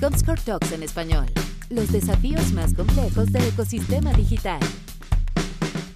Comscore 0.00 0.40
Talks 0.44 0.72
en 0.72 0.82
español. 0.82 1.26
Los 1.70 1.92
desafíos 1.92 2.52
más 2.52 2.74
complejos 2.74 3.32
del 3.32 3.44
ecosistema 3.44 4.12
digital. 4.12 4.60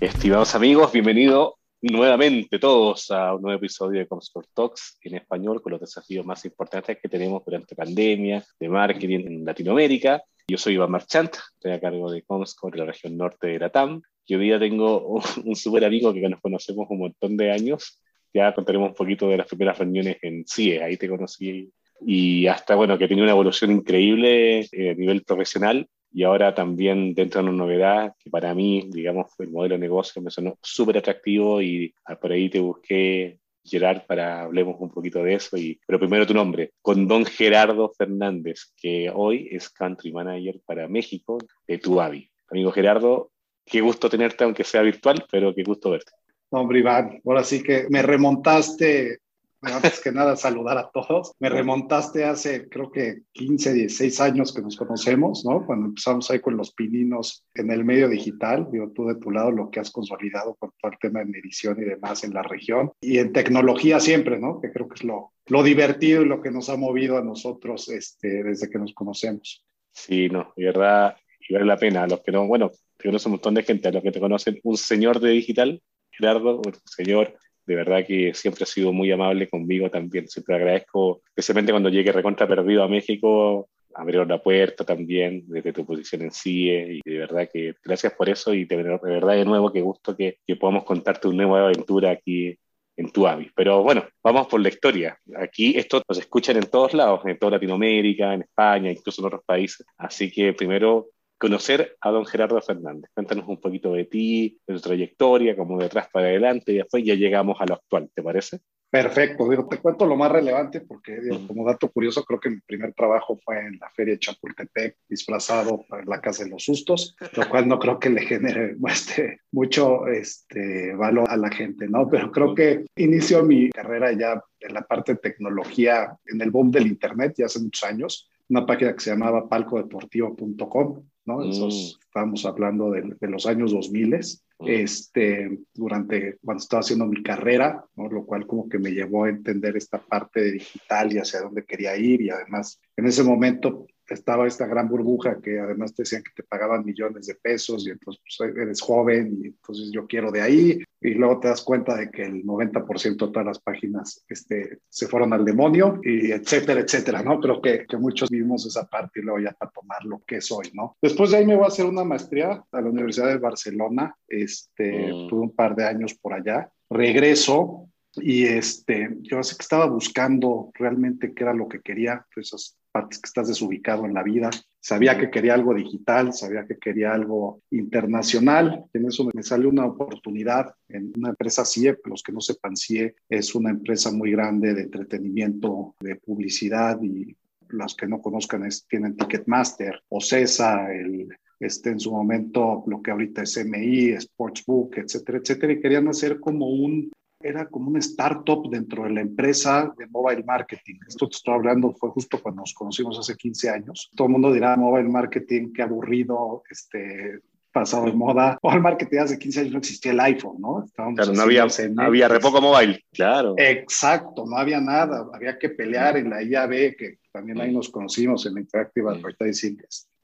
Estimados 0.01 0.55
amigos, 0.55 0.93
bienvenidos 0.93 1.55
nuevamente 1.83 2.59
todos 2.59 3.11
a 3.11 3.35
un 3.35 3.43
nuevo 3.43 3.59
episodio 3.59 4.01
de 4.01 4.07
Comscore 4.07 4.49
Talks 4.55 4.99
en 5.03 5.17
español 5.17 5.63
con 5.63 5.73
los 5.73 5.81
desafíos 5.81 6.27
más 6.27 6.45
importantes 6.45 6.99
que 7.01 7.09
tenemos 7.09 7.43
durante 7.45 7.75
pandemia 7.75 8.45
de 8.59 8.69
marketing 8.69 9.21
en 9.27 9.45
Latinoamérica. 9.45 10.23
Yo 10.49 10.59
soy 10.59 10.75
Iván 10.75 10.91
Marchant, 10.91 11.35
estoy 11.55 11.73
a 11.73 11.81
cargo 11.81 12.11
de 12.11 12.23
Comscore 12.23 12.73
de 12.73 12.79
la 12.85 12.93
región 12.93 13.17
norte 13.17 13.47
de 13.47 13.59
Latam. 13.59 14.03
Y 14.27 14.35
hoy 14.35 14.45
día 14.45 14.59
tengo 14.59 15.07
un, 15.07 15.23
un 15.45 15.57
súper 15.57 15.85
amigo 15.85 16.13
que 16.13 16.29
nos 16.29 16.41
conocemos 16.41 16.87
un 16.91 16.99
montón 16.99 17.37
de 17.37 17.51
años. 17.51 18.01
Ya 18.33 18.55
contaremos 18.55 18.91
un 18.91 18.95
poquito 18.95 19.29
de 19.29 19.39
las 19.39 19.47
primeras 19.47 19.79
reuniones 19.79 20.19
en 20.23 20.45
CIE, 20.47 20.83
ahí 20.83 20.97
te 20.97 21.09
conocí. 21.09 21.73
Y 22.07 22.47
hasta, 22.47 22.75
bueno, 22.75 22.99
que 22.99 23.07
tiene 23.07 23.23
una 23.23 23.33
evolución 23.33 23.71
increíble 23.71 24.61
eh, 24.73 24.91
a 24.91 24.95
nivel 24.95 25.23
profesional 25.23 25.87
y 26.13 26.25
ahora 26.25 26.55
también 26.55 27.15
dentro 27.15 27.41
de 27.41 27.49
una 27.49 27.57
novedad 27.57 28.15
que 28.19 28.31
para 28.31 28.55
mí, 28.55 28.89
digamos, 28.91 29.27
el 29.39 29.51
modelo 29.51 29.75
de 29.75 29.81
negocio 29.81 30.21
me 30.21 30.31
sonó 30.31 30.59
súper 30.61 30.99
atractivo 30.99 31.63
y 31.63 31.95
por 32.21 32.33
ahí 32.33 32.51
te 32.51 32.59
busqué, 32.59 33.39
Gerard, 33.65 34.07
para 34.07 34.43
hablemos 34.43 34.77
un 34.81 34.91
poquito 34.91 35.23
de 35.23 35.35
eso. 35.35 35.57
Y, 35.57 35.79
pero 35.87 36.01
primero 36.01 36.27
tu 36.27 36.35
nombre, 36.35 36.73
con 36.83 37.07
don 37.07 37.25
Gerardo 37.25 37.93
Fernández, 37.97 38.73
que 38.77 39.11
hoy 39.15 39.49
es 39.53 39.69
Country 39.71 40.13
Manager 40.13 40.61
para 40.67 40.89
México 40.89 41.39
de 41.67 41.79
Tuavi. 41.79 42.29
Amigo 42.51 42.73
Gerardo, 42.73 43.31
qué 43.65 43.81
gusto 43.81 44.11
tenerte, 44.11 44.43
aunque 44.43 44.65
sea 44.65 44.83
virtual, 44.83 45.25
pero 45.31 45.55
qué 45.55 45.63
gusto 45.63 45.91
verte. 45.91 46.11
Hombre, 46.53 46.81
Iván, 46.81 47.21
ahora 47.25 47.45
sí 47.45 47.63
que 47.63 47.87
me 47.89 48.03
remontaste 48.03 49.19
antes 49.63 50.01
que 50.01 50.13
nada 50.13 50.37
saludar 50.37 50.79
a 50.79 50.91
todos. 50.91 51.33
Me 51.39 51.49
remontaste 51.49 52.25
hace 52.25 52.69
creo 52.69 52.91
que 52.91 53.23
15, 53.33 53.75
16 53.75 54.21
años 54.21 54.55
que 54.55 54.63
nos 54.63 54.77
conocemos, 54.77 55.45
¿no? 55.45 55.65
Cuando 55.67 55.87
empezamos 55.87 56.31
ahí 56.31 56.41
con 56.41 56.57
los 56.57 56.73
pininos 56.73 57.45
en 57.55 57.71
el 57.71 57.85
medio 57.85 58.09
digital, 58.09 58.69
digo 58.71 58.91
tú 58.95 59.07
de 59.07 59.17
tu 59.17 59.31
lado 59.31 59.51
lo 59.51 59.71
que 59.71 59.81
has 59.81 59.91
consolidado 59.91 60.55
con 60.57 60.71
todo 60.81 60.93
el 60.93 60.99
tema 60.99 61.25
de 61.25 61.39
edición 61.39 61.81
y 61.81 61.85
demás 61.85 62.25
en 62.25 62.35
la 62.35 62.43
región 62.43 62.93
y 63.01 63.19
en 63.19 63.33
tecnología 63.33 64.01
siempre, 64.01 64.39
¿no? 64.39 64.61
Que 64.61 64.73
creo 64.73 64.89
que 64.89 64.95
es 64.95 65.05
lo, 65.05 65.33
lo 65.47 65.63
divertido 65.63 66.23
y 66.23 66.27
lo 66.27 66.41
que 66.41 66.51
nos 66.51 66.69
ha 66.69 66.77
movido 66.77 67.19
a 67.19 67.23
nosotros 67.23 67.89
este, 67.89 68.43
desde 68.43 68.71
que 68.71 68.79
nos 68.79 68.95
conocemos. 68.95 69.65
Sí, 69.93 70.29
no, 70.29 70.53
de 70.57 70.65
verdad, 70.67 71.17
y 71.49 71.53
vale 71.53 71.67
la 71.67 71.77
pena. 71.77 72.07
Los 72.07 72.21
que 72.21 72.33
no, 72.33 72.47
bueno, 72.47 72.71
te 72.97 73.09
conoce 73.09 73.29
un 73.29 73.33
montón 73.33 73.55
de 73.55 73.63
gente, 73.63 73.89
a 73.89 73.93
los 73.93 74.03
que 74.03 74.13
te 74.13 74.21
conocen, 74.21 74.61
un 74.63 74.77
señor 74.77 75.21
de 75.21 75.31
digital, 75.31 75.83
Gerardo, 76.11 76.61
un 76.65 76.75
señor 76.85 77.37
de 77.71 77.77
verdad 77.77 78.05
que 78.05 78.35
siempre 78.35 78.65
ha 78.65 78.67
sido 78.67 78.93
muy 78.93 79.13
amable 79.13 79.49
conmigo 79.49 79.89
también. 79.89 80.27
Siempre 80.27 80.57
agradezco, 80.57 81.23
especialmente 81.25 81.71
cuando 81.71 81.89
llegué 81.89 82.11
recontra 82.11 82.49
perdido 82.49 82.83
a 82.83 82.89
México, 82.89 83.69
abrieron 83.95 84.27
la 84.27 84.43
puerta 84.43 84.85
también 84.85 85.45
desde 85.47 85.73
tu 85.73 85.87
posición 85.87 86.23
en 86.23 86.33
CIE 86.33 86.99
y 87.05 87.09
de 87.09 87.19
verdad 87.19 87.49
que 87.53 87.75
gracias 87.85 88.13
por 88.15 88.29
eso 88.29 88.53
y 88.55 88.65
de, 88.65 88.77
verdad 88.77 89.37
de 89.37 89.45
nuevo 89.45 89.73
que 89.73 89.83
gusto 89.83 90.17
que, 90.17 90.39
que 90.45 90.57
podamos 90.57 90.83
contarte 90.83 91.29
una 91.29 91.47
nueva 91.47 91.69
aventura 91.69 92.11
aquí 92.11 92.59
en 92.97 93.13
tu 93.13 93.29
AVI. 93.29 93.53
Pero 93.55 93.85
bueno, 93.85 94.05
vamos 94.21 94.49
por 94.49 94.61
la 94.61 94.69
historia. 94.69 95.17
Aquí 95.37 95.79
esto 95.79 96.03
nos 96.09 96.19
escuchan 96.19 96.57
en 96.57 96.69
todos 96.69 96.93
lados, 96.93 97.21
en 97.25 97.39
toda 97.39 97.53
Latinoamérica, 97.53 98.35
en 98.35 98.43
España, 98.43 98.91
incluso 98.91 99.23
en 99.23 99.27
otros 99.27 99.45
países. 99.47 99.87
Así 99.97 100.29
que 100.29 100.53
primero 100.55 101.11
conocer 101.41 101.97
a 102.03 102.11
don 102.11 102.27
Gerardo 102.27 102.61
Fernández. 102.61 103.11
Cuéntanos 103.15 103.49
un 103.49 103.59
poquito 103.61 103.95
de 103.95 104.05
ti, 104.05 104.61
de 104.67 104.75
tu 104.75 104.81
trayectoria, 104.81 105.57
como 105.57 105.79
de 105.79 105.87
atrás 105.87 106.09
para 106.13 106.27
adelante, 106.27 106.73
y 106.73 106.77
después 106.77 107.03
ya 107.03 107.15
llegamos 107.15 107.57
a 107.61 107.67
lo 107.67 107.75
actual, 107.75 108.11
¿te 108.15 108.23
parece? 108.23 108.61
Perfecto, 108.91 109.49
digo, 109.49 109.69
te 109.69 109.79
cuento 109.79 110.05
lo 110.05 110.17
más 110.17 110.33
relevante 110.33 110.81
porque, 110.81 111.21
digo, 111.21 111.47
como 111.47 111.65
dato 111.65 111.89
curioso, 111.91 112.25
creo 112.25 112.41
que 112.41 112.51
mi 112.51 112.61
primer 112.61 112.93
trabajo 112.93 113.39
fue 113.43 113.61
en 113.61 113.79
la 113.81 113.89
Feria 113.89 114.15
de 114.15 114.19
Chapultepec, 114.19 114.97
disfrazado 115.09 115.85
para 115.89 116.05
la 116.05 116.21
Casa 116.21 116.45
de 116.45 116.51
los 116.51 116.65
Sustos, 116.65 117.17
lo 117.35 117.49
cual 117.49 117.69
no 117.69 117.79
creo 117.79 118.01
que 118.01 118.11
le 118.11 118.23
genere 118.23 118.77
este, 118.89 119.41
mucho 119.53 120.09
este, 120.09 120.93
valor 120.95 121.31
a 121.31 121.37
la 121.37 121.51
gente, 121.51 121.89
¿no? 121.89 122.09
Pero 122.11 122.33
creo 122.33 122.55
que 122.55 122.85
inicio 122.97 123.45
mi 123.45 123.71
carrera 123.71 124.13
ya 124.13 124.43
en 124.59 124.75
la 124.75 124.83
parte 124.83 125.13
de 125.13 125.21
tecnología 125.21 126.19
en 126.27 126.41
el 126.43 126.51
boom 126.51 126.73
del 126.73 126.89
Internet, 126.89 127.35
ya 127.39 127.47
hace 127.47 127.61
muchos 127.61 127.89
años, 127.89 128.29
una 128.51 128.67
página 128.67 128.93
que 128.93 129.01
se 129.01 129.11
llamaba 129.11 129.49
palcodeportivo.com, 129.49 131.05
¿no? 131.31 131.49
Esos, 131.49 131.99
mm. 131.99 132.07
estábamos 132.07 132.45
hablando 132.45 132.91
de, 132.91 133.15
de, 133.21 133.29
los 133.29 133.47
años 133.47 133.73
2000, 133.73 134.09
mm. 134.09 134.69
este, 134.69 135.59
durante 135.75 136.39
cuando 136.45 136.63
estaba 136.63 136.81
haciendo 136.81 137.07
mi 137.07 137.23
carrera, 137.23 137.85
¿no? 137.97 138.09
Lo 138.09 138.25
cual 138.25 138.47
como 138.47 138.69
que 138.69 138.79
me 138.79 138.91
llevó 138.91 139.25
a 139.25 139.31
entender 139.31 139.77
esta 139.77 139.99
parte 139.99 140.41
de 140.41 140.53
digital 140.53 141.13
y 141.13 141.19
hacia 141.19 141.41
dónde 141.41 141.65
quería 141.65 141.97
ir 141.97 142.21
y 142.23 142.31
además 142.31 142.81
en 142.97 143.07
ese 143.07 143.23
momento 143.23 143.87
estaba 144.11 144.47
esta 144.47 144.67
gran 144.67 144.89
burbuja 144.89 145.41
que 145.41 145.61
además 145.61 145.95
te 145.95 146.03
decían 146.03 146.23
que 146.23 146.33
te 146.35 146.43
pagaban 146.43 146.85
millones 146.85 147.27
de 147.27 147.37
pesos 147.37 147.87
y 147.87 147.91
entonces 147.91 148.23
pues, 148.39 148.57
eres 148.57 148.81
joven 148.81 149.39
y 149.41 149.47
entonces 149.47 149.91
yo 149.93 150.07
quiero 150.07 150.33
de 150.33 150.43
ahí 150.43 150.83
y 151.01 151.15
luego 151.15 151.41
te 151.41 151.49
das 151.49 151.63
cuenta 151.63 151.97
de 151.97 152.11
que 152.11 152.25
el 152.25 152.45
90% 152.45 153.27
de 153.27 153.33
todas 153.33 153.47
las 153.47 153.61
páginas 153.61 154.25
este, 154.29 154.79
se 154.89 155.07
fueron 155.07 155.33
al 155.33 155.45
demonio 155.45 156.01
y 156.03 156.33
etcétera, 156.33 156.81
etcétera, 156.81 157.23
¿no? 157.23 157.41
Creo 157.41 157.63
que, 157.63 157.87
que 157.87 157.97
muchos 157.97 158.29
vivimos 158.29 158.67
esa 158.67 158.87
parte 158.87 159.21
y 159.21 159.23
luego 159.23 159.39
ya 159.39 159.53
para 159.53 159.71
tomar 159.71 160.05
lo 160.05 160.21
que 160.27 160.41
soy, 160.41 160.71
¿no? 160.75 160.97
Después 161.01 161.31
de 161.31 161.39
ahí 161.39 161.47
me 161.47 161.55
voy 161.55 161.65
a 161.65 161.69
hacer 161.69 161.87
una 161.87 162.05
maestría 162.05 162.63
a 162.71 162.81
la 162.81 162.91
Universidad 162.91 163.29
de 163.29 163.39
Barcelona, 163.39 164.15
este, 164.29 165.13
mm. 165.13 165.29
tuve 165.29 165.41
un 165.41 165.55
par 165.55 165.75
de 165.75 165.85
años 165.85 166.15
por 166.15 166.35
allá, 166.35 166.71
regreso 166.91 167.89
y 168.15 168.45
este, 168.45 169.17
yo 169.23 169.43
sé 169.43 169.57
que 169.57 169.63
estaba 169.63 169.87
buscando 169.87 170.71
realmente 170.75 171.33
qué 171.33 171.45
era 171.45 171.55
lo 171.55 171.69
que 171.69 171.81
quería, 171.81 172.27
pues 172.35 172.53
partes 172.91 173.19
que 173.19 173.27
estás 173.27 173.49
desubicado 173.49 174.07
en 174.07 174.15
la 174.15 174.23
vida. 174.23 174.51
Sabía 174.81 175.19
que 175.19 175.31
quería 175.31 175.55
algo 175.55 175.75
digital, 175.75 176.33
sabía 176.33 176.67
que 176.67 176.79
quería 176.79 177.13
algo 177.13 177.63
internacional. 177.71 178.85
En 178.93 179.07
eso 179.07 179.29
me 179.33 179.43
salió 179.43 179.69
una 179.69 179.87
oportunidad 179.87 180.75
en 180.89 181.13
una 181.17 181.31
empresa 181.31 181.65
CIE. 181.65 181.99
Los 182.05 182.23
que 182.23 182.33
no 182.33 182.41
sepan, 182.41 182.77
CIE 182.77 183.15
es 183.29 183.55
una 183.55 183.71
empresa 183.71 184.11
muy 184.11 184.33
grande 184.33 184.75
de 184.75 184.83
entretenimiento, 184.83 185.95
de 186.01 186.17
publicidad 186.17 187.01
y 187.03 187.37
los 187.69 187.95
que 187.95 188.07
no 188.07 188.21
conozcan 188.21 188.67
es, 188.67 188.87
tienen 188.87 189.17
Ticketmaster, 189.17 190.03
o 190.09 190.21
CESA, 190.21 190.93
el, 190.93 191.29
este, 191.61 191.91
en 191.91 192.01
su 192.01 192.11
momento 192.11 192.83
lo 192.87 193.03
que 193.03 193.11
ahorita 193.11 193.43
es 193.43 193.65
MI, 193.65 194.17
Sportsbook, 194.19 194.97
etcétera, 194.99 195.39
etcétera, 195.39 195.73
y 195.75 195.81
querían 195.81 196.09
hacer 196.09 196.41
como 196.41 196.69
un 196.69 197.13
era 197.41 197.67
como 197.67 197.89
una 197.89 197.99
startup 198.01 198.69
dentro 198.71 199.05
de 199.05 199.11
la 199.11 199.21
empresa 199.23 199.93
de 199.97 200.07
mobile 200.07 200.45
marketing. 200.45 200.97
Esto 201.09 201.29
te 201.29 201.37
estoy 201.37 201.55
hablando, 201.55 201.93
fue 201.93 202.11
justo 202.11 202.41
cuando 202.41 202.63
nos 202.63 202.75
conocimos 202.75 203.19
hace 203.19 203.35
15 203.35 203.71
años. 203.71 204.11
Todo 204.15 204.27
el 204.27 204.33
mundo 204.33 204.53
dirá 204.53 204.77
mobile 204.77 205.09
marketing, 205.09 205.73
qué 205.73 205.83
aburrido, 205.83 206.63
este, 206.71 207.41
pasado 207.73 208.07
de 208.07 208.13
moda. 208.13 208.59
Mobile 208.63 208.81
marketing 208.81 209.19
hace 209.19 209.39
15 209.39 209.61
años 209.61 209.73
no 209.73 209.79
existía 209.79 210.13
el 210.13 210.21
iPhone, 210.21 210.61
¿no? 210.61 210.85
Estábamos 210.85 211.17
claro, 211.17 211.33
no 211.33 211.43
había, 211.43 211.67
había 211.99 212.29
re 212.29 212.41
poco 212.41 212.61
mobile, 212.61 213.03
claro. 213.13 213.55
Exacto, 213.57 214.45
no 214.47 214.57
había 214.57 214.81
nada. 214.81 215.27
Había 215.33 215.59
que 215.59 215.71
pelear 215.71 216.19
en 216.19 216.31
la 216.31 216.43
IAB, 216.43 216.97
que 216.97 217.19
también 217.33 217.61
ahí 217.61 217.73
nos 217.73 217.89
conocimos 217.89 218.45
en 218.47 218.59
Interactive 218.59 219.11
Advertising 219.11 219.81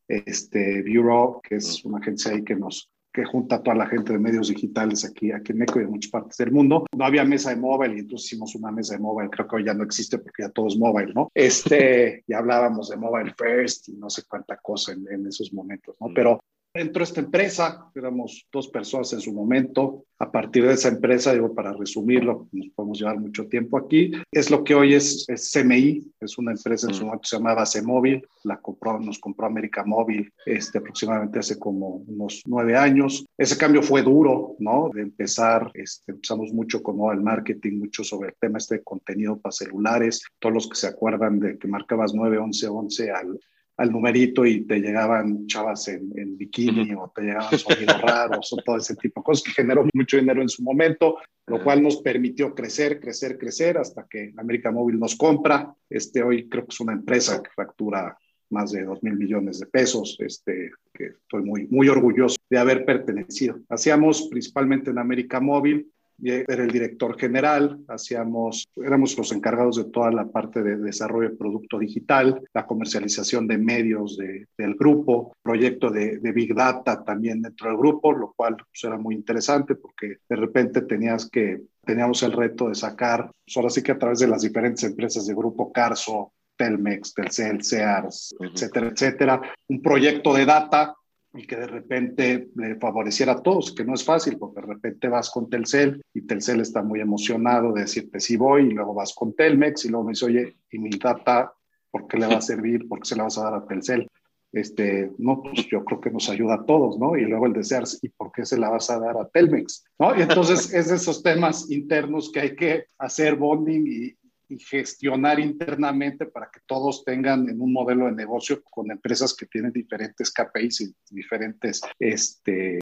este, 0.09 0.83
Bureau, 0.83 1.41
que 1.41 1.57
es 1.57 1.85
una 1.85 1.99
agencia 1.99 2.33
ahí 2.33 2.45
que 2.45 2.57
nos 2.57 2.91
que 3.17 3.25
junta 3.25 3.57
a 3.57 3.63
toda 3.63 3.75
la 3.75 3.87
gente 3.87 4.13
de 4.13 4.19
medios 4.19 4.49
digitales 4.49 5.03
aquí, 5.07 5.33
aquí 5.33 5.53
en 5.53 5.59
México 5.59 5.81
y 5.81 5.85
en 5.85 5.91
muchas 5.91 6.11
partes 6.11 6.37
del 6.37 6.53
mundo. 6.53 6.85
No 6.95 7.05
había 7.07 7.25
mesa 7.25 7.49
de 7.49 7.57
móvil 7.57 7.97
y 7.97 8.01
entonces 8.01 8.27
hicimos 8.27 8.55
una 8.55 8.71
mesa 8.71 8.95
de 8.95 9.01
móvil. 9.01 9.31
Creo 9.31 9.49
que 9.49 9.57
hoy 9.57 9.65
ya 9.65 9.73
no 9.73 9.85
existe 9.85 10.19
porque 10.19 10.43
ya 10.43 10.51
todo 10.51 10.67
es 10.67 10.77
móvil, 10.77 11.15
¿no? 11.15 11.31
Este, 11.33 12.25
ya 12.29 12.39
hablábamos 12.39 12.91
de 12.91 12.99
mobile 12.99 13.33
first 13.35 13.89
y 13.89 13.93
no 13.93 14.11
sé 14.11 14.25
cuánta 14.29 14.59
cosa 14.59 14.93
en, 14.93 15.11
en 15.11 15.27
esos 15.27 15.51
momentos, 15.55 15.97
¿no? 15.99 16.09
Mm. 16.09 16.15
Pero 16.15 16.41
Entró 16.79 17.05
esta 17.05 17.21
empresa, 17.21 17.91
éramos 17.95 18.47
dos 18.53 18.69
personas 18.69 19.11
en 19.15 19.21
su 19.21 19.33
momento. 19.33 20.05
A 20.19 20.31
partir 20.31 20.67
de 20.67 20.75
esa 20.75 20.89
empresa, 20.89 21.33
digo, 21.33 21.55
para 21.55 21.73
resumirlo, 21.73 22.49
nos 22.53 22.69
podemos 22.69 22.99
llevar 22.99 23.19
mucho 23.19 23.47
tiempo 23.47 23.79
aquí, 23.79 24.13
es 24.31 24.51
lo 24.51 24.63
que 24.63 24.75
hoy 24.75 24.95
es, 24.95 25.27
CMI, 25.27 26.13
es 26.21 26.39
una 26.39 26.53
empresa 26.53 26.87
en 26.89 26.95
su 26.95 27.03
mm. 27.03 27.07
momento 27.07 27.23
que 27.23 27.29
se 27.29 27.37
llamaba 27.37 27.67
C-Móvil, 27.67 28.27
la 28.45 28.59
compró, 28.61 29.01
nos 29.01 29.19
compró 29.19 29.47
América 29.47 29.85
Móvil 29.85 30.31
este, 30.45 30.79
aproximadamente 30.79 31.39
hace 31.39 31.59
como 31.59 32.05
unos 32.07 32.43
nueve 32.47 32.77
años. 32.77 33.25
Ese 33.39 33.57
cambio 33.57 33.83
fue 33.83 34.03
duro, 34.03 34.57
¿no? 34.59 34.91
De 34.93 35.03
empezar, 35.03 35.71
este, 35.75 36.13
empezamos 36.13 36.53
mucho 36.53 36.83
con 36.83 36.97
el 37.13 37.23
marketing, 37.23 37.79
mucho 37.79 38.05
sobre 38.05 38.31
el 38.31 38.35
tema 38.39 38.59
este 38.59 38.77
de 38.77 38.83
contenido 38.83 39.39
para 39.39 39.53
celulares, 39.53 40.23
todos 40.39 40.55
los 40.55 40.69
que 40.69 40.77
se 40.77 40.89
acuerdan 40.89 41.41
de 41.41 41.59
que 41.59 41.69
marcabas 41.69 42.13
9, 42.15 42.39
11, 42.39 42.69
11 42.69 43.11
al 43.11 43.39
al 43.77 43.93
numerito 43.93 44.47
y 44.47 44.63
te 44.63 44.81
llegaban 44.81 45.47
chavas 45.47 45.89
en, 45.89 46.37
bikini 46.37 46.95
o 46.95 47.13
te 47.15 47.23
llegaban 47.23 47.59
sonidos 47.59 48.01
raros 48.01 48.53
o 48.53 48.57
todo 48.57 48.79
ese 48.79 48.97
tipo 48.97 49.21
de 49.21 49.25
cosas 49.25 49.45
que 49.45 49.53
generó 49.53 49.87
mucho 49.93 50.17
dinero 50.17 50.41
en 50.41 50.49
su 50.49 50.63
momento, 50.63 51.19
lo 51.47 51.63
cual 51.63 51.83
nos 51.83 52.01
permitió 52.03 52.55
crecer, 52.55 53.01
crecer, 53.01 53.39
crecer 53.39 53.79
hasta 53.79 54.07
que 54.09 54.33
América 54.37 54.71
Móvil 54.71 54.99
nos 54.99 55.15
compra. 55.15 55.75
Este 55.91 56.23
hoy 56.23 56.49
creo 56.49 56.65
que 56.65 56.73
es 56.73 56.81
una 56.81 56.95
empresa 56.95 57.43
que 57.43 57.51
factura 57.55 58.17
más 58.49 58.73
de 58.73 58.85
2 58.85 59.03
mil 59.03 59.17
millones 59.17 59.59
de 59.59 59.67
pesos, 59.67 60.17
este, 60.21 60.71
que 60.95 61.07
estoy 61.07 61.43
muy, 61.43 61.67
muy 61.69 61.89
orgulloso 61.89 62.37
de 62.49 62.59
haber 62.59 62.85
pertenecido. 62.85 63.59
Hacíamos 63.69 64.29
principalmente 64.31 64.91
en 64.91 64.99
América 64.99 65.41
Móvil 65.41 65.91
era 66.23 66.65
el 66.65 66.71
director 66.71 67.19
general, 67.19 67.79
hacíamos, 67.89 68.69
éramos 68.77 69.17
los 69.17 69.33
encargados 69.33 69.77
de 69.77 69.85
toda 69.85 70.11
la 70.11 70.27
parte 70.27 70.63
de 70.63 70.77
desarrollo 70.77 71.31
de 71.31 71.37
producto 71.37 71.79
digital, 71.79 72.43
la 72.55 72.67
comercialización 72.67 73.47
de 73.47 73.59
medios 73.59 74.17
de, 74.17 74.47
del 74.57 74.75
grupo, 74.75 75.35
proyecto 75.43 75.91
de, 75.91 76.19
de, 76.19 76.33
Big 76.33 76.55
Data 76.55 77.05
también 77.05 77.43
dentro 77.43 77.69
del 77.69 77.79
grupo, 77.79 78.13
lo 78.13 78.33
cual 78.35 78.57
pues, 78.57 78.85
era 78.85 78.99
muy 78.99 79.15
interesante 79.15 79.75
porque 79.75 80.19
de 80.29 80.37
repente 80.37 80.83
tenías 80.83 81.29
que, 81.31 81.63
teníamos 81.85 82.23
el 82.23 82.33
reto 82.33 82.69
de 82.69 82.75
sacar, 82.75 83.31
pues, 83.45 83.57
ahora 83.57 83.71
sí 83.71 83.83
que 83.83 83.93
a 83.93 83.99
través 83.99 84.19
de 84.19 84.29
las 84.29 84.43
diferentes 84.43 84.85
empresas 84.85 85.27
de 85.27 85.35
grupo 85.35 85.73
Carso, 85.73 86.33
Telmex, 86.57 87.15
Telcel, 87.15 87.63
Sears, 87.63 88.35
etcétera, 88.41 88.89
etcétera, 88.89 89.43
un 89.69 89.83
proyecto 89.83 90.35
de 90.35 90.47
data 90.47 90.95
y 91.37 91.47
que 91.47 91.57
de 91.57 91.67
repente 91.67 92.49
le 92.57 92.77
favoreciera 92.77 93.33
a 93.33 93.43
todos, 93.43 93.75
que 93.75 93.85
no 93.85 93.95
es 93.95 94.05
fácil, 94.05 94.39
porque 94.39 94.61
de 94.61 94.67
repente 94.67 95.09
vas 95.09 95.31
con 95.31 95.51
Telcel 95.51 96.03
y 96.15 96.23
Telcel 96.23 96.61
está 96.61 96.83
muy 96.83 97.01
emocionado 97.01 97.73
de 97.73 97.83
decirte 97.83 98.21
sí 98.21 98.37
voy, 98.37 98.69
y 98.69 98.71
luego 98.71 98.95
vas 98.95 99.15
con 99.15 99.35
Telmex 99.35 99.85
y 99.85 99.89
luego 99.91 100.07
me 100.07 100.13
dice, 100.13 100.27
oye, 100.27 100.57
¿y 100.71 100.79
mi 100.79 100.91
data 100.91 101.53
por 101.91 102.07
qué 102.07 102.19
le 102.19 102.27
va 102.27 102.37
a 102.37 102.41
servir? 102.41 102.89
¿Por 102.89 103.01
qué 103.01 103.07
se 103.07 103.17
la 103.17 103.25
vas 103.25 103.39
a 103.39 103.45
dar 103.45 103.55
a 103.55 103.67
Telcel? 103.67 104.09
Este, 104.53 105.11
no, 105.19 105.43
pues 105.43 105.67
yo 105.67 105.85
creo 105.85 106.01
que 106.01 106.11
nos 106.11 106.31
ayuda 106.31 106.55
a 106.55 106.65
todos, 106.65 106.99
¿no? 106.99 107.17
Y 107.17 107.27
luego 107.27 107.47
el 107.47 107.53
desear, 107.53 107.85
¿y 108.01 108.09
por 108.09 108.33
qué 108.33 108.47
se 108.47 108.59
la 108.59 108.71
vas 108.71 108.89
a 108.89 108.99
dar 108.99 109.17
a 109.19 109.29
Telmex? 109.29 109.85
¿No? 109.99 110.17
Y 110.17 110.23
entonces 110.23 110.73
es 110.73 110.89
de 110.89 110.97
esos 110.97 111.23
temas 111.23 111.71
internos 111.71 112.31
que 112.33 112.41
hay 112.41 112.57
que 112.57 112.87
hacer 112.99 113.37
bonding 113.37 113.87
y, 113.87 114.17
y 114.49 114.59
gestionar 114.59 115.41
internamente 115.41 116.27
para 116.27 116.51
que 116.51 116.61
todos 116.67 117.05
tengan 117.05 117.49
en 117.49 117.61
un 117.61 117.73
modelo 117.73 118.07
de 118.07 118.13
negocio 118.13 118.63
con 118.63 118.91
empresas 118.91 119.35
que 119.35 119.47
tienen 119.47 119.73
diferentes 119.73 120.33
KPIs 120.33 120.81
y 120.83 120.95
diferentes, 121.11 121.81
este, 121.99 122.79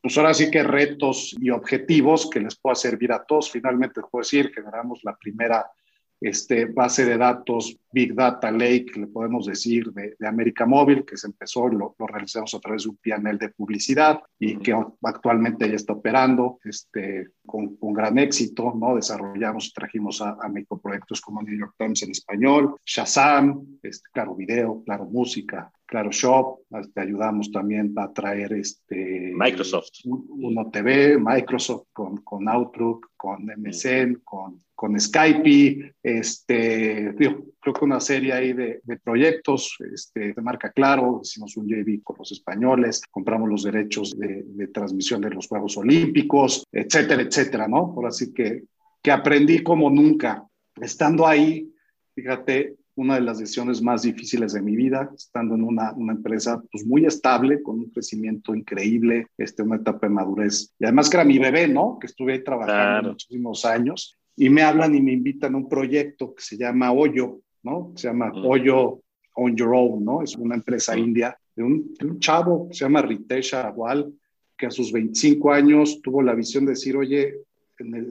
pues 0.00 0.16
ahora 0.16 0.32
sí 0.34 0.50
que 0.50 0.62
retos 0.62 1.34
y 1.40 1.50
objetivos 1.50 2.30
que 2.30 2.40
les 2.40 2.56
pueda 2.58 2.74
servir 2.74 3.12
a 3.12 3.24
todos. 3.24 3.50
Finalmente, 3.50 4.00
puedo 4.10 4.22
decir, 4.22 4.52
generamos 4.54 5.00
la 5.02 5.16
primera 5.16 5.70
este, 6.20 6.66
base 6.66 7.04
de 7.04 7.16
datos 7.16 7.78
Big 7.92 8.14
Data 8.14 8.50
Lake, 8.50 8.92
le 8.96 9.06
podemos 9.06 9.46
decir, 9.46 9.90
de, 9.92 10.14
de 10.18 10.28
América 10.28 10.66
Móvil, 10.66 11.04
que 11.04 11.16
se 11.16 11.26
empezó, 11.26 11.68
lo, 11.68 11.94
lo, 11.98 12.06
realizamos 12.06 12.54
a 12.54 12.60
través 12.60 12.84
de 12.84 12.90
un 12.90 12.98
panel 13.02 13.38
de 13.38 13.48
publicidad 13.48 14.20
y 14.38 14.56
que 14.58 14.76
actualmente 15.02 15.68
ya 15.68 15.74
está 15.74 15.94
operando 15.94 16.58
este, 16.64 17.30
con, 17.44 17.76
con 17.76 17.92
gran 17.92 18.18
éxito, 18.18 18.72
¿no? 18.78 18.94
Desarrollamos, 18.94 19.72
trajimos 19.72 20.20
a, 20.22 20.36
a 20.40 20.48
microproyectos 20.48 21.20
como 21.20 21.42
New 21.42 21.58
York 21.58 21.74
Times 21.76 22.02
en 22.02 22.10
español, 22.10 22.76
Shazam, 22.84 23.78
este, 23.82 24.08
Claro 24.12 24.36
Video, 24.36 24.82
Claro 24.84 25.06
Música, 25.06 25.72
Claro 25.90 26.12
Shop, 26.12 26.60
te 26.70 26.78
este, 26.78 27.00
ayudamos 27.00 27.50
también 27.50 27.92
a 27.96 28.12
traer 28.12 28.52
este 28.52 29.32
Microsoft, 29.34 29.88
Uno 30.04 30.70
TV, 30.70 31.18
Microsoft 31.18 31.88
con, 31.92 32.18
con 32.18 32.48
Outlook, 32.48 33.10
con 33.16 33.44
MSN, 33.44 34.20
con, 34.22 34.62
con 34.80 34.98
Skype, 34.98 35.94
este, 36.02 37.12
digo, 37.12 37.44
creo 37.60 37.74
que 37.74 37.84
una 37.84 38.00
serie 38.00 38.32
ahí 38.32 38.54
de, 38.54 38.80
de, 38.82 38.96
proyectos 38.96 39.76
este, 39.92 40.32
de 40.32 40.40
marca 40.40 40.72
Claro, 40.72 41.20
hicimos 41.22 41.54
un 41.58 41.68
JV 41.68 42.02
con 42.02 42.16
los 42.18 42.32
españoles, 42.32 43.02
compramos 43.10 43.46
los 43.46 43.62
derechos 43.62 44.18
de, 44.18 44.42
de, 44.42 44.68
transmisión 44.68 45.20
de 45.20 45.32
los 45.32 45.48
Juegos 45.48 45.76
Olímpicos, 45.76 46.64
etcétera, 46.72 47.20
etcétera, 47.20 47.68
¿no? 47.68 47.94
Por 47.94 48.06
así 48.06 48.32
que, 48.32 48.64
que 49.02 49.10
aprendí 49.10 49.62
como 49.62 49.90
nunca. 49.90 50.46
Estando 50.80 51.26
ahí, 51.26 51.70
fíjate, 52.14 52.76
una 52.94 53.16
de 53.16 53.20
las 53.20 53.38
decisiones 53.38 53.82
más 53.82 54.00
difíciles 54.00 54.54
de 54.54 54.62
mi 54.62 54.76
vida, 54.76 55.10
estando 55.14 55.56
en 55.56 55.62
una, 55.62 55.92
una 55.92 56.14
empresa 56.14 56.62
pues, 56.72 56.86
muy 56.86 57.04
estable, 57.04 57.62
con 57.62 57.80
un 57.80 57.90
crecimiento 57.90 58.54
increíble, 58.54 59.26
este, 59.36 59.62
una 59.62 59.76
etapa 59.76 60.06
de 60.06 60.14
madurez. 60.14 60.72
Y 60.78 60.84
además 60.84 61.10
que 61.10 61.18
era 61.18 61.24
mi 61.24 61.38
bebé, 61.38 61.68
¿no? 61.68 61.98
Que 62.00 62.06
estuve 62.06 62.32
ahí 62.32 62.42
trabajando 62.42 62.72
claro. 62.72 63.08
muchísimos 63.10 63.66
años. 63.66 64.16
Y 64.40 64.48
me 64.48 64.62
hablan 64.62 64.94
y 64.94 65.02
me 65.02 65.12
invitan 65.12 65.54
a 65.54 65.58
un 65.58 65.68
proyecto 65.68 66.34
que 66.34 66.42
se 66.42 66.56
llama 66.56 66.92
Hoyo, 66.92 67.42
¿no? 67.62 67.92
Se 67.94 68.08
llama. 68.08 68.32
Hoyo 68.34 69.02
On 69.34 69.54
Your 69.54 69.74
Own, 69.74 70.02
¿no? 70.02 70.22
Es 70.22 70.34
una 70.34 70.54
empresa 70.54 70.96
india 70.96 71.38
de 71.54 71.62
un, 71.62 71.92
de 71.92 72.06
un, 72.06 72.18
chavo 72.20 72.66
que 72.66 72.74
se 72.74 72.86
llama 72.86 73.02
Ritesh 73.02 73.54
Agarwal, 73.54 74.10
que 74.56 74.64
a 74.64 74.70
sus 74.70 74.92
25 74.92 75.52
años 75.52 76.00
tuvo 76.00 76.22
la 76.22 76.34
visión 76.34 76.64
de 76.64 76.70
decir, 76.70 76.96
oye, 76.96 77.34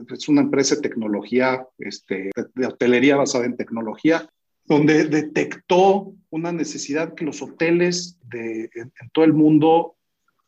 es 0.08 0.28
una 0.28 0.42
empresa 0.42 0.76
de 0.76 0.82
tecnología, 0.82 1.66
este, 1.78 2.30
de 2.54 2.66
hotelería 2.66 3.16
basada 3.16 3.46
en 3.46 3.56
tecnología, 3.56 4.28
donde 4.66 5.06
detectó 5.06 6.14
una 6.30 6.52
necesidad 6.52 7.12
que 7.14 7.24
los 7.24 7.42
hoteles 7.42 8.20
de, 8.28 8.70
en, 8.76 8.92
en 9.00 9.10
todo 9.12 9.24
el 9.24 9.32
mundo, 9.32 9.96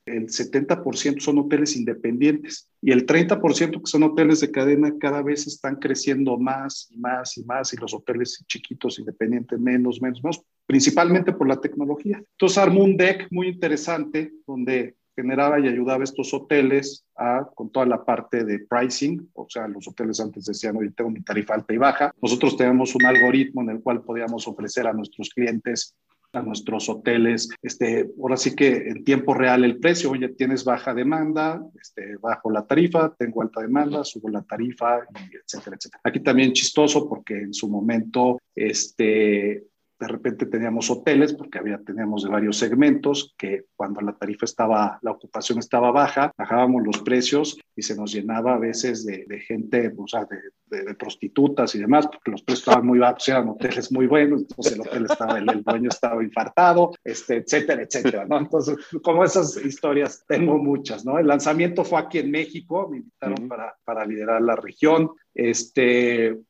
el 0.07 0.29
70% 0.29 1.21
son 1.21 1.39
hoteles 1.39 1.77
independientes 1.77 2.69
y 2.81 2.91
el 2.91 3.07
30% 3.07 3.81
que 3.81 3.91
son 3.91 4.03
hoteles 4.03 4.41
de 4.41 4.51
cadena 4.51 4.95
cada 4.99 5.23
vez 5.23 5.47
están 5.47 5.77
creciendo 5.77 6.39
más 6.39 6.89
y 6.91 6.99
más 6.99 7.37
y 7.39 7.45
más 7.45 7.73
y 7.73 7.77
los 7.77 7.95
hoteles 7.95 8.45
chiquitos 8.47 8.99
independientes 8.99 9.59
menos, 9.61 10.03
menos, 10.03 10.23
menos, 10.23 10.43
principalmente 10.67 11.33
por 11.33 11.49
la 11.49 11.61
tecnología. 11.61 12.23
Entonces 12.33 12.59
armó 12.59 12.83
un 12.83 12.97
deck 12.97 13.29
muy 13.31 13.49
interesante 13.49 14.33
donde 14.47 14.97
generaba 15.15 15.61
y 15.61 15.69
ayudaba 15.69 16.01
a 16.01 16.05
estos 16.05 16.33
hoteles 16.33 17.05
a, 17.17 17.47
con 17.55 17.71
toda 17.71 17.87
la 17.87 18.05
parte 18.05 18.45
de 18.45 18.61
pricing, 18.61 19.29
o 19.35 19.47
sea, 19.49 19.69
los 19.69 19.87
hoteles 19.87 20.21
antes 20.21 20.47
decían, 20.47 20.77
oye, 20.77 20.91
tengo 20.97 21.11
mi 21.11 21.23
tarifa 21.23 21.55
alta 21.55 21.75
y 21.75 21.77
baja. 21.77 22.15
Nosotros 22.23 22.57
tenemos 22.57 22.95
un 22.95 23.05
algoritmo 23.05 23.63
en 23.63 23.71
el 23.71 23.83
cual 23.83 24.03
podíamos 24.03 24.49
ofrecer 24.49 24.87
a 24.87 24.93
nuestros 24.93 25.31
clientes 25.31 25.95
a 26.33 26.43
nuestros 26.43 26.89
hoteles, 26.89 27.49
este, 27.63 28.11
ahora 28.21 28.37
sí 28.37 28.57
que 28.57 28.89
en 28.89 29.05
tiempo 29.05 29.35
real 29.35 29.65
el 29.65 29.79
precio, 29.79 30.11
oye, 30.11 30.29
tienes 30.31 30.65
baja 30.65 30.95
demanda, 30.95 31.63
este, 31.81 32.17
bajo 32.17 32.51
la 32.51 32.67
tarifa, 32.67 33.15
tengo 33.19 33.43
alta 33.43 33.61
demanda, 33.61 34.03
subo 34.05 34.29
la 34.29 34.43
tarifa, 34.43 35.01
y 35.15 35.37
etcétera, 35.37 35.77
etcétera. 35.77 36.01
Aquí 36.05 36.21
también 36.21 36.53
chistoso 36.53 37.09
porque 37.09 37.39
en 37.39 37.53
su 37.53 37.69
momento, 37.69 38.41
este, 38.55 39.65
de 40.03 40.09
repente 40.09 40.47
teníamos 40.47 40.91
hoteles, 40.91 41.33
porque 41.33 41.59
había, 41.59 41.79
teníamos 41.79 42.25
de 42.25 42.31
varios 42.31 42.59
segmentos, 42.59 43.37
que 43.39 43.67
cuando 43.77 44.01
la 44.01 44.13
tarifa 44.15 44.47
estaba, 44.47 44.99
la 45.01 45.13
ocupación 45.13 45.61
estaba 45.61 45.93
baja, 45.93 46.33
bajábamos 46.37 46.83
los 46.85 46.99
precios 47.03 47.57
y 47.77 47.83
se 47.83 47.95
nos 47.95 48.13
llenaba 48.13 48.55
a 48.55 48.59
veces 48.59 49.07
de, 49.07 49.25
de 49.29 49.39
gente, 49.39 49.95
o 49.97 50.09
sea, 50.09 50.25
de, 50.25 50.39
de, 50.67 50.85
de, 50.87 50.95
prostitutas 50.97 51.77
y 51.77 51.79
demás, 51.79 52.09
porque 52.09 52.33
los 52.33 52.43
precios 52.43 52.67
estaban 52.67 52.85
muy 52.85 52.99
bajos, 52.99 53.29
eran 53.29 53.49
hoteles 53.49 53.93
muy 53.93 54.09
buenos, 54.09 54.41
entonces 54.41 54.73
el 54.73 54.81
hotel 54.81 55.07
estaba, 55.09 55.39
el, 55.39 55.49
el 55.49 55.63
dueño 55.63 55.89
estaba 55.89 56.21
infartado, 56.21 56.91
este, 57.05 57.37
etcétera, 57.37 57.83
etcétera, 57.83 58.27
¿no? 58.29 58.39
Entonces, 58.39 58.77
como 59.05 59.23
esas 59.23 59.57
historias, 59.65 60.25
tengo 60.27 60.59
muchas, 60.59 61.05
¿no? 61.05 61.17
El 61.17 61.29
lanzamiento 61.29 61.85
fue 61.85 62.01
aquí 62.01 62.19
en 62.19 62.33
México, 62.33 62.89
me 62.91 62.97
invitaron 62.97 63.41
uh 63.41 63.45
-huh. 63.45 63.49
para, 63.49 63.77
para 63.85 64.05
liderar 64.05 64.43
la 64.43 64.57
región, 64.57 65.11
este, 65.33 66.41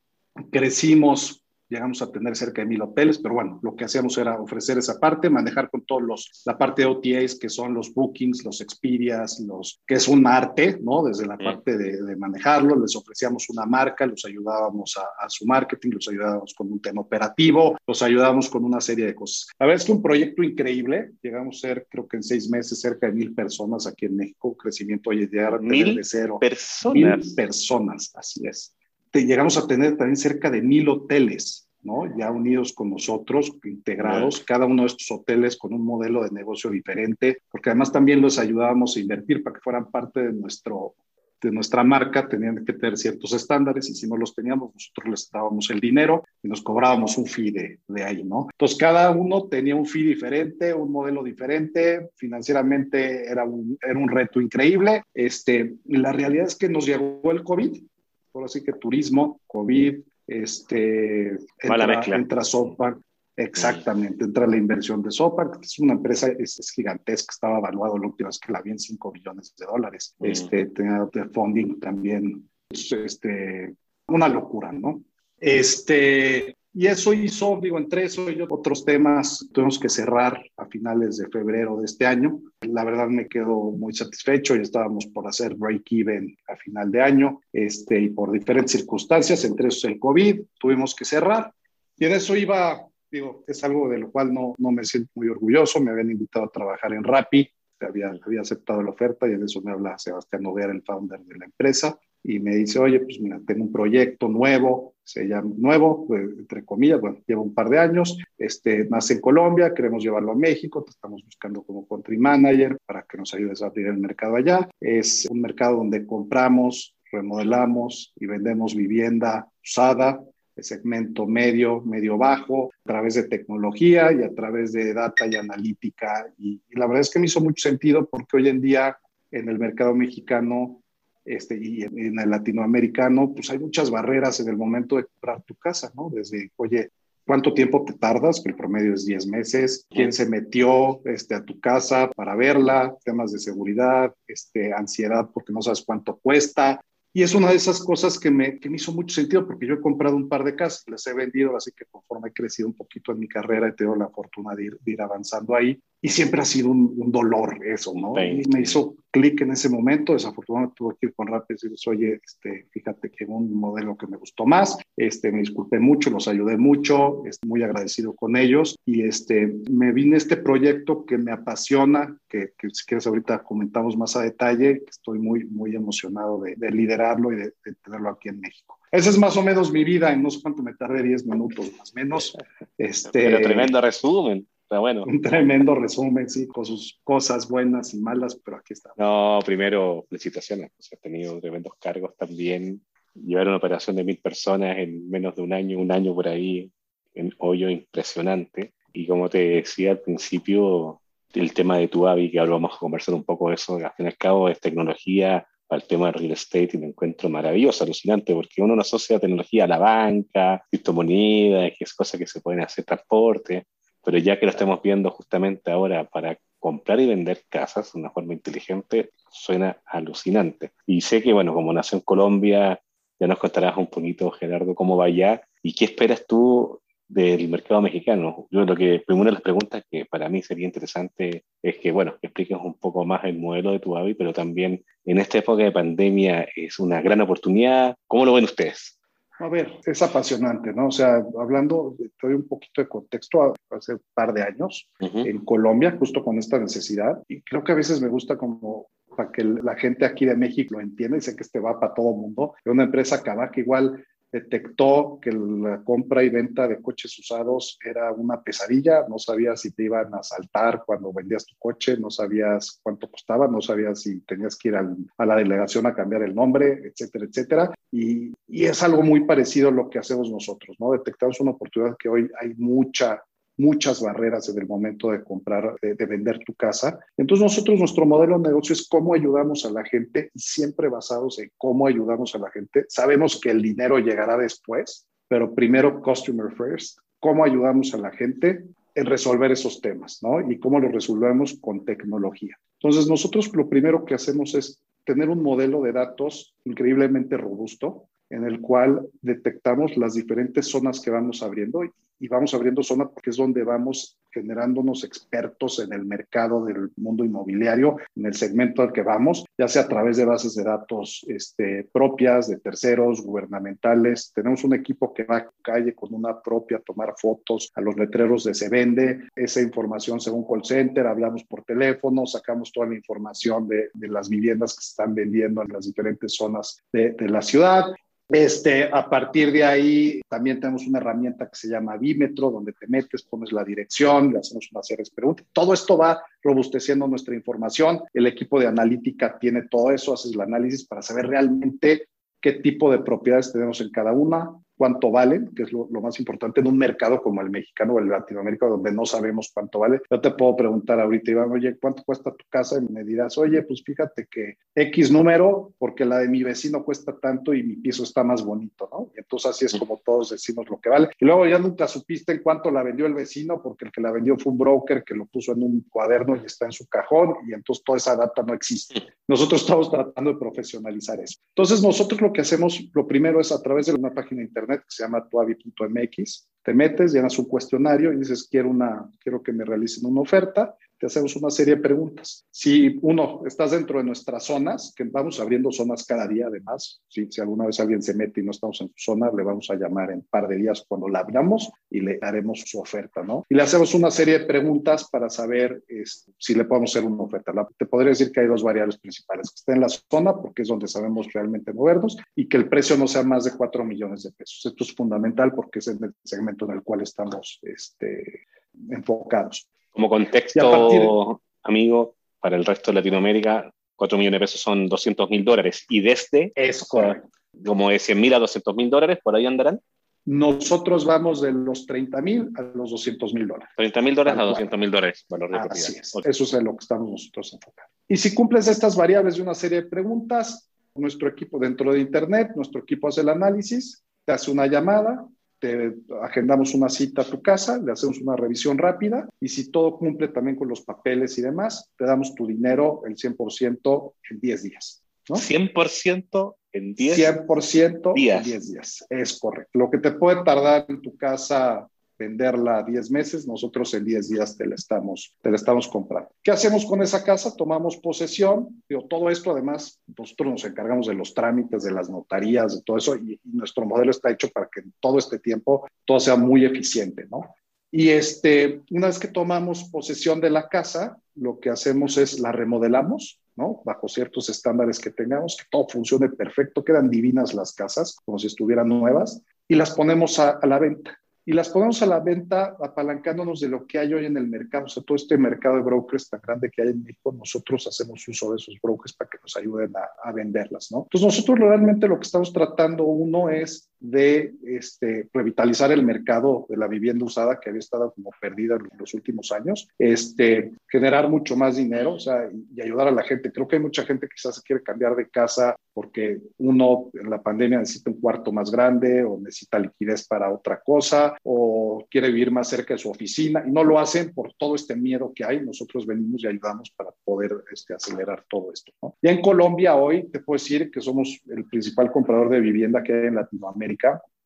crecimos 0.50 1.41
llegamos 1.72 2.02
a 2.02 2.12
tener 2.12 2.36
cerca 2.36 2.62
de 2.62 2.68
mil 2.68 2.82
hoteles, 2.82 3.18
pero 3.18 3.34
bueno, 3.34 3.58
lo 3.62 3.74
que 3.74 3.84
hacíamos 3.84 4.16
era 4.18 4.38
ofrecer 4.38 4.76
esa 4.76 5.00
parte, 5.00 5.30
manejar 5.30 5.70
con 5.70 5.84
todos 5.86 6.02
los, 6.02 6.42
la 6.44 6.58
parte 6.58 6.82
de 6.82 6.88
OTAs, 6.88 7.36
que 7.36 7.48
son 7.48 7.72
los 7.72 7.92
bookings, 7.94 8.44
los 8.44 8.60
experias, 8.60 9.40
los, 9.40 9.80
que 9.86 9.94
es 9.94 10.06
un 10.06 10.26
arte, 10.26 10.78
¿no? 10.82 11.02
Desde 11.02 11.26
la 11.26 11.38
parte 11.38 11.78
de, 11.78 12.02
de, 12.02 12.16
manejarlo, 12.16 12.78
les 12.78 12.94
ofrecíamos 12.94 13.48
una 13.48 13.64
marca, 13.64 14.06
los 14.06 14.24
ayudábamos 14.26 14.96
a, 14.98 15.24
a, 15.24 15.28
su 15.30 15.46
marketing, 15.46 15.92
los 15.92 16.08
ayudábamos 16.08 16.54
con 16.54 16.70
un 16.70 16.80
tema 16.80 17.00
operativo, 17.00 17.78
los 17.86 18.02
ayudábamos 18.02 18.50
con 18.50 18.64
una 18.64 18.80
serie 18.80 19.06
de 19.06 19.14
cosas. 19.14 19.48
La 19.58 19.66
verdad 19.66 19.80
es 19.80 19.86
que 19.86 19.92
un 19.92 20.02
proyecto 20.02 20.42
increíble, 20.42 21.12
llegamos 21.22 21.56
a 21.56 21.68
ser, 21.68 21.86
creo 21.90 22.06
que 22.06 22.18
en 22.18 22.22
seis 22.22 22.50
meses, 22.50 22.80
cerca 22.80 23.06
de 23.06 23.14
mil 23.14 23.34
personas 23.34 23.86
aquí 23.86 24.06
en 24.06 24.16
México, 24.16 24.54
crecimiento, 24.56 25.10
oye, 25.10 25.26
llegar 25.26 25.54
a 25.54 25.58
tener 25.58 25.94
de 25.94 26.04
cero. 26.04 26.38
Personas. 26.38 26.94
Mil 26.94 27.34
personas, 27.34 28.12
así 28.14 28.46
es 28.46 28.74
llegamos 29.14 29.56
a 29.56 29.66
tener 29.66 29.96
también 29.96 30.16
cerca 30.16 30.50
de 30.50 30.62
mil 30.62 30.88
hoteles, 30.88 31.68
¿no? 31.82 32.16
Ya 32.16 32.30
unidos 32.30 32.72
con 32.72 32.90
nosotros, 32.90 33.52
integrados, 33.64 34.36
sí. 34.36 34.44
cada 34.46 34.66
uno 34.66 34.82
de 34.82 34.88
estos 34.88 35.10
hoteles 35.10 35.56
con 35.56 35.74
un 35.74 35.84
modelo 35.84 36.22
de 36.22 36.30
negocio 36.30 36.70
diferente, 36.70 37.38
porque 37.50 37.70
además 37.70 37.92
también 37.92 38.20
los 38.20 38.38
ayudábamos 38.38 38.96
a 38.96 39.00
invertir 39.00 39.42
para 39.42 39.54
que 39.54 39.60
fueran 39.60 39.90
parte 39.90 40.22
de 40.22 40.32
nuestro 40.32 40.94
de 41.42 41.50
nuestra 41.50 41.82
marca 41.82 42.28
tenían 42.28 42.64
que 42.64 42.72
tener 42.72 42.96
ciertos 42.96 43.32
estándares 43.32 43.90
y 43.90 43.94
si 43.94 44.08
no 44.08 44.16
los 44.16 44.34
teníamos, 44.34 44.72
nosotros 44.72 45.08
les 45.08 45.30
dábamos 45.30 45.68
el 45.70 45.80
dinero 45.80 46.24
y 46.42 46.48
nos 46.48 46.62
cobrábamos 46.62 47.18
un 47.18 47.26
fee 47.26 47.50
de, 47.50 47.80
de 47.88 48.04
ahí, 48.04 48.22
¿no? 48.22 48.48
Entonces, 48.52 48.78
cada 48.78 49.10
uno 49.10 49.48
tenía 49.48 49.74
un 49.74 49.86
fee 49.86 50.04
diferente, 50.04 50.72
un 50.72 50.92
modelo 50.92 51.22
diferente, 51.22 52.10
financieramente 52.16 53.28
era 53.28 53.44
un, 53.44 53.76
era 53.82 53.98
un 53.98 54.08
reto 54.08 54.40
increíble. 54.40 55.02
Este, 55.12 55.74
la 55.86 56.12
realidad 56.12 56.46
es 56.46 56.56
que 56.56 56.68
nos 56.68 56.86
llegó 56.86 57.30
el 57.30 57.42
COVID, 57.42 57.82
por 58.32 58.44
así 58.44 58.64
que 58.64 58.72
turismo, 58.72 59.40
COVID, 59.46 60.00
este, 60.26 61.38
entra, 61.60 62.16
entra 62.16 62.42
Sopac, 62.42 62.98
exactamente, 63.36 64.24
entra 64.24 64.46
la 64.46 64.56
inversión 64.56 65.02
de 65.02 65.10
Sopac, 65.10 65.60
que 65.60 65.66
es 65.66 65.78
una 65.78 65.92
empresa, 65.94 66.28
es, 66.28 66.58
es, 66.58 66.70
gigantesca, 66.70 67.32
estaba 67.32 67.58
evaluado 67.58 67.98
la 67.98 68.06
última 68.06 68.28
vez 68.28 68.38
que 68.38 68.52
la 68.52 68.62
vi 68.62 68.70
en 68.70 68.78
5 68.78 69.12
billones 69.12 69.54
de 69.56 69.66
dólares, 69.66 70.16
mm. 70.18 70.26
este, 70.26 70.66
tenía 70.66 71.08
de 71.12 71.24
funding 71.28 71.78
también, 71.78 72.48
este, 72.70 73.74
una 74.08 74.28
locura, 74.28 74.72
¿no? 74.72 75.02
Este, 75.36 76.56
Y 76.74 76.86
eso 76.86 77.12
hizo, 77.12 77.58
digo, 77.60 77.76
entre 77.76 78.04
eso 78.04 78.30
y 78.30 78.40
otros 78.40 78.84
temas, 78.86 79.46
tuvimos 79.52 79.78
que 79.78 79.90
cerrar 79.90 80.42
a 80.56 80.64
finales 80.66 81.18
de 81.18 81.28
febrero 81.28 81.76
de 81.76 81.84
este 81.84 82.06
año. 82.06 82.40
La 82.62 82.82
verdad 82.82 83.08
me 83.08 83.28
quedo 83.28 83.72
muy 83.72 83.92
satisfecho, 83.92 84.56
ya 84.56 84.62
estábamos 84.62 85.06
por 85.06 85.28
hacer 85.28 85.54
break-even 85.54 86.34
a 86.48 86.56
final 86.56 86.90
de 86.90 87.02
año, 87.02 87.40
este, 87.52 88.00
y 88.00 88.08
por 88.08 88.32
diferentes 88.32 88.72
circunstancias, 88.72 89.44
entre 89.44 89.68
esos 89.68 89.84
el 89.84 89.98
COVID, 89.98 90.40
tuvimos 90.58 90.94
que 90.94 91.04
cerrar. 91.04 91.52
Y 91.98 92.06
en 92.06 92.12
eso 92.12 92.34
iba, 92.34 92.86
digo, 93.10 93.44
es 93.46 93.62
algo 93.64 93.90
de 93.90 93.98
lo 93.98 94.10
cual 94.10 94.32
no, 94.32 94.54
no 94.56 94.70
me 94.70 94.84
siento 94.84 95.10
muy 95.14 95.28
orgulloso, 95.28 95.78
me 95.78 95.90
habían 95.90 96.10
invitado 96.10 96.46
a 96.46 96.50
trabajar 96.50 96.94
en 96.94 97.04
Rappi, 97.04 97.50
había, 97.80 98.12
había 98.24 98.40
aceptado 98.40 98.82
la 98.82 98.90
oferta 98.90 99.28
y 99.28 99.32
en 99.32 99.42
eso 99.42 99.60
me 99.60 99.72
habla 99.72 99.98
Sebastián 99.98 100.42
Noguera, 100.42 100.72
el 100.72 100.82
founder 100.82 101.20
de 101.20 101.38
la 101.38 101.44
empresa, 101.44 101.98
y 102.22 102.38
me 102.38 102.54
dice, 102.54 102.78
oye, 102.78 103.00
pues 103.00 103.20
mira, 103.20 103.40
tengo 103.46 103.64
un 103.64 103.72
proyecto 103.72 104.28
nuevo, 104.28 104.91
se 105.04 105.26
llama 105.26 105.52
nuevo, 105.56 106.06
pues, 106.06 106.22
entre 106.38 106.64
comillas, 106.64 107.00
bueno, 107.00 107.18
lleva 107.26 107.42
un 107.42 107.54
par 107.54 107.68
de 107.68 107.78
años, 107.78 108.18
este, 108.38 108.86
nace 108.88 109.14
en 109.14 109.20
Colombia, 109.20 109.74
queremos 109.74 110.02
llevarlo 110.02 110.32
a 110.32 110.36
México, 110.36 110.84
te 110.84 110.90
estamos 110.90 111.24
buscando 111.24 111.62
como 111.62 111.86
country 111.86 112.18
manager 112.18 112.76
para 112.86 113.02
que 113.02 113.18
nos 113.18 113.34
ayudes 113.34 113.62
a 113.62 113.66
abrir 113.66 113.88
el 113.88 113.98
mercado 113.98 114.36
allá. 114.36 114.68
Es 114.80 115.26
un 115.30 115.40
mercado 115.40 115.76
donde 115.76 116.06
compramos, 116.06 116.94
remodelamos 117.10 118.12
y 118.16 118.26
vendemos 118.26 118.74
vivienda 118.74 119.48
usada, 119.62 120.22
de 120.54 120.62
segmento 120.62 121.26
medio, 121.26 121.80
medio 121.80 122.18
bajo, 122.18 122.70
a 122.84 122.88
través 122.88 123.14
de 123.14 123.24
tecnología 123.24 124.12
y 124.12 124.22
a 124.22 124.34
través 124.34 124.72
de 124.72 124.92
data 124.92 125.26
y 125.26 125.34
analítica. 125.34 126.26
y 126.38 126.60
la 126.70 126.86
verdad 126.86 127.00
es 127.00 127.10
que 127.10 127.18
me 127.18 127.26
hizo 127.26 127.40
mucho 127.40 127.68
sentido 127.68 128.06
porque 128.08 128.36
hoy 128.36 128.48
en 128.48 128.60
día 128.60 128.98
en 129.30 129.48
el 129.48 129.58
mercado 129.58 129.94
mexicano 129.94 130.81
este, 131.24 131.56
y 131.56 131.82
en, 131.82 132.18
el 132.18 132.30
latinoamericano, 132.30 133.32
pues 133.32 133.50
hay 133.50 133.58
muchas 133.58 133.90
barreras 133.90 134.40
en 134.40 134.48
el 134.48 134.56
momento 134.56 134.96
de 134.96 135.04
comprar 135.04 135.42
tu 135.42 135.54
casa, 135.54 135.92
¿no? 135.94 136.10
Desde, 136.10 136.50
oye, 136.56 136.90
¿cuánto 137.24 137.54
tiempo 137.54 137.84
te 137.84 137.94
tardas? 137.94 138.40
Que 138.40 138.50
el 138.50 138.56
promedio 138.56 138.94
es 138.94 139.06
10 139.06 139.26
meses. 139.28 139.86
¿Quién 139.88 140.12
se 140.12 140.28
metió 140.28 141.00
este, 141.06 141.34
a 141.34 141.44
tu 141.44 141.60
casa 141.60 142.10
para 142.14 142.34
verla? 142.34 142.96
Temas 143.04 143.32
de 143.32 143.38
seguridad, 143.38 144.14
este, 144.26 144.72
ansiedad 144.72 145.30
porque 145.32 145.52
no 145.52 145.62
sabes 145.62 145.82
cuánto 145.86 146.18
cuesta. 146.18 146.80
Y 147.14 147.22
es 147.22 147.34
una 147.34 147.50
de 147.50 147.56
esas 147.56 147.80
cosas 147.84 148.18
que 148.18 148.30
me, 148.30 148.58
que 148.58 148.70
me 148.70 148.76
hizo 148.76 148.90
mucho 148.92 149.14
sentido 149.14 149.46
porque 149.46 149.66
yo 149.66 149.74
he 149.74 149.80
comprado 149.80 150.16
un 150.16 150.30
par 150.30 150.44
de 150.44 150.56
casas, 150.56 150.84
las 150.86 151.06
he 151.06 151.12
vendido, 151.12 151.54
así 151.54 151.70
que 151.76 151.84
conforme 151.84 152.30
he 152.30 152.32
crecido 152.32 152.68
un 152.68 152.74
poquito 152.74 153.12
en 153.12 153.18
mi 153.18 153.28
carrera 153.28 153.68
he 153.68 153.72
tenido 153.72 153.96
la 153.96 154.08
fortuna 154.08 154.54
de 154.54 154.64
ir, 154.64 154.78
de 154.80 154.92
ir 154.92 155.02
avanzando 155.02 155.54
ahí. 155.54 155.78
Y 156.04 156.08
siempre 156.08 156.42
ha 156.42 156.44
sido 156.44 156.70
un, 156.70 156.94
un 156.98 157.12
dolor 157.12 157.64
eso, 157.64 157.94
¿no? 157.94 158.20
Y 158.20 158.42
me 158.52 158.60
hizo 158.60 158.96
clic 159.12 159.42
en 159.42 159.52
ese 159.52 159.68
momento. 159.68 160.14
Desafortunadamente 160.14 160.74
tuve 160.76 160.96
que 160.98 161.06
ir 161.06 161.14
con 161.14 161.28
Rappi 161.28 161.52
y 161.52 161.54
decirles, 161.54 161.86
oye, 161.86 162.20
este, 162.24 162.66
fíjate 162.72 163.10
que 163.10 163.24
un 163.24 163.54
modelo 163.54 163.96
que 163.96 164.08
me 164.08 164.16
gustó 164.16 164.44
más. 164.44 164.76
Este, 164.96 165.30
me 165.30 165.38
disculpé 165.38 165.78
mucho, 165.78 166.10
los 166.10 166.26
ayudé 166.26 166.56
mucho, 166.56 167.24
estoy 167.26 167.48
muy 167.48 167.62
agradecido 167.62 168.14
con 168.14 168.36
ellos. 168.36 168.76
Y 168.84 169.02
este, 169.02 169.54
me 169.70 169.92
vine 169.92 170.16
este 170.16 170.36
proyecto 170.36 171.04
que 171.06 171.18
me 171.18 171.30
apasiona, 171.30 172.18
que, 172.28 172.52
que 172.58 172.70
si 172.70 172.84
quieres 172.84 173.06
ahorita 173.06 173.44
comentamos 173.44 173.96
más 173.96 174.16
a 174.16 174.22
detalle, 174.22 174.82
estoy 174.88 175.20
muy, 175.20 175.44
muy 175.44 175.76
emocionado 175.76 176.40
de, 176.40 176.56
de 176.56 176.70
liderarlo 176.72 177.32
y 177.32 177.36
de, 177.36 177.52
de, 177.64 177.74
tenerlo 177.84 178.10
aquí 178.10 178.30
en 178.30 178.40
México. 178.40 178.78
Esa 178.90 179.10
es 179.10 179.18
más 179.18 179.36
o 179.36 179.42
menos 179.42 179.70
mi 179.70 179.84
vida, 179.84 180.12
en 180.12 180.22
no 180.22 180.30
sé 180.30 180.40
cuánto 180.42 180.62
me 180.62 180.74
tardé, 180.74 181.02
10 181.02 181.26
minutos 181.26 181.70
más 181.78 181.92
o 181.92 181.94
menos. 181.94 182.36
Este, 182.78 183.26
Pero 183.26 183.40
tremendo 183.42 183.80
resumen 183.80 184.46
bueno. 184.78 185.04
Un 185.04 185.20
tremendo 185.20 185.74
resumen, 185.74 186.28
sí, 186.28 186.46
con 186.46 186.64
sus 186.64 187.00
cosas 187.04 187.48
buenas 187.48 187.94
y 187.94 187.98
malas, 187.98 188.40
pero 188.44 188.58
aquí 188.58 188.72
está. 188.72 188.90
No, 188.96 189.38
primero, 189.44 190.04
felicitaciones, 190.08 190.70
pues 190.76 190.92
has 190.92 191.00
tenido 191.00 191.40
tremendos 191.40 191.74
cargos 191.80 192.16
también. 192.16 192.80
Llevar 193.14 193.48
una 193.48 193.56
operación 193.56 193.96
de 193.96 194.04
mil 194.04 194.18
personas 194.18 194.78
en 194.78 195.08
menos 195.10 195.36
de 195.36 195.42
un 195.42 195.52
año, 195.52 195.78
un 195.78 195.92
año 195.92 196.14
por 196.14 196.28
ahí, 196.28 196.70
en 197.14 197.32
hoyo 197.38 197.68
impresionante. 197.68 198.74
Y 198.92 199.06
como 199.06 199.28
te 199.28 199.38
decía 199.38 199.92
al 199.92 200.00
principio, 200.00 201.00
el 201.34 201.52
tema 201.52 201.78
de 201.78 201.88
tu 201.88 202.06
AVI, 202.06 202.30
que 202.30 202.38
ahora 202.38 202.52
vamos 202.52 202.74
a 202.74 202.78
conversar 202.78 203.14
un 203.14 203.24
poco 203.24 203.48
de 203.48 203.54
eso, 203.54 203.76
al 203.76 203.92
fin 203.96 204.06
y 204.06 204.08
al 204.08 204.16
cabo 204.16 204.48
es 204.48 204.60
tecnología 204.60 205.46
para 205.66 205.80
el 205.80 205.88
tema 205.88 206.06
de 206.06 206.12
real 206.12 206.32
estate 206.32 206.70
y 206.74 206.78
me 206.78 206.88
encuentro 206.88 207.30
maravilloso, 207.30 207.84
alucinante, 207.84 208.34
porque 208.34 208.60
uno 208.60 208.76
no 208.76 208.82
asocia 208.82 209.18
tecnología 209.18 209.64
a 209.64 209.68
la 209.68 209.78
banca, 209.78 210.62
criptomonedas, 210.70 211.72
que 211.78 211.84
es 211.84 211.94
cosa 211.94 212.18
que 212.18 212.26
se 212.26 212.42
pueden 212.42 212.60
hacer 212.60 212.84
transporte, 212.84 213.66
pero 214.04 214.18
ya 214.18 214.38
que 214.38 214.46
lo 214.46 214.50
estamos 214.50 214.80
viendo 214.82 215.10
justamente 215.10 215.70
ahora 215.70 216.04
para 216.04 216.38
comprar 216.58 217.00
y 217.00 217.06
vender 217.06 217.42
casas 217.48 217.92
de 217.92 217.98
una 217.98 218.10
forma 218.10 218.34
inteligente, 218.34 219.10
suena 219.30 219.78
alucinante. 219.84 220.70
Y 220.86 221.00
sé 221.00 221.22
que, 221.22 221.32
bueno, 221.32 221.54
como 221.54 221.72
nació 221.72 221.98
en 221.98 222.04
Colombia, 222.04 222.80
ya 223.18 223.26
nos 223.26 223.38
contarás 223.38 223.76
un 223.76 223.88
poquito, 223.88 224.30
Gerardo, 224.30 224.74
cómo 224.74 224.96
va 224.96 225.06
allá 225.06 225.42
y 225.62 225.74
qué 225.74 225.86
esperas 225.86 226.24
tú 226.26 226.80
del 227.08 227.48
mercado 227.48 227.82
mexicano. 227.82 228.46
Yo 228.50 228.64
lo 228.64 228.74
que, 228.74 229.02
una 229.08 229.26
de 229.26 229.32
las 229.32 229.42
preguntas 229.42 229.84
que 229.90 230.06
para 230.06 230.28
mí 230.28 230.40
sería 230.42 230.64
interesante 230.64 231.44
es 231.62 231.78
que, 231.78 231.92
bueno, 231.92 232.16
que 232.20 232.28
expliques 232.28 232.56
un 232.56 232.74
poco 232.74 233.04
más 233.04 233.24
el 233.24 233.38
modelo 233.38 233.72
de 233.72 233.80
tu 233.80 233.96
AVI, 233.96 234.14
pero 234.14 234.32
también 234.32 234.84
en 235.04 235.18
esta 235.18 235.38
época 235.38 235.62
de 235.62 235.72
pandemia 235.72 236.48
es 236.56 236.78
una 236.78 237.02
gran 237.02 237.20
oportunidad. 237.20 237.96
¿Cómo 238.06 238.24
lo 238.24 238.34
ven 238.34 238.44
ustedes? 238.44 238.98
A 239.38 239.48
ver, 239.48 239.80
es 239.84 240.02
apasionante, 240.02 240.72
¿no? 240.72 240.88
O 240.88 240.90
sea, 240.90 241.24
hablando, 241.38 241.96
doy 242.22 242.34
un 242.34 242.46
poquito 242.46 242.82
de 242.82 242.88
contexto, 242.88 243.54
hace 243.70 243.94
un 243.94 244.02
par 244.14 244.32
de 244.32 244.42
años 244.42 244.90
en 245.00 245.44
Colombia, 245.44 245.96
justo 245.98 246.22
con 246.22 246.38
esta 246.38 246.58
necesidad, 246.58 247.22
y 247.28 247.42
creo 247.42 247.64
que 247.64 247.72
a 247.72 247.76
veces 247.76 248.00
me 248.00 248.08
gusta 248.08 248.36
como 248.36 248.88
para 249.16 249.30
que 249.30 249.44
la 249.44 249.74
gente 249.74 250.04
aquí 250.04 250.26
de 250.26 250.36
México 250.36 250.74
lo 250.74 250.80
entienda, 250.80 251.16
y 251.16 251.20
sé 251.20 251.34
que 251.34 251.42
este 251.42 251.60
va 251.60 251.80
para 251.80 251.94
todo 251.94 252.14
mundo, 252.14 252.54
una 252.64 252.84
empresa 252.84 253.22
que 253.22 253.60
igual 253.60 254.04
detectó 254.32 255.18
que 255.20 255.30
la 255.30 255.82
compra 255.84 256.24
y 256.24 256.30
venta 256.30 256.66
de 256.66 256.80
coches 256.80 257.16
usados 257.18 257.78
era 257.84 258.10
una 258.12 258.42
pesadilla, 258.42 259.04
no 259.06 259.18
sabías 259.18 259.60
si 259.60 259.72
te 259.72 259.84
iban 259.84 260.14
a 260.14 260.18
asaltar 260.18 260.82
cuando 260.86 261.12
vendías 261.12 261.44
tu 261.44 261.54
coche, 261.58 261.98
no 261.98 262.10
sabías 262.10 262.80
cuánto 262.82 263.10
costaba, 263.10 263.46
no 263.46 263.60
sabías 263.60 264.00
si 264.00 264.20
tenías 264.20 264.56
que 264.56 264.68
ir 264.68 264.76
a 264.76 265.26
la 265.26 265.36
delegación 265.36 265.86
a 265.86 265.94
cambiar 265.94 266.22
el 266.22 266.34
nombre, 266.34 266.80
etcétera, 266.84 267.26
etcétera. 267.26 267.74
Y, 267.90 268.32
y, 268.48 268.64
es 268.64 268.82
algo 268.82 269.02
muy 269.02 269.24
parecido 269.24 269.68
a 269.68 269.72
lo 269.72 269.90
que 269.90 269.98
hacemos 269.98 270.30
nosotros, 270.30 270.76
¿no? 270.80 270.92
Detectamos 270.92 271.38
una 271.40 271.50
oportunidad 271.50 271.96
que 271.98 272.08
hoy 272.08 272.30
hay 272.40 272.54
mucha 272.54 273.22
muchas 273.62 274.02
barreras 274.02 274.48
en 274.48 274.58
el 274.58 274.66
momento 274.66 275.10
de 275.10 275.22
comprar, 275.22 275.76
de, 275.80 275.94
de, 275.94 276.06
vender 276.06 276.40
tu 276.40 276.54
casa. 276.54 276.98
Entonces 277.16 277.42
nosotros, 277.42 277.78
nuestro 277.78 278.04
modelo 278.04 278.38
de 278.38 278.48
negocio 278.48 278.72
es 278.72 278.88
cómo 278.88 279.14
ayudamos 279.14 279.64
a 279.64 279.70
la 279.70 279.84
gente 279.84 280.30
siempre 280.34 280.88
basados 280.88 281.38
en 281.38 281.50
cómo 281.56 281.86
ayudamos 281.86 282.34
a 282.34 282.38
la 282.38 282.50
gente. 282.50 282.84
Sabemos 282.88 283.40
que 283.40 283.50
el 283.50 283.62
dinero 283.62 283.98
llegará 283.98 284.36
después, 284.36 285.06
pero 285.28 285.54
primero 285.54 286.02
customer 286.02 286.52
first, 286.52 286.98
cómo 287.20 287.44
ayudamos 287.44 287.94
a 287.94 287.98
la 287.98 288.10
gente 288.10 288.64
en 288.94 289.06
resolver 289.06 289.50
esos 289.52 289.80
temas, 289.80 290.18
¿no? 290.22 290.40
Y 290.50 290.58
cómo 290.58 290.80
lo 290.80 290.88
resolvemos 290.88 291.58
con 291.60 291.84
tecnología. 291.84 292.56
Entonces 292.80 293.08
nosotros 293.08 293.54
lo 293.54 293.68
primero 293.68 294.04
que 294.04 294.14
hacemos 294.14 294.54
es 294.54 294.82
tener 295.04 295.30
un 295.30 295.42
modelo 295.42 295.82
de 295.82 295.92
datos 295.92 296.54
increíblemente 296.64 297.36
robusto 297.36 298.08
en 298.32 298.44
el 298.44 298.60
cual 298.60 299.06
detectamos 299.20 299.96
las 299.96 300.14
diferentes 300.14 300.66
zonas 300.66 301.00
que 301.00 301.10
vamos 301.10 301.42
abriendo 301.42 301.82
y 302.22 302.28
vamos 302.28 302.54
abriendo 302.54 302.84
zonas 302.84 303.08
porque 303.12 303.30
es 303.30 303.36
donde 303.36 303.64
vamos 303.64 304.16
generándonos 304.30 305.02
expertos 305.02 305.80
en 305.80 305.92
el 305.92 306.06
mercado 306.06 306.64
del 306.64 306.92
mundo 306.96 307.24
inmobiliario, 307.24 307.96
en 308.14 308.26
el 308.26 308.34
segmento 308.34 308.80
al 308.80 308.92
que 308.92 309.02
vamos, 309.02 309.44
ya 309.58 309.66
sea 309.66 309.82
a 309.82 309.88
través 309.88 310.16
de 310.16 310.24
bases 310.24 310.54
de 310.54 310.62
datos 310.62 311.26
este, 311.28 311.88
propias, 311.92 312.48
de 312.48 312.60
terceros, 312.60 313.22
gubernamentales. 313.22 314.32
Tenemos 314.32 314.62
un 314.62 314.72
equipo 314.74 315.12
que 315.12 315.24
va 315.24 315.38
a 315.38 315.50
calle 315.62 315.96
con 315.96 316.14
una 316.14 316.40
propia, 316.40 316.78
tomar 316.78 317.14
fotos 317.18 317.72
a 317.74 317.80
los 317.80 317.96
letreros 317.96 318.44
de 318.44 318.54
se 318.54 318.68
vende, 318.68 319.24
esa 319.34 319.60
información 319.60 320.20
según 320.20 320.46
call 320.46 320.64
center, 320.64 321.08
hablamos 321.08 321.42
por 321.42 321.64
teléfono, 321.64 322.24
sacamos 322.24 322.70
toda 322.70 322.86
la 322.86 322.94
información 322.94 323.66
de, 323.66 323.90
de 323.92 324.08
las 324.08 324.28
viviendas 324.28 324.76
que 324.76 324.82
se 324.82 324.90
están 324.90 325.14
vendiendo 325.14 325.60
en 325.62 325.72
las 325.72 325.86
diferentes 325.86 326.36
zonas 326.36 326.80
de 326.92 327.16
la 327.28 327.42
ciudad 327.42 327.86
este, 328.28 328.84
a 328.84 329.08
partir 329.08 329.52
de 329.52 329.64
ahí 329.64 330.20
también 330.28 330.60
tenemos 330.60 330.86
una 330.86 330.98
herramienta 330.98 331.48
que 331.48 331.56
se 331.56 331.68
llama 331.68 331.96
Bímetro, 331.96 332.50
donde 332.50 332.72
te 332.72 332.86
metes, 332.86 333.22
pones 333.22 333.52
la 333.52 333.64
dirección, 333.64 334.32
le 334.32 334.38
hacemos 334.38 334.68
una 334.72 334.82
serie 334.82 335.04
de 335.04 335.10
preguntas. 335.14 335.46
Todo 335.52 335.74
esto 335.74 335.96
va 335.98 336.22
robusteciendo 336.42 337.06
nuestra 337.06 337.34
información. 337.34 338.00
El 338.14 338.26
equipo 338.26 338.58
de 338.58 338.66
analítica 338.66 339.38
tiene 339.38 339.62
todo 339.70 339.90
eso, 339.90 340.14
haces 340.14 340.32
el 340.32 340.40
análisis 340.40 340.86
para 340.86 341.02
saber 341.02 341.26
realmente 341.26 342.08
qué 342.40 342.52
tipo 342.54 342.90
de 342.90 342.98
propiedades 342.98 343.52
tenemos 343.52 343.80
en 343.80 343.90
cada 343.90 344.12
una, 344.12 344.50
cuánto 344.82 345.12
valen, 345.12 345.52
que 345.54 345.62
es 345.62 345.72
lo, 345.72 345.86
lo, 345.92 346.00
más 346.00 346.18
importante 346.18 346.60
en 346.60 346.66
un 346.66 346.76
mercado 346.76 347.22
como 347.22 347.40
el 347.40 347.50
mexicano 347.50 347.92
o 347.94 347.98
el 348.00 348.08
Latinoamérica, 348.08 348.66
donde 348.66 348.90
no 348.90 349.06
sabemos 349.06 349.52
cuánto 349.54 349.78
vale. 349.78 350.00
Yo 350.10 350.20
te 350.20 350.32
puedo 350.32 350.56
preguntar 350.56 350.98
ahorita, 350.98 351.30
Iván, 351.30 351.52
oye, 351.52 351.76
¿cuánto 351.80 352.02
cuesta 352.02 352.32
tu 352.32 352.44
casa? 352.48 352.80
Y 352.82 352.92
me 352.92 353.04
dirás, 353.04 353.38
oye, 353.38 353.62
pues 353.62 353.84
fíjate 353.86 354.26
que 354.28 354.56
X 354.74 355.12
número, 355.12 355.72
porque 355.78 356.04
la 356.04 356.18
de 356.18 356.26
mi 356.26 356.42
vecino 356.42 356.82
cuesta 356.82 357.16
tanto 357.16 357.54
y 357.54 357.62
mi 357.62 357.76
piso 357.76 358.02
está 358.02 358.24
más 358.24 358.44
bonito, 358.44 358.88
¿no? 358.90 359.12
Y 359.14 359.20
entonces 359.20 359.52
así 359.52 359.66
es 359.66 359.78
como 359.78 360.00
todos 360.04 360.30
decimos 360.30 360.68
lo 360.68 360.80
que 360.80 360.88
vale. 360.88 361.10
Y 361.20 361.26
luego 361.26 361.46
ya 361.46 361.60
nunca 361.60 361.86
supiste 361.86 362.32
en 362.32 362.42
cuánto 362.42 362.72
la 362.72 362.82
vendió 362.82 363.06
el 363.06 363.14
vecino, 363.14 363.62
porque 363.62 363.84
el 363.84 363.92
que 363.92 364.00
la 364.00 364.10
vendió 364.10 364.36
fue 364.36 364.50
un 364.50 364.58
broker 364.58 365.04
que 365.04 365.14
lo 365.14 365.26
puso 365.26 365.52
en 365.52 365.62
un 365.62 365.86
cuaderno 365.88 366.34
y 366.34 366.46
está 366.46 366.64
en 366.64 366.72
su 366.72 366.88
cajón, 366.88 367.34
y 367.46 367.52
entonces 367.52 367.84
toda 367.84 367.98
esa 367.98 368.16
data 368.16 368.42
no 368.42 368.52
existe. 368.52 369.00
Nosotros 369.28 369.60
estamos 369.60 369.92
tratando 369.92 370.32
de 370.32 370.38
profesionalizar 370.40 371.20
eso. 371.20 371.38
Entonces 371.50 371.82
nosotros 371.82 372.20
lo 372.20 372.32
que 372.32 372.40
hacemos, 372.40 372.82
lo 372.92 373.06
primero 373.06 373.40
es 373.40 373.52
a 373.52 373.62
través 373.62 373.86
de 373.86 373.94
una 373.94 374.12
página 374.12 374.40
de 374.40 374.48
internet, 374.48 374.71
que 374.78 374.86
se 374.88 375.02
llama 375.04 375.28
tuavi.mx. 375.28 376.48
Te 376.62 376.74
metes, 376.74 377.12
llenas 377.12 377.38
un 377.38 377.46
cuestionario 377.46 378.12
y 378.12 378.18
dices, 378.18 378.48
quiero, 378.50 378.70
una, 378.70 379.10
quiero 379.20 379.42
que 379.42 379.52
me 379.52 379.64
realicen 379.64 380.06
una 380.06 380.20
oferta 380.20 380.76
te 381.02 381.06
hacemos 381.06 381.34
una 381.34 381.50
serie 381.50 381.74
de 381.74 381.82
preguntas. 381.82 382.46
Si 382.48 382.96
uno, 383.02 383.42
estás 383.44 383.72
dentro 383.72 383.98
de 383.98 384.04
nuestras 384.04 384.44
zonas, 384.44 384.94
que 384.96 385.02
vamos 385.02 385.40
abriendo 385.40 385.72
zonas 385.72 386.06
cada 386.06 386.28
día 386.28 386.46
además, 386.46 387.02
si, 387.08 387.26
si 387.28 387.40
alguna 387.40 387.66
vez 387.66 387.80
alguien 387.80 388.00
se 388.00 388.14
mete 388.14 388.40
y 388.40 388.44
no 388.44 388.52
estamos 388.52 388.80
en 388.82 388.86
su 388.94 389.10
zona, 389.10 389.28
le 389.36 389.42
vamos 389.42 389.68
a 389.70 389.74
llamar 389.74 390.12
en 390.12 390.18
un 390.18 390.26
par 390.30 390.46
de 390.46 390.54
días 390.54 390.84
cuando 390.86 391.08
la 391.08 391.18
abramos 391.18 391.72
y 391.90 392.02
le 392.02 392.20
haremos 392.22 392.60
su 392.64 392.78
oferta, 392.78 393.24
¿no? 393.24 393.44
Y 393.48 393.56
le 393.56 393.62
hacemos 393.62 393.92
una 393.94 394.12
serie 394.12 394.38
de 394.38 394.46
preguntas 394.46 395.08
para 395.10 395.28
saber 395.28 395.82
este, 395.88 396.30
si 396.38 396.54
le 396.54 396.66
podemos 396.66 396.94
hacer 396.94 397.04
una 397.04 397.24
oferta. 397.24 397.52
te 397.76 397.86
podría 397.86 398.10
decir 398.10 398.30
que 398.30 398.42
hay 398.42 398.46
dos 398.46 398.62
variables 398.62 398.96
principales, 398.98 399.50
que 399.50 399.56
esté 399.56 399.72
en 399.72 399.80
la 399.80 399.88
zona, 399.88 400.40
porque 400.40 400.62
es 400.62 400.68
donde 400.68 400.86
sabemos 400.86 401.26
realmente 401.32 401.72
movernos, 401.72 402.16
y 402.36 402.48
que 402.48 402.58
el 402.58 402.68
precio 402.68 402.96
no 402.96 403.08
sea 403.08 403.24
más 403.24 403.42
de 403.42 403.56
4 403.56 403.84
millones 403.84 404.22
de 404.22 404.30
pesos. 404.30 404.66
Esto 404.66 404.84
es 404.84 404.94
fundamental 404.94 405.52
porque 405.52 405.80
es 405.80 405.88
el 405.88 405.98
segmento 406.22 406.64
en 406.66 406.76
el 406.76 406.82
cual 406.84 407.00
estamos 407.00 407.58
este, 407.64 408.46
enfocados. 408.88 409.68
Como 409.92 410.08
contexto, 410.08 411.40
amigo, 411.62 412.16
para 412.40 412.56
el 412.56 412.64
resto 412.64 412.90
de 412.90 412.96
Latinoamérica, 412.96 413.70
4 413.94 414.18
millones 414.18 414.40
de 414.40 414.44
pesos 414.44 414.60
son 414.60 414.88
200 414.88 415.30
mil 415.30 415.44
dólares. 415.44 415.84
Y 415.88 416.00
desde, 416.00 416.52
es 416.54 416.84
correcto. 416.84 417.28
como 417.64 417.90
de 417.90 417.98
100 417.98 418.20
mil 418.20 418.34
a 418.34 418.38
200 418.38 418.74
mil 418.74 418.90
dólares, 418.90 419.18
por 419.22 419.36
ahí 419.36 419.46
andarán. 419.46 419.80
Nosotros 420.24 421.04
vamos 421.04 421.40
de 421.40 421.52
los 421.52 421.84
30 421.84 422.22
mil 422.22 422.50
a 422.56 422.62
los 422.62 422.90
200 422.90 423.34
mil 423.34 423.46
dólares. 423.46 423.74
30 423.76 424.02
mil 424.02 424.14
dólares 424.14 424.40
a 424.40 424.44
200 424.44 424.78
mil 424.78 424.90
dólares. 424.90 425.26
Así 425.70 425.98
es. 425.98 426.12
Eso 426.24 426.44
es 426.44 426.54
en 426.54 426.64
lo 426.64 426.72
que 426.72 426.82
estamos 426.82 427.10
nosotros 427.10 427.52
enfocando. 427.52 427.90
Y 428.08 428.16
si 428.16 428.34
cumples 428.34 428.68
estas 428.68 428.96
variables 428.96 429.36
de 429.36 429.42
una 429.42 429.54
serie 429.54 429.82
de 429.82 429.88
preguntas, 429.88 430.70
nuestro 430.94 431.28
equipo 431.28 431.58
dentro 431.58 431.92
de 431.92 432.00
Internet, 432.00 432.52
nuestro 432.54 432.80
equipo 432.80 433.08
hace 433.08 433.22
el 433.22 433.30
análisis, 433.30 434.04
te 434.24 434.32
hace 434.32 434.50
una 434.50 434.66
llamada, 434.66 435.26
te 435.62 435.94
agendamos 436.22 436.74
una 436.74 436.88
cita 436.88 437.22
a 437.22 437.24
tu 437.24 437.40
casa, 437.40 437.78
le 437.78 437.92
hacemos 437.92 438.18
una 438.18 438.34
revisión 438.34 438.78
rápida 438.78 439.28
y 439.38 439.48
si 439.48 439.70
todo 439.70 439.96
cumple 439.96 440.26
también 440.26 440.56
con 440.56 440.68
los 440.68 440.80
papeles 440.80 441.38
y 441.38 441.42
demás, 441.42 441.88
te 441.96 442.04
damos 442.04 442.34
tu 442.34 442.48
dinero 442.48 443.02
el 443.06 443.14
100% 443.14 444.14
en 444.28 444.40
10 444.40 444.62
días. 444.64 445.04
¿no? 445.28 445.36
100% 445.36 446.56
en 446.72 446.94
10 446.96 447.46
100% 447.46 448.14
días. 448.14 448.44
en 448.44 448.52
10 448.52 448.72
días, 448.72 449.06
es 449.08 449.38
correcto. 449.38 449.78
Lo 449.78 449.88
que 449.88 449.98
te 449.98 450.10
puede 450.10 450.42
tardar 450.42 450.84
en 450.88 451.00
tu 451.00 451.16
casa 451.16 451.88
venderla 452.18 452.78
a 452.78 452.82
10 452.82 453.10
meses, 453.10 453.46
nosotros 453.46 453.92
en 453.94 454.04
10 454.04 454.28
días 454.28 454.56
te 454.56 454.66
la 454.66 454.74
estamos, 454.74 455.34
te 455.42 455.50
la 455.50 455.56
estamos 455.56 455.88
comprando. 455.88 456.30
¿Qué 456.42 456.50
hacemos 456.50 456.84
con 456.84 457.02
esa 457.02 457.24
casa? 457.24 457.54
Tomamos 457.56 457.96
posesión, 457.96 458.82
pero 458.86 459.04
todo 459.04 459.30
esto 459.30 459.50
además, 459.50 460.00
nosotros 460.16 460.52
nos 460.52 460.64
encargamos 460.64 461.06
de 461.06 461.14
los 461.14 461.34
trámites, 461.34 461.82
de 461.82 461.92
las 461.92 462.08
notarías, 462.08 462.76
de 462.76 462.82
todo 462.82 462.96
eso, 462.96 463.16
y, 463.16 463.40
nuestro 463.44 463.84
modelo 463.84 464.10
está 464.10 464.30
hecho 464.30 464.48
para 464.50 464.68
que 464.72 464.80
en 464.80 464.92
todo 465.00 465.18
este 465.18 465.38
tiempo 465.38 465.86
todo 466.04 466.20
sea 466.20 466.36
muy 466.36 466.64
eficiente, 466.64 467.26
¿no? 467.30 467.54
Y 467.90 468.08
este, 468.08 468.82
una 468.90 469.08
vez 469.08 469.18
que 469.18 469.28
tomamos 469.28 469.84
posesión 469.84 470.40
de 470.40 470.48
la 470.48 470.68
casa, 470.68 471.18
lo 471.34 471.60
que 471.60 471.68
hacemos 471.68 472.16
es 472.16 472.40
la 472.40 472.50
remodelamos, 472.50 473.40
¿no? 473.54 473.82
Bajo 473.84 474.08
ciertos 474.08 474.48
estándares 474.48 474.98
que 474.98 475.10
tengamos, 475.10 475.56
que 475.58 475.66
todo 475.70 475.86
funcione 475.88 476.30
perfecto, 476.30 476.84
quedan 476.84 477.10
divinas 477.10 477.52
las 477.52 477.74
casas, 477.74 478.16
como 478.24 478.38
si 478.38 478.46
estuvieran 478.46 478.88
nuevas, 478.88 479.42
y 479.68 479.74
las 479.74 479.90
ponemos 479.90 480.38
a 480.38 480.58
la 480.66 480.78
venta 480.78 481.21
y 481.44 481.52
las 481.52 481.68
ponemos 481.68 482.00
a 482.02 482.06
la 482.06 482.20
venta 482.20 482.76
apalancándonos 482.80 483.60
de 483.60 483.68
lo 483.68 483.86
que 483.86 483.98
hay 483.98 484.14
hoy 484.14 484.26
en 484.26 484.36
el 484.36 484.46
mercado. 484.46 484.84
O 484.84 484.88
sea, 484.88 485.02
todo 485.02 485.16
este 485.16 485.36
mercado 485.36 485.76
de 485.76 485.82
brokers 485.82 486.30
tan 486.30 486.40
grande 486.40 486.70
que 486.70 486.82
hay 486.82 486.88
en 486.88 487.02
México, 487.02 487.32
nosotros 487.32 487.86
hacemos 487.86 488.26
uso 488.28 488.50
de 488.52 488.56
esos 488.56 488.76
brokers 488.80 489.14
para 489.14 489.28
que 489.28 489.38
nos 489.42 489.56
ayuden 489.56 489.92
a, 489.96 490.28
a 490.28 490.32
venderlas, 490.32 490.92
¿no? 490.92 491.02
Entonces, 491.04 491.26
nosotros 491.26 491.58
realmente 491.58 492.06
lo 492.06 492.16
que 492.16 492.26
estamos 492.26 492.52
tratando, 492.52 493.04
uno, 493.04 493.50
es 493.50 493.91
de 494.02 494.52
este, 494.64 495.28
revitalizar 495.32 495.92
el 495.92 496.04
mercado 496.04 496.66
de 496.68 496.76
la 496.76 496.88
vivienda 496.88 497.24
usada 497.24 497.60
que 497.60 497.70
había 497.70 497.78
estado 497.78 498.12
como 498.12 498.30
perdida 498.40 498.74
en 498.74 498.98
los 498.98 499.14
últimos 499.14 499.52
años, 499.52 499.88
este, 499.98 500.72
generar 500.88 501.28
mucho 501.28 501.56
más 501.56 501.76
dinero 501.76 502.14
o 502.14 502.18
sea, 502.18 502.50
y, 502.52 502.80
ayudar 502.80 503.08
a 503.08 503.12
la 503.12 503.22
gente. 503.22 503.52
Creo 503.52 503.68
que 503.68 503.76
hay 503.76 503.82
mucha 503.82 504.04
gente 504.04 504.26
que 504.26 504.34
quizás 504.34 504.60
quiere 504.60 504.82
cambiar 504.82 505.14
de 505.14 505.28
casa 505.28 505.76
porque 505.94 506.40
uno 506.58 507.10
en 507.12 507.30
la 507.30 507.42
pandemia 507.42 507.78
necesita 507.78 508.10
un 508.10 508.20
cuarto 508.20 508.50
más 508.50 508.70
grande 508.70 509.22
o 509.22 509.38
necesita 509.38 509.78
liquidez 509.78 510.26
para 510.26 510.52
otra 510.52 510.80
cosa 510.80 511.36
o 511.44 512.04
quiere 512.10 512.28
vivir 512.28 512.50
más 512.50 512.68
cerca 512.68 512.94
de 512.94 512.98
su 512.98 513.10
oficina 513.10 513.62
y 513.66 513.70
no 513.70 513.84
lo 513.84 513.98
hacen 513.98 514.32
por 514.32 514.52
todo 514.54 514.74
este 514.74 514.96
miedo 514.96 515.32
que 515.34 515.44
hay. 515.44 515.60
Nosotros 515.60 516.06
venimos 516.06 516.42
y 516.42 516.48
ayudamos 516.48 516.90
para 516.96 517.10
poder 517.24 517.52
este, 517.70 517.94
acelerar 517.94 518.44
todo 518.48 518.72
esto. 518.72 518.90
¿no? 519.00 519.14
En 519.22 519.40
Colombia 519.40 519.94
hoy 519.94 520.24
te 520.24 520.40
puedo 520.40 520.56
decir 520.56 520.90
que 520.90 521.00
somos 521.00 521.40
el 521.48 521.64
principal 521.66 522.10
comprador 522.10 522.48
de 522.48 522.60
vivienda 522.60 523.02
que 523.02 523.12
hay 523.12 523.26
en 523.26 523.36
Latinoamérica 523.36 523.91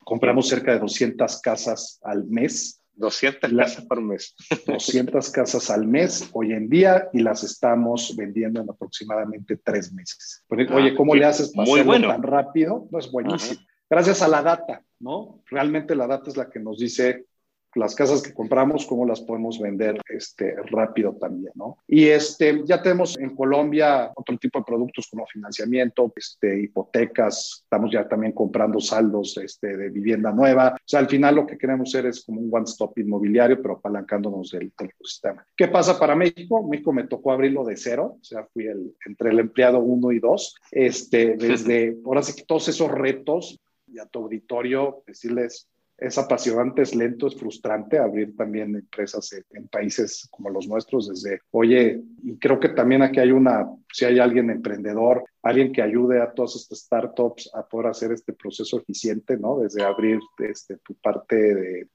Compramos 0.04 0.48
cerca 0.48 0.72
de 0.72 0.78
200 0.78 1.40
casas 1.40 1.98
al 2.02 2.24
mes. 2.24 2.82
200 2.94 3.52
casas 3.52 3.84
por 3.84 4.00
mes. 4.00 4.34
200 4.66 5.30
casas 5.30 5.70
al 5.70 5.86
mes 5.86 6.28
hoy 6.32 6.52
en 6.52 6.68
día 6.68 7.08
y 7.12 7.20
las 7.20 7.44
estamos 7.44 8.14
vendiendo 8.16 8.60
en 8.60 8.70
aproximadamente 8.70 9.58
tres 9.62 9.92
meses. 9.92 10.44
Ah, 10.50 10.74
oye, 10.74 10.94
¿cómo 10.94 11.14
le 11.14 11.24
haces 11.24 11.50
para 11.50 11.70
hacerlo 11.70 12.08
tan 12.08 12.22
rápido? 12.22 12.88
No 12.90 12.98
es 12.98 13.10
buenísimo. 13.10 13.60
Gracias 13.88 14.22
a 14.22 14.28
la 14.28 14.42
data, 14.42 14.82
¿no? 14.98 15.42
Realmente 15.46 15.94
la 15.94 16.06
data 16.06 16.30
es 16.30 16.36
la 16.36 16.48
que 16.48 16.58
nos 16.58 16.78
dice 16.78 17.26
las 17.76 17.94
casas 17.94 18.22
que 18.22 18.32
compramos, 18.32 18.86
cómo 18.86 19.06
las 19.06 19.20
podemos 19.20 19.60
vender 19.60 20.00
este, 20.08 20.56
rápido 20.70 21.14
también, 21.14 21.52
¿no? 21.54 21.78
Y 21.86 22.06
este, 22.06 22.62
ya 22.64 22.82
tenemos 22.82 23.18
en 23.18 23.34
Colombia 23.34 24.10
otro 24.14 24.36
tipo 24.38 24.58
de 24.58 24.64
productos 24.64 25.08
como 25.10 25.26
financiamiento, 25.26 26.12
este, 26.16 26.60
hipotecas, 26.62 27.62
estamos 27.62 27.90
ya 27.92 28.08
también 28.08 28.32
comprando 28.32 28.80
saldos 28.80 29.36
este, 29.38 29.76
de 29.76 29.90
vivienda 29.90 30.32
nueva. 30.32 30.74
O 30.74 30.82
sea, 30.84 31.00
al 31.00 31.08
final 31.08 31.36
lo 31.36 31.46
que 31.46 31.58
queremos 31.58 31.90
ser 31.90 32.06
es 32.06 32.24
como 32.24 32.40
un 32.40 32.48
one-stop 32.52 32.98
inmobiliario, 32.98 33.60
pero 33.60 33.74
apalancándonos 33.74 34.50
del, 34.50 34.72
del 34.78 34.90
ecosistema. 34.90 35.46
¿Qué 35.56 35.68
pasa 35.68 35.98
para 35.98 36.14
México? 36.14 36.66
México 36.66 36.92
me 36.92 37.06
tocó 37.06 37.32
abrirlo 37.32 37.64
de 37.64 37.76
cero, 37.76 38.16
o 38.20 38.24
sea, 38.24 38.44
fui 38.52 38.66
el, 38.66 38.94
entre 39.06 39.30
el 39.30 39.38
empleado 39.38 39.78
uno 39.78 40.12
y 40.12 40.18
dos, 40.18 40.56
este, 40.70 41.36
desde, 41.36 41.96
ahora 42.04 42.22
sí 42.22 42.34
que 42.34 42.44
todos 42.44 42.68
esos 42.68 42.90
retos 42.90 43.60
y 43.86 43.98
a 43.98 44.06
tu 44.06 44.20
auditorio 44.20 45.02
decirles, 45.06 45.68
es 45.98 46.18
apasionante, 46.18 46.82
es 46.82 46.94
lento, 46.94 47.26
es 47.26 47.36
frustrante 47.36 47.98
abrir 47.98 48.36
también 48.36 48.74
empresas 48.74 49.32
en, 49.50 49.66
países 49.68 50.28
como 50.30 50.50
los 50.50 50.68
nuestros 50.68 51.08
desde, 51.08 51.40
oye, 51.50 52.02
y 52.22 52.36
creo 52.38 52.60
que 52.60 52.68
también 52.68 53.02
aquí 53.02 53.18
hay 53.18 53.32
una, 53.32 53.66
si 53.92 54.04
hay 54.04 54.18
alguien 54.18 54.50
emprendedor, 54.50 55.24
alguien 55.42 55.72
que 55.72 55.82
ayude 55.82 56.20
a 56.20 56.32
todas 56.32 56.56
estas 56.56 56.80
startups 56.80 57.50
a 57.54 57.66
poder 57.66 57.88
hacer 57.88 58.12
este 58.12 58.34
proceso 58.34 58.78
eficiente, 58.78 59.38
¿no? 59.38 59.58
Desde 59.60 59.82
abrir 59.82 60.18
este, 60.38 60.76
tu 60.78 60.94
parte 60.94 61.36
de, 61.36 61.88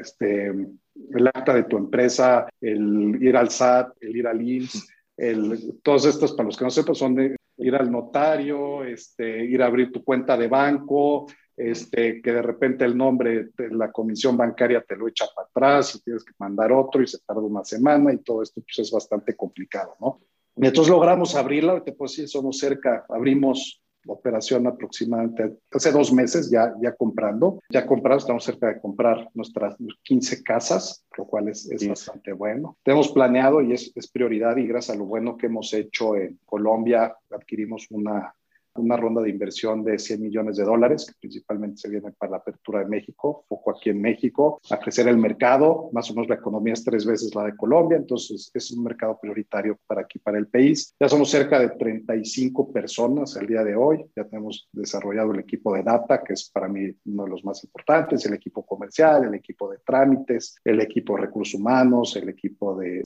este, 0.00 0.46
el 0.46 1.26
acta 1.26 1.54
de 1.54 1.64
tu 1.64 1.76
empresa, 1.76 2.48
el 2.60 3.22
ir 3.22 3.36
al 3.36 3.50
SAT, 3.50 3.92
el 4.00 4.16
ir 4.16 4.26
al 4.26 4.42
IMSS, 4.42 4.88
el, 5.16 5.80
todos 5.82 6.04
estos, 6.06 6.32
para 6.32 6.46
los 6.46 6.56
que 6.56 6.64
no 6.64 6.70
sepan, 6.70 6.94
son 6.94 7.14
de 7.14 7.36
ir 7.58 7.74
al 7.74 7.90
notario, 7.90 8.84
este, 8.84 9.44
ir 9.44 9.62
a 9.62 9.66
abrir 9.66 9.92
tu 9.92 10.02
cuenta 10.04 10.36
de 10.36 10.48
banco, 10.48 11.26
este, 11.56 12.20
que 12.20 12.32
de 12.32 12.42
repente 12.42 12.84
el 12.84 12.96
nombre 12.96 13.48
de 13.56 13.70
la 13.70 13.90
comisión 13.90 14.36
bancaria 14.36 14.82
te 14.82 14.96
lo 14.96 15.08
echa 15.08 15.26
para 15.34 15.48
atrás 15.48 15.94
y 15.94 16.00
tienes 16.02 16.24
que 16.24 16.34
mandar 16.38 16.72
otro 16.72 17.02
y 17.02 17.06
se 17.06 17.18
tarda 17.20 17.40
una 17.40 17.64
semana 17.64 18.12
y 18.12 18.18
todo 18.18 18.42
esto 18.42 18.60
pues 18.60 18.78
es 18.78 18.90
bastante 18.90 19.34
complicado, 19.34 19.96
¿no? 20.00 20.20
Y 20.56 20.66
entonces 20.66 20.90
logramos 20.90 21.34
abrirla, 21.34 21.82
te 21.82 21.92
puedo 21.92 22.10
decir, 22.10 22.28
somos 22.28 22.58
cerca, 22.58 23.04
abrimos 23.08 23.82
la 24.06 24.14
operación 24.14 24.66
aproximadamente 24.66 25.58
hace 25.72 25.90
dos 25.90 26.12
meses 26.12 26.48
ya, 26.48 26.72
ya 26.80 26.94
comprando, 26.94 27.60
ya 27.68 27.86
comprado, 27.86 28.18
estamos 28.18 28.44
cerca 28.44 28.68
de 28.68 28.80
comprar 28.80 29.28
nuestras 29.34 29.76
15 30.02 30.42
casas, 30.42 31.04
lo 31.18 31.26
cual 31.26 31.48
es, 31.48 31.68
es 31.70 31.86
bastante 31.86 32.32
bueno. 32.32 32.78
Tenemos 32.84 33.10
planeado 33.10 33.60
y 33.60 33.72
es, 33.72 33.92
es 33.94 34.08
prioridad 34.08 34.56
y 34.56 34.66
gracias 34.66 34.96
a 34.96 34.98
lo 34.98 35.06
bueno 35.06 35.36
que 35.36 35.46
hemos 35.46 35.74
hecho 35.74 36.16
en 36.16 36.38
Colombia, 36.44 37.16
adquirimos 37.30 37.86
una 37.90 38.32
una 38.78 38.96
ronda 38.96 39.22
de 39.22 39.30
inversión 39.30 39.84
de 39.84 39.98
100 39.98 40.20
millones 40.20 40.56
de 40.56 40.64
dólares, 40.64 41.06
que 41.06 41.14
principalmente 41.20 41.78
se 41.78 41.88
viene 41.88 42.12
para 42.12 42.32
la 42.32 42.36
apertura 42.38 42.80
de 42.80 42.86
México, 42.86 43.44
poco 43.48 43.70
aquí 43.70 43.90
en 43.90 44.00
México, 44.00 44.60
a 44.70 44.78
crecer 44.78 45.08
el 45.08 45.18
mercado, 45.18 45.90
más 45.92 46.10
o 46.10 46.14
menos 46.14 46.28
la 46.28 46.36
economía 46.36 46.74
es 46.74 46.84
tres 46.84 47.04
veces 47.04 47.34
la 47.34 47.44
de 47.44 47.56
Colombia, 47.56 47.96
entonces 47.96 48.50
es 48.52 48.70
un 48.72 48.84
mercado 48.84 49.18
prioritario 49.20 49.78
para 49.86 50.02
aquí, 50.02 50.18
para 50.18 50.38
el 50.38 50.48
país. 50.48 50.94
Ya 50.98 51.08
somos 51.08 51.30
cerca 51.30 51.58
de 51.58 51.70
35 51.70 52.72
personas 52.72 53.36
el 53.36 53.46
día 53.46 53.64
de 53.64 53.74
hoy, 53.74 54.04
ya 54.16 54.24
tenemos 54.24 54.68
desarrollado 54.72 55.32
el 55.32 55.40
equipo 55.40 55.74
de 55.74 55.82
data, 55.82 56.22
que 56.22 56.34
es 56.34 56.50
para 56.50 56.68
mí 56.68 56.90
uno 57.06 57.24
de 57.24 57.30
los 57.30 57.44
más 57.44 57.62
importantes, 57.64 58.24
el 58.26 58.34
equipo 58.34 58.64
comercial, 58.64 59.24
el 59.24 59.34
equipo 59.34 59.70
de 59.70 59.78
trámites, 59.84 60.56
el 60.64 60.80
equipo 60.80 61.16
de 61.16 61.22
recursos 61.22 61.54
humanos, 61.54 62.16
el 62.16 62.28
equipo 62.28 62.76
de 62.76 63.04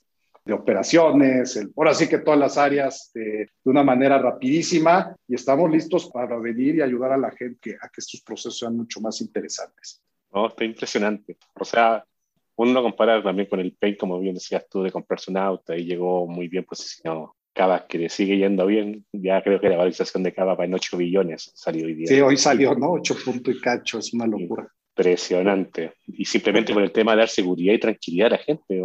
de 0.51 0.55
operaciones, 0.55 1.57
el, 1.57 1.73
ahora 1.77 1.95
sí 1.95 2.09
que 2.09 2.19
todas 2.19 2.39
las 2.39 2.59
áreas 2.59 3.11
de, 3.15 3.49
una 3.65 3.85
manera 3.85 4.19
rapidísima 4.19 5.15
y 5.29 5.37
estamos 5.37 5.71
listos 5.71 6.11
para 6.11 6.37
venir 6.39 6.77
y 6.77 6.83
ayudar 6.83 7.13
a 7.13 7.17
la 7.17 7.31
gente 7.31 7.77
a 7.81 7.89
que 7.89 8.01
estos 8.01 8.21
procesos 8.21 8.59
sean 8.59 8.77
mucho 8.77 9.01
más 9.01 9.21
interesantes. 9.21 10.03
No, 10.33 10.49
está 10.49 10.65
impresionante. 10.65 11.37
O 11.55 11.65
sea, 11.65 12.05
uno 12.57 12.73
lo 12.73 12.83
compara 12.83 13.23
también 13.23 13.49
con 13.49 13.61
el 13.61 13.73
Pay, 13.73 13.97
como 13.97 14.19
bien 14.19 14.35
decías 14.35 14.67
tú, 14.69 14.83
de 14.83 14.91
comprarse 14.91 15.31
un 15.31 15.37
auto 15.37 15.75
y 15.75 15.85
llegó 15.85 16.27
muy 16.27 16.49
bien 16.49 16.65
posicionado. 16.65 17.37
Cava, 17.53 17.87
que 17.87 17.99
le 17.99 18.09
sigue 18.09 18.37
yendo 18.37 18.67
bien, 18.67 19.05
ya 19.13 19.43
creo 19.43 19.61
que 19.61 19.69
la 19.69 19.77
valorización 19.77 20.23
de 20.23 20.33
Cava 20.33 20.55
va 20.55 20.65
en 20.65 20.75
8 20.75 20.97
billones 20.97 21.51
salió 21.55 21.87
hoy 21.87 21.95
día. 21.95 22.07
Sí, 22.07 22.21
hoy 22.21 22.37
salió, 22.37 22.75
¿no? 22.75 22.93
8 22.93 23.17
puntos 23.25 23.55
y 23.55 23.61
cacho, 23.61 23.99
es 23.99 24.13
una 24.13 24.27
locura 24.27 24.69
Impresionante. 24.97 25.95
Y 26.07 26.25
simplemente 26.25 26.73
por 26.73 26.83
el 26.83 26.93
tema 26.93 27.13
de 27.13 27.19
dar 27.19 27.29
seguridad 27.29 27.75
y 27.75 27.79
tranquilidad 27.79 28.29
a 28.29 28.31
la 28.31 28.39
gente. 28.39 28.83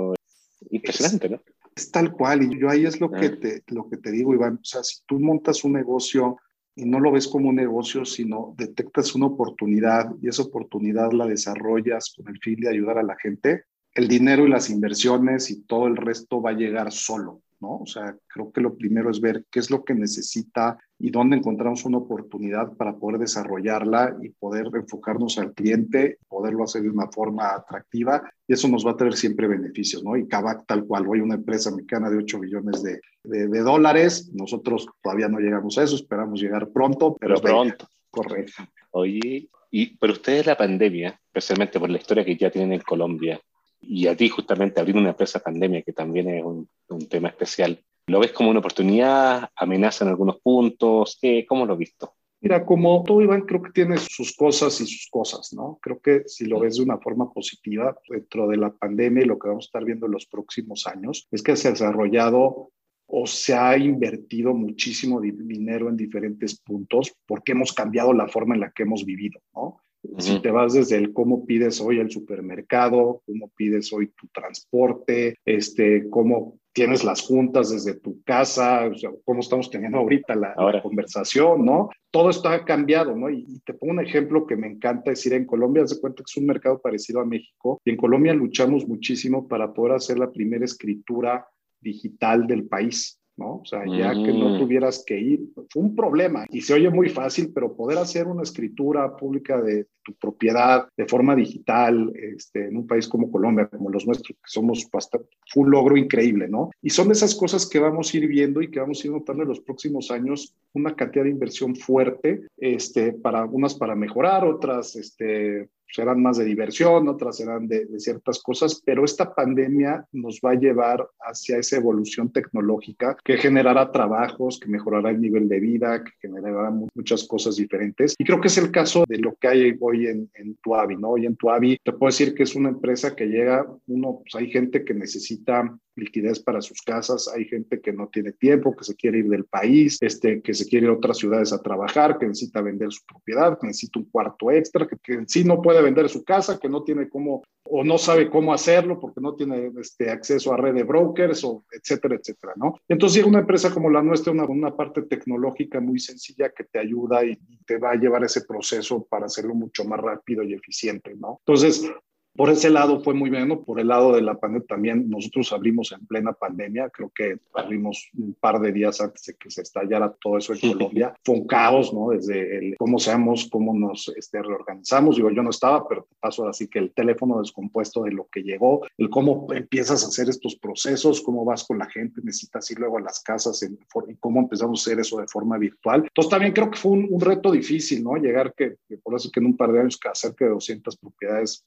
Impresionante, 0.70 1.30
¿no? 1.30 1.42
Es 1.76 1.92
tal 1.92 2.12
cual, 2.12 2.44
y 2.44 2.60
yo 2.60 2.70
ahí 2.70 2.86
es 2.86 3.02
lo, 3.02 3.12
que 3.12 3.26
ah. 3.26 3.38
te, 3.40 3.64
lo 3.68 3.90
que 3.90 3.98
te 3.98 4.12
digo, 4.12 4.34
Iván. 4.34 4.56
O 4.56 4.64
sea, 4.64 4.84
si 4.84 5.02
tú 5.06 5.20
montas 5.20 5.64
un 5.64 5.74
negocio 5.74 6.38
y 6.76 6.86
no 6.86 7.00
lo 7.00 7.12
ves 7.12 7.28
como 7.28 7.50
un 7.50 7.56
negocio, 7.56 8.06
sino 8.06 8.54
detectas 8.58 9.16
una 9.16 9.28
oportunidad 9.28 10.10
y 10.22 10.30
esa 10.30 10.44
oportunidad 10.44 11.12
la 11.12 11.26
desarrollas 11.26 12.14
con 12.16 12.28
el 12.30 12.40
fin 12.40 12.60
de 12.60 12.70
ayudar 12.70 12.98
a 12.98 13.04
la 13.04 13.16
gente, 13.18 13.64
el 13.94 14.08
dinero 14.08 14.46
y 14.46 14.50
las 14.50 14.70
inversiones 14.70 15.50
y 15.50 15.64
todo 15.64 15.88
el 15.88 15.96
resto 15.96 16.42
va 16.42 16.52
a 16.52 16.56
llegar 16.56 16.92
solo. 16.92 17.42
¿No? 17.66 17.80
O 17.80 17.86
sea, 17.86 18.16
creo 18.28 18.52
que 18.52 18.62
lo 18.62 18.76
primero 18.76 19.10
es 19.10 19.20
ver 19.20 19.46
qué 19.50 19.60
es 19.60 19.72
lo 19.72 19.84
que 19.84 19.96
necesita 19.96 20.78
y 21.00 21.10
dónde 21.10 21.36
encontramos 21.36 21.84
una 21.86 21.98
oportunidad 21.98 22.74
para 22.74 22.96
poder 22.96 23.20
desarrollarla 23.20 24.16
y 24.22 24.30
poder 24.30 24.70
enfocarnos 24.74 25.38
al 25.40 25.54
cliente, 25.54 26.20
poderlo 26.28 26.64
hacer 26.64 26.84
de 26.84 26.90
una 26.90 27.08
forma 27.08 27.54
atractiva 27.54 28.22
y 28.48 28.54
eso 28.54 28.68
nos 28.68 28.86
va 28.86 28.92
a 28.92 28.98
traer 28.98 29.16
siempre 29.16 29.48
beneficios, 29.48 30.04
¿no? 30.04 30.16
Y 30.16 30.28
Kavak 30.28 30.66
tal 30.68 30.86
cual, 30.86 31.08
hoy 31.08 31.22
una 31.22 31.36
empresa 31.36 31.72
mexicana 31.72 32.10
de 32.10 32.18
8 32.18 32.40
billones 32.40 32.84
de, 32.84 33.02
de, 33.24 33.60
dólares, 33.62 34.32
nosotros 34.34 34.88
todavía 35.02 35.28
no 35.28 35.40
llegamos 35.40 35.78
a 35.78 35.84
eso, 35.84 35.96
esperamos 35.96 36.40
llegar 36.40 36.70
pronto, 36.70 37.18
pero, 37.20 37.42
pronto. 37.42 37.88
Correcto. 38.12 38.64
Oye, 38.92 39.50
y, 39.72 39.98
pero 39.98 40.14
ustedes 40.14 40.46
la 40.46 40.56
pandemia, 40.56 41.20
especialmente 41.26 41.80
por 41.80 41.90
la 41.90 41.98
historia 41.98 42.24
que 42.24 42.38
ya 42.38 42.52
tienen 42.52 42.74
en 42.74 42.82
Colombia, 42.82 43.42
y 43.88 44.08
a 44.08 44.16
ti 44.16 44.30
justamente 44.30 44.80
abrir 44.80 44.98
una 44.98 45.10
empresa 45.10 45.40
pandemia, 45.40 45.82
que 45.82 45.94
también 45.94 46.30
es 46.30 46.44
un, 46.44 46.68
tema 47.10 47.30
especial. 47.30 47.80
¿Lo 48.08 48.20
ves 48.20 48.32
como 48.32 48.50
una 48.50 48.60
oportunidad? 48.60 49.50
¿Amenaza 49.56 50.06
en 50.06 50.12
algunos 50.12 50.40
puntos? 50.40 51.18
¿Qué, 51.20 51.46
¿Cómo 51.48 51.66
lo 51.66 51.74
has 51.74 51.80
visto? 51.80 52.14
Mira, 52.42 52.64
como 52.64 53.04
todo 53.04 53.22
Iván, 53.22 53.42
creo 53.42 53.62
que 53.62 53.72
tiene 53.72 53.98
sus 53.98 54.36
cosas 54.36 54.80
y 54.80 54.86
sus 54.86 55.10
cosas, 55.10 55.52
¿no? 55.54 55.80
Creo 55.82 56.00
que 56.00 56.24
si 56.28 56.46
lo 56.46 56.60
ves 56.60 56.78
de 56.78 56.84
una 56.84 57.00
forma 57.00 57.32
positiva 57.32 57.98
dentro 58.08 58.48
de 58.48 58.58
la 58.58 58.72
pandemia 58.72 59.24
y 59.24 59.28
lo 59.28 59.40
que 59.40 59.48
vamos 59.48 59.66
a 59.66 59.70
estar 59.70 59.84
viendo 59.84 60.06
en 60.06 60.12
los 60.12 60.28
próximos 60.28 60.86
años, 60.86 61.28
es 61.32 61.42
que 61.42 61.56
se 61.56 61.70
ha 61.70 61.72
desarrollado 61.72 62.72
o 63.08 63.28
se 63.28 63.56
ha 63.56 63.78
invertido 63.78 64.54
muchísimo 64.54 65.22
dinero 65.22 65.90
en 65.90 65.98
diferentes 65.98 66.60
puntos 66.60 67.16
porque 67.26 67.54
hemos 67.54 67.74
cambiado 67.74 68.14
la 68.14 68.28
forma 68.28 68.56
en 68.56 68.62
la 68.62 68.72
que 68.72 68.84
hemos 68.84 69.06
vivido, 69.06 69.40
¿no? 69.54 69.82
Si 70.18 70.42
te 70.42 70.52
vas 70.52 70.74
desde 70.74 70.98
el 70.98 71.14
cómo 71.14 71.46
pides 71.46 71.82
hoy 71.82 72.00
el 72.00 72.12
supermercado, 72.12 73.22
cómo 73.26 73.52
pides 73.56 73.92
hoy 73.94 74.08
tu 74.08 74.28
transporte, 74.28 75.38
este, 75.46 76.10
cómo 76.10 76.60
tienes 76.76 77.06
las 77.06 77.22
juntas 77.22 77.72
desde 77.72 77.98
tu 78.00 78.22
casa, 78.24 78.88
o 78.88 78.96
sea, 78.96 79.10
cómo 79.24 79.40
estamos 79.40 79.70
teniendo 79.70 79.98
ahorita 79.98 80.36
la, 80.36 80.82
conversación, 80.84 81.64
¿no? 81.66 81.90
Todo 82.12 82.30
está 82.30 82.66
cambiado, 82.66 83.16
¿no? 83.16 83.30
Y, 83.30 83.62
te 83.66 83.74
pongo 83.74 83.94
un 83.94 84.02
ejemplo 84.02 84.46
que 84.46 84.58
me 84.58 84.68
encanta 84.68 85.12
decir, 85.12 85.32
en 85.34 85.46
Colombia, 85.46 85.88
se 85.88 86.02
cuenta 86.02 86.18
que 86.18 86.30
es 86.30 86.38
un 86.38 86.46
mercado 86.46 86.80
parecido 86.82 87.22
a 87.22 87.26
México, 87.26 87.80
y 87.86 87.92
en 87.92 87.98
Colombia 87.98 88.34
luchamos 88.34 88.86
muchísimo 88.86 89.48
para 89.48 89.74
poder 89.74 89.94
hacer 89.94 90.20
la 90.20 90.32
primera 90.32 90.66
escritura 90.66 91.48
digital 91.80 92.46
del 92.46 92.66
país. 92.68 93.22
¿No? 93.38 93.58
O 93.58 93.66
sea, 93.66 93.84
ya 93.86 94.12
que 94.14 94.32
no 94.32 94.50
mm. 94.50 94.60
tuvieras 94.60 95.04
que 95.06 95.20
ir, 95.20 95.42
fue 95.70 95.84
un 95.84 95.96
problema 95.96 96.46
y 96.50 96.62
se 96.62 96.74
oye 96.74 96.90
muy 96.90 97.10
fácil, 97.10 97.52
pero 97.54 97.76
poder 97.76 97.98
hacer 97.98 98.28
una 98.28 98.44
escritura 98.44 99.16
pública 99.16 99.62
de 99.62 99.88
tu 100.04 100.14
propiedad 100.14 100.88
de 100.96 101.06
forma 101.08 101.36
digital 101.36 102.14
este, 102.16 102.68
en 102.68 102.78
un 102.78 102.88
país 102.88 103.08
como 103.08 103.32
Colombia, 103.32 103.68
como 103.68 103.90
los 103.90 104.06
nuestros, 104.06 104.38
que 104.38 104.44
somos 104.46 104.88
bastante, 104.92 105.28
fue 105.52 105.64
un 105.64 105.72
logro 105.72 105.98
increíble, 105.98 106.48
¿no? 106.48 106.70
Y 106.82 106.92
son 106.92 107.12
esas 107.12 107.36
cosas 107.36 107.68
que 107.68 107.80
vamos 107.80 108.14
a 108.14 108.18
ir 108.18 108.28
viendo 108.28 108.62
y 108.62 108.70
que 108.70 108.80
vamos 108.80 109.04
a 109.04 109.08
ir 109.08 109.14
notando 109.14 109.44
en 109.44 109.50
los 109.50 109.60
próximos 109.60 110.12
años 110.12 110.56
una 110.74 110.96
cantidad 110.96 111.24
de 111.24 111.32
inversión 111.32 111.76
fuerte, 111.76 112.48
este, 112.58 113.14
para 113.14 113.46
unas 113.46 113.74
para 113.74 113.96
mejorar, 113.96 114.46
otras, 114.46 114.96
este, 114.96 115.70
serán 115.92 116.22
más 116.22 116.38
de 116.38 116.46
diversión, 116.46 117.08
otras 117.08 117.38
serán 117.38 117.68
de, 117.68 117.88
ciertas 118.00 118.42
cosas, 118.42 118.82
pero 118.86 119.06
esta 119.06 119.34
pandemia 119.34 120.06
nos 120.12 120.40
va 120.44 120.52
a 120.52 120.56
llevar 120.56 121.08
hacia 121.22 121.58
esa 121.58 121.78
evolución 121.78 122.32
tecnológica 122.32 123.16
que 123.24 123.38
generará 123.38 123.92
trabajos, 123.92 124.60
que 124.60 124.70
mejorará 124.70 125.10
el 125.10 125.22
nivel 125.22 125.48
de 125.48 125.60
vida, 125.60 126.04
que 126.04 126.12
generará 126.20 126.72
muchas 126.72 127.26
cosas 127.28 127.56
diferentes. 127.56 128.16
Y 128.18 128.26
creo 128.26 128.42
que 128.42 128.48
es 128.48 128.58
el 128.58 128.72
caso 128.72 129.06
de 129.08 129.20
lo 129.20 129.36
que 129.36 129.48
hay 129.48 129.78
hoy 129.80 130.08
en, 130.08 130.30
en 130.36 130.56
Tuavi, 130.58 130.98
¿no? 130.98 131.12
Hoy 131.12 131.26
en 131.26 131.36
Tuavi 131.36 131.78
te 131.84 131.94
puedo 131.94 132.10
decir 132.10 132.34
que 132.34 132.44
es 132.44 132.56
una 132.56 132.70
empresa 132.70 133.16
que 133.16 133.26
llega, 133.26 133.66
uno, 133.88 134.22
pues 134.22 134.36
hay 134.36 134.50
gente 134.50 134.84
que 134.84 134.94
necesita 134.94 135.78
liquidez 135.96 136.40
para 136.40 136.62
sus 136.62 136.82
casas, 136.82 137.30
hay 137.34 137.46
gente 137.46 137.82
que 137.82 137.94
no 137.94 138.08
tiene 138.08 138.32
tiempo, 138.32 138.76
que 138.76 138.84
se 138.84 138.96
quiere 138.96 139.20
ir 139.20 139.30
del 139.30 139.46
país, 139.46 139.98
este, 140.02 140.42
que 140.42 140.54
se 140.54 140.66
quiere 140.66 140.88
ir 140.88 140.92
a 140.92 140.96
otras 140.96 141.18
ciudades 141.18 141.54
a 141.54 141.62
trabajar, 141.62 142.18
que 142.18 142.28
necesita 142.28 142.62
vender 142.62 142.92
su 142.92 143.04
propiedad, 143.06 143.58
que 143.60 143.68
necesita 143.68 144.00
un 144.00 144.06
cuarto 144.06 144.52
extra, 144.52 144.88
que, 144.88 144.98
que 144.98 145.14
en 145.14 145.28
sí 145.28 145.44
no 145.44 145.62
puede 145.62 145.82
vender 145.82 146.10
su 146.10 146.24
casa, 146.24 146.60
que 146.60 146.70
no 146.70 146.84
tiene 146.84 147.10
cómo 147.10 147.44
o 147.68 147.84
no 147.84 147.98
sabe 147.98 148.30
cómo 148.30 148.54
hacerlo 148.54 149.00
porque 149.00 149.20
no 149.22 149.34
tiene 149.36 149.72
este, 149.80 150.12
acceso 150.12 150.54
a 150.54 150.58
red 150.58 150.76
de 150.76 150.84
brokers, 150.84 151.44
o 151.44 151.66
etcétera, 151.72 152.16
etcétera, 152.16 152.54
¿no? 152.56 152.76
Entonces 152.88 153.24
una 153.24 153.40
empresa 153.40 153.74
como 153.74 153.90
la 153.90 154.04
nuestra, 154.04 154.32
una, 154.32 154.46
una 154.46 154.76
parte 154.76 155.02
tecnológica 155.04 155.80
muy 155.80 156.00
sencilla 156.00 156.50
que 156.50 156.66
te 156.66 156.80
ayuda 156.80 157.26
y, 157.26 157.32
y 157.32 157.58
te 157.66 157.78
va 157.78 157.92
a 157.92 157.96
llevar 157.96 158.24
ese 158.24 158.42
proceso 158.46 159.06
para 159.10 159.26
hacerlo 159.26 159.56
mucho 159.56 159.84
más 159.86 160.00
rápido 160.00 160.44
y 160.44 160.54
eficiente, 160.54 161.16
¿no? 161.16 161.40
Entonces, 161.46 161.90
por 162.36 162.50
ese 162.50 162.70
lado 162.70 163.02
fue 163.02 163.14
muy 163.14 163.30
bueno, 163.30 163.62
por 163.62 163.80
el 163.80 163.88
lado 163.88 164.14
de 164.14 164.22
la 164.22 164.38
pandemia 164.40 164.66
también 164.68 165.10
nosotros 165.10 165.52
abrimos 165.54 165.92
en 165.92 166.06
plena 166.06 166.34
pandemia, 166.34 166.90
creo 166.90 167.12
que 167.14 167.38
abrimos 167.54 168.10
un 168.18 168.34
par 168.34 168.60
de 168.60 168.72
días 168.72 169.02
antes 169.02 169.24
de 169.24 169.36
que 169.36 169.50
se 169.50 169.62
estallara 169.62 170.14
todo 170.22 170.38
eso 170.38 170.54
en 170.54 170.60
Colombia. 170.60 171.16
Fue 171.24 171.36
un 171.36 171.48
caos, 171.48 171.94
¿no? 171.94 172.10
Desde 172.10 172.58
el 172.58 172.76
cómo 172.78 173.00
seamos, 173.00 173.48
cómo 173.52 173.74
nos 173.74 174.12
este, 174.16 174.42
reorganizamos. 174.42 175.16
Digo, 175.16 175.32
yo 175.32 175.44
no 175.44 175.50
estaba, 175.50 175.88
pero 175.88 176.08
paso 176.20 176.48
así 176.48 176.68
que 176.68 176.80
el 176.80 176.94
teléfono 176.94 177.40
descompuesto 177.40 178.04
de 178.04 178.12
lo 178.12 178.28
que 178.28 178.42
llegó, 178.42 178.82
el 178.98 179.10
cómo 179.10 179.48
empiezas 179.54 180.04
a 180.04 180.08
hacer 180.08 180.30
estos 180.30 180.56
procesos, 180.56 181.22
cómo 181.22 181.46
vas 181.46 181.64
con 181.64 181.78
la 181.78 181.90
gente, 181.90 182.22
necesitas 182.24 182.70
ir 182.72 182.80
luego 182.80 182.98
a 182.98 183.02
las 183.02 183.22
casas 183.22 183.62
en, 183.64 183.78
y 184.08 184.16
cómo 184.16 184.42
empezamos 184.42 184.80
a 184.80 184.82
hacer 184.82 185.00
eso 185.00 185.20
de 185.20 185.28
forma 185.28 185.58
virtual. 185.58 186.04
Entonces 186.04 186.30
también 186.30 186.54
creo 186.54 186.70
que 186.70 186.78
fue 186.78 186.92
un, 186.92 187.08
un 187.10 187.22
reto 187.22 187.52
difícil, 187.52 188.04
¿no? 188.04 188.16
Llegar 188.16 188.54
que, 188.54 188.76
que, 188.88 188.98
por 188.98 189.16
eso 189.16 189.30
que 189.32 189.40
en 189.40 189.48
un 189.48 189.58
par 189.58 189.72
de 189.72 189.80
años 189.80 189.98
que 189.98 190.10
cerca 190.14 190.46
de 190.46 190.52
200 190.52 190.98
propiedades 190.98 191.66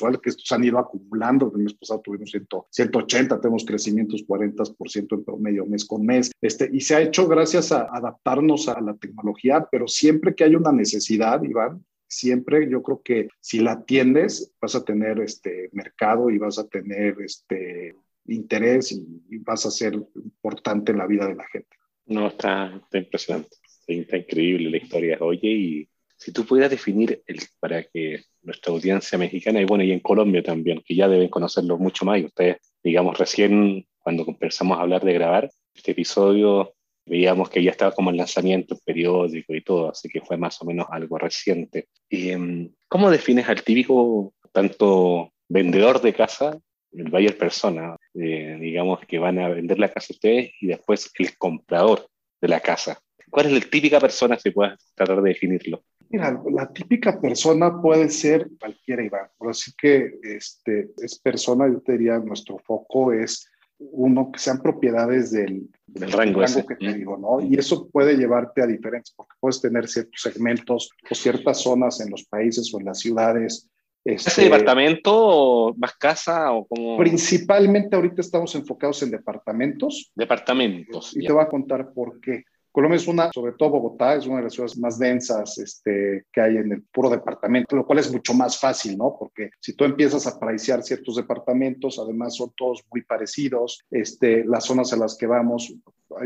compra 0.00 0.20
que 0.20 0.30
estos 0.30 0.50
han 0.52 0.64
ido 0.64 0.78
acumulando. 0.78 1.52
El 1.54 1.62
mes 1.62 1.74
pasado 1.74 2.00
tuvimos 2.00 2.30
180, 2.30 3.40
tenemos 3.40 3.64
crecimientos 3.64 4.24
40% 4.26 5.12
en 5.12 5.24
promedio 5.24 5.66
mes 5.66 5.84
con 5.84 6.04
mes. 6.04 6.30
Este, 6.40 6.68
y 6.72 6.80
se 6.80 6.94
ha 6.94 7.00
hecho 7.00 7.28
gracias 7.28 7.72
a 7.72 7.88
adaptarnos 7.90 8.68
a 8.68 8.80
la 8.80 8.94
tecnología, 8.94 9.66
pero 9.70 9.88
siempre 9.88 10.34
que 10.34 10.44
hay 10.44 10.54
una 10.54 10.72
necesidad, 10.72 11.42
Iván, 11.42 11.84
siempre 12.10 12.68
yo 12.68 12.82
creo 12.82 13.02
que 13.02 13.28
si 13.40 13.60
la 13.60 13.72
atiendes, 13.72 14.52
vas 14.60 14.74
a 14.74 14.84
tener 14.84 15.20
este 15.20 15.70
mercado 15.72 16.30
y 16.30 16.38
vas 16.38 16.58
a 16.58 16.66
tener 16.66 17.16
este 17.20 17.94
interés 18.26 18.92
y, 18.92 19.38
vas 19.38 19.64
a 19.66 19.70
ser 19.70 19.94
importante 19.94 20.92
en 20.92 20.98
la 20.98 21.06
vida 21.06 21.26
de 21.26 21.34
la 21.34 21.46
gente. 21.48 21.76
No, 22.06 22.28
está, 22.28 22.76
está 22.76 22.98
impresionante, 22.98 23.56
está 23.86 24.16
increíble 24.16 24.70
la 24.70 24.76
historia. 24.76 25.18
Oye, 25.20 25.48
y 25.48 25.88
si 26.16 26.32
tú 26.32 26.44
pudieras 26.44 26.70
definir 26.70 27.22
el, 27.26 27.40
para 27.60 27.84
que 27.84 28.24
nuestra 28.42 28.72
audiencia 28.72 29.18
mexicana 29.18 29.60
y 29.60 29.64
bueno, 29.64 29.84
y 29.84 29.92
en 29.92 30.00
Colombia 30.00 30.42
también, 30.42 30.82
que 30.84 30.94
ya 30.94 31.08
deben 31.08 31.28
conocerlo 31.28 31.78
mucho 31.78 32.04
más, 32.04 32.18
y 32.20 32.24
ustedes, 32.24 32.56
digamos, 32.82 33.18
recién 33.18 33.86
cuando 33.98 34.24
empezamos 34.26 34.78
a 34.78 34.82
hablar 34.82 35.04
de 35.04 35.12
grabar 35.12 35.50
este 35.74 35.92
episodio, 35.92 36.74
veíamos 37.06 37.50
que 37.50 37.62
ya 37.62 37.70
estaba 37.70 37.92
como 37.92 38.10
el 38.10 38.16
lanzamiento 38.16 38.78
periódico 38.84 39.54
y 39.54 39.62
todo, 39.62 39.90
así 39.90 40.08
que 40.08 40.20
fue 40.20 40.36
más 40.36 40.60
o 40.62 40.64
menos 40.64 40.86
algo 40.90 41.18
reciente. 41.18 41.88
Y, 42.08 42.30
em, 42.30 42.70
¿Cómo 42.88 43.10
defines 43.10 43.48
al 43.48 43.62
típico, 43.62 44.32
tanto 44.52 45.32
vendedor 45.48 46.00
de 46.00 46.14
casa, 46.14 46.58
el 46.92 47.10
buyer 47.10 47.36
persona, 47.36 47.96
eh, 48.14 48.56
digamos, 48.60 49.00
que 49.00 49.18
van 49.18 49.38
a 49.38 49.48
vender 49.48 49.78
la 49.78 49.92
casa 49.92 50.08
a 50.10 50.14
ustedes 50.14 50.52
y 50.60 50.66
después 50.66 51.10
el 51.18 51.36
comprador 51.36 52.06
de 52.40 52.48
la 52.48 52.60
casa? 52.60 53.00
¿Cuál 53.30 53.46
es 53.46 53.52
la 53.52 53.60
típica 53.60 54.00
persona, 54.00 54.36
si 54.38 54.50
puedes 54.50 54.92
tratar 54.94 55.22
de 55.22 55.28
definirlo? 55.30 55.84
Mira, 56.10 56.42
la 56.50 56.72
típica 56.72 57.20
persona 57.20 57.80
puede 57.80 58.08
ser 58.10 58.50
cualquiera, 58.58 59.04
Iván. 59.04 59.28
Así 59.48 59.72
que 59.78 60.18
este, 60.24 60.90
es 60.98 61.18
persona, 61.20 61.68
yo 61.68 61.80
te 61.80 61.92
diría, 61.92 62.18
nuestro 62.18 62.58
foco 62.58 63.12
es 63.12 63.48
uno 63.78 64.30
que 64.32 64.40
sean 64.40 64.60
propiedades 64.60 65.30
del, 65.30 65.68
del 65.86 66.12
rango, 66.12 66.42
que 66.66 66.74
te 66.74 66.94
digo, 66.94 67.16
¿no? 67.16 67.40
Y 67.40 67.58
eso 67.58 67.88
puede 67.88 68.16
llevarte 68.16 68.60
a 68.60 68.66
diferentes, 68.66 69.12
porque 69.16 69.36
puedes 69.38 69.60
tener 69.60 69.88
ciertos 69.88 70.20
segmentos 70.20 70.90
o 71.08 71.14
ciertas 71.14 71.62
zonas 71.62 72.00
en 72.00 72.10
los 72.10 72.24
países 72.24 72.74
o 72.74 72.80
en 72.80 72.86
las 72.86 72.98
ciudades. 72.98 73.70
Este, 74.04 74.30
¿Es 74.30 74.36
departamento 74.36 75.12
o 75.14 75.74
más 75.76 75.94
casa 75.94 76.52
o 76.52 76.66
como? 76.66 76.98
Principalmente 76.98 77.94
ahorita 77.94 78.20
estamos 78.20 78.54
enfocados 78.56 79.02
en 79.04 79.12
departamentos. 79.12 80.10
Departamentos. 80.14 81.16
Y 81.16 81.24
te 81.24 81.32
voy 81.32 81.42
a 81.42 81.48
contar 81.48 81.92
por 81.92 82.20
qué. 82.20 82.44
Colombia 82.72 82.96
es 82.96 83.08
una, 83.08 83.30
sobre 83.32 83.52
todo 83.52 83.70
Bogotá, 83.70 84.14
es 84.14 84.26
una 84.26 84.36
de 84.36 84.44
las 84.44 84.52
ciudades 84.52 84.78
más 84.78 84.98
densas 84.98 85.58
este, 85.58 86.26
que 86.32 86.40
hay 86.40 86.56
en 86.56 86.72
el 86.72 86.82
puro 86.82 87.10
departamento, 87.10 87.74
lo 87.74 87.84
cual 87.84 87.98
es 87.98 88.12
mucho 88.12 88.32
más 88.34 88.58
fácil, 88.58 88.96
¿no? 88.96 89.16
Porque 89.18 89.50
si 89.60 89.74
tú 89.74 89.84
empiezas 89.84 90.26
a 90.26 90.38
pricear 90.38 90.82
ciertos 90.82 91.16
departamentos, 91.16 91.98
además 91.98 92.36
son 92.36 92.52
todos 92.56 92.84
muy 92.90 93.02
parecidos, 93.02 93.84
este, 93.90 94.44
las 94.44 94.64
zonas 94.64 94.92
a 94.92 94.96
las 94.96 95.16
que 95.16 95.26
vamos, 95.26 95.74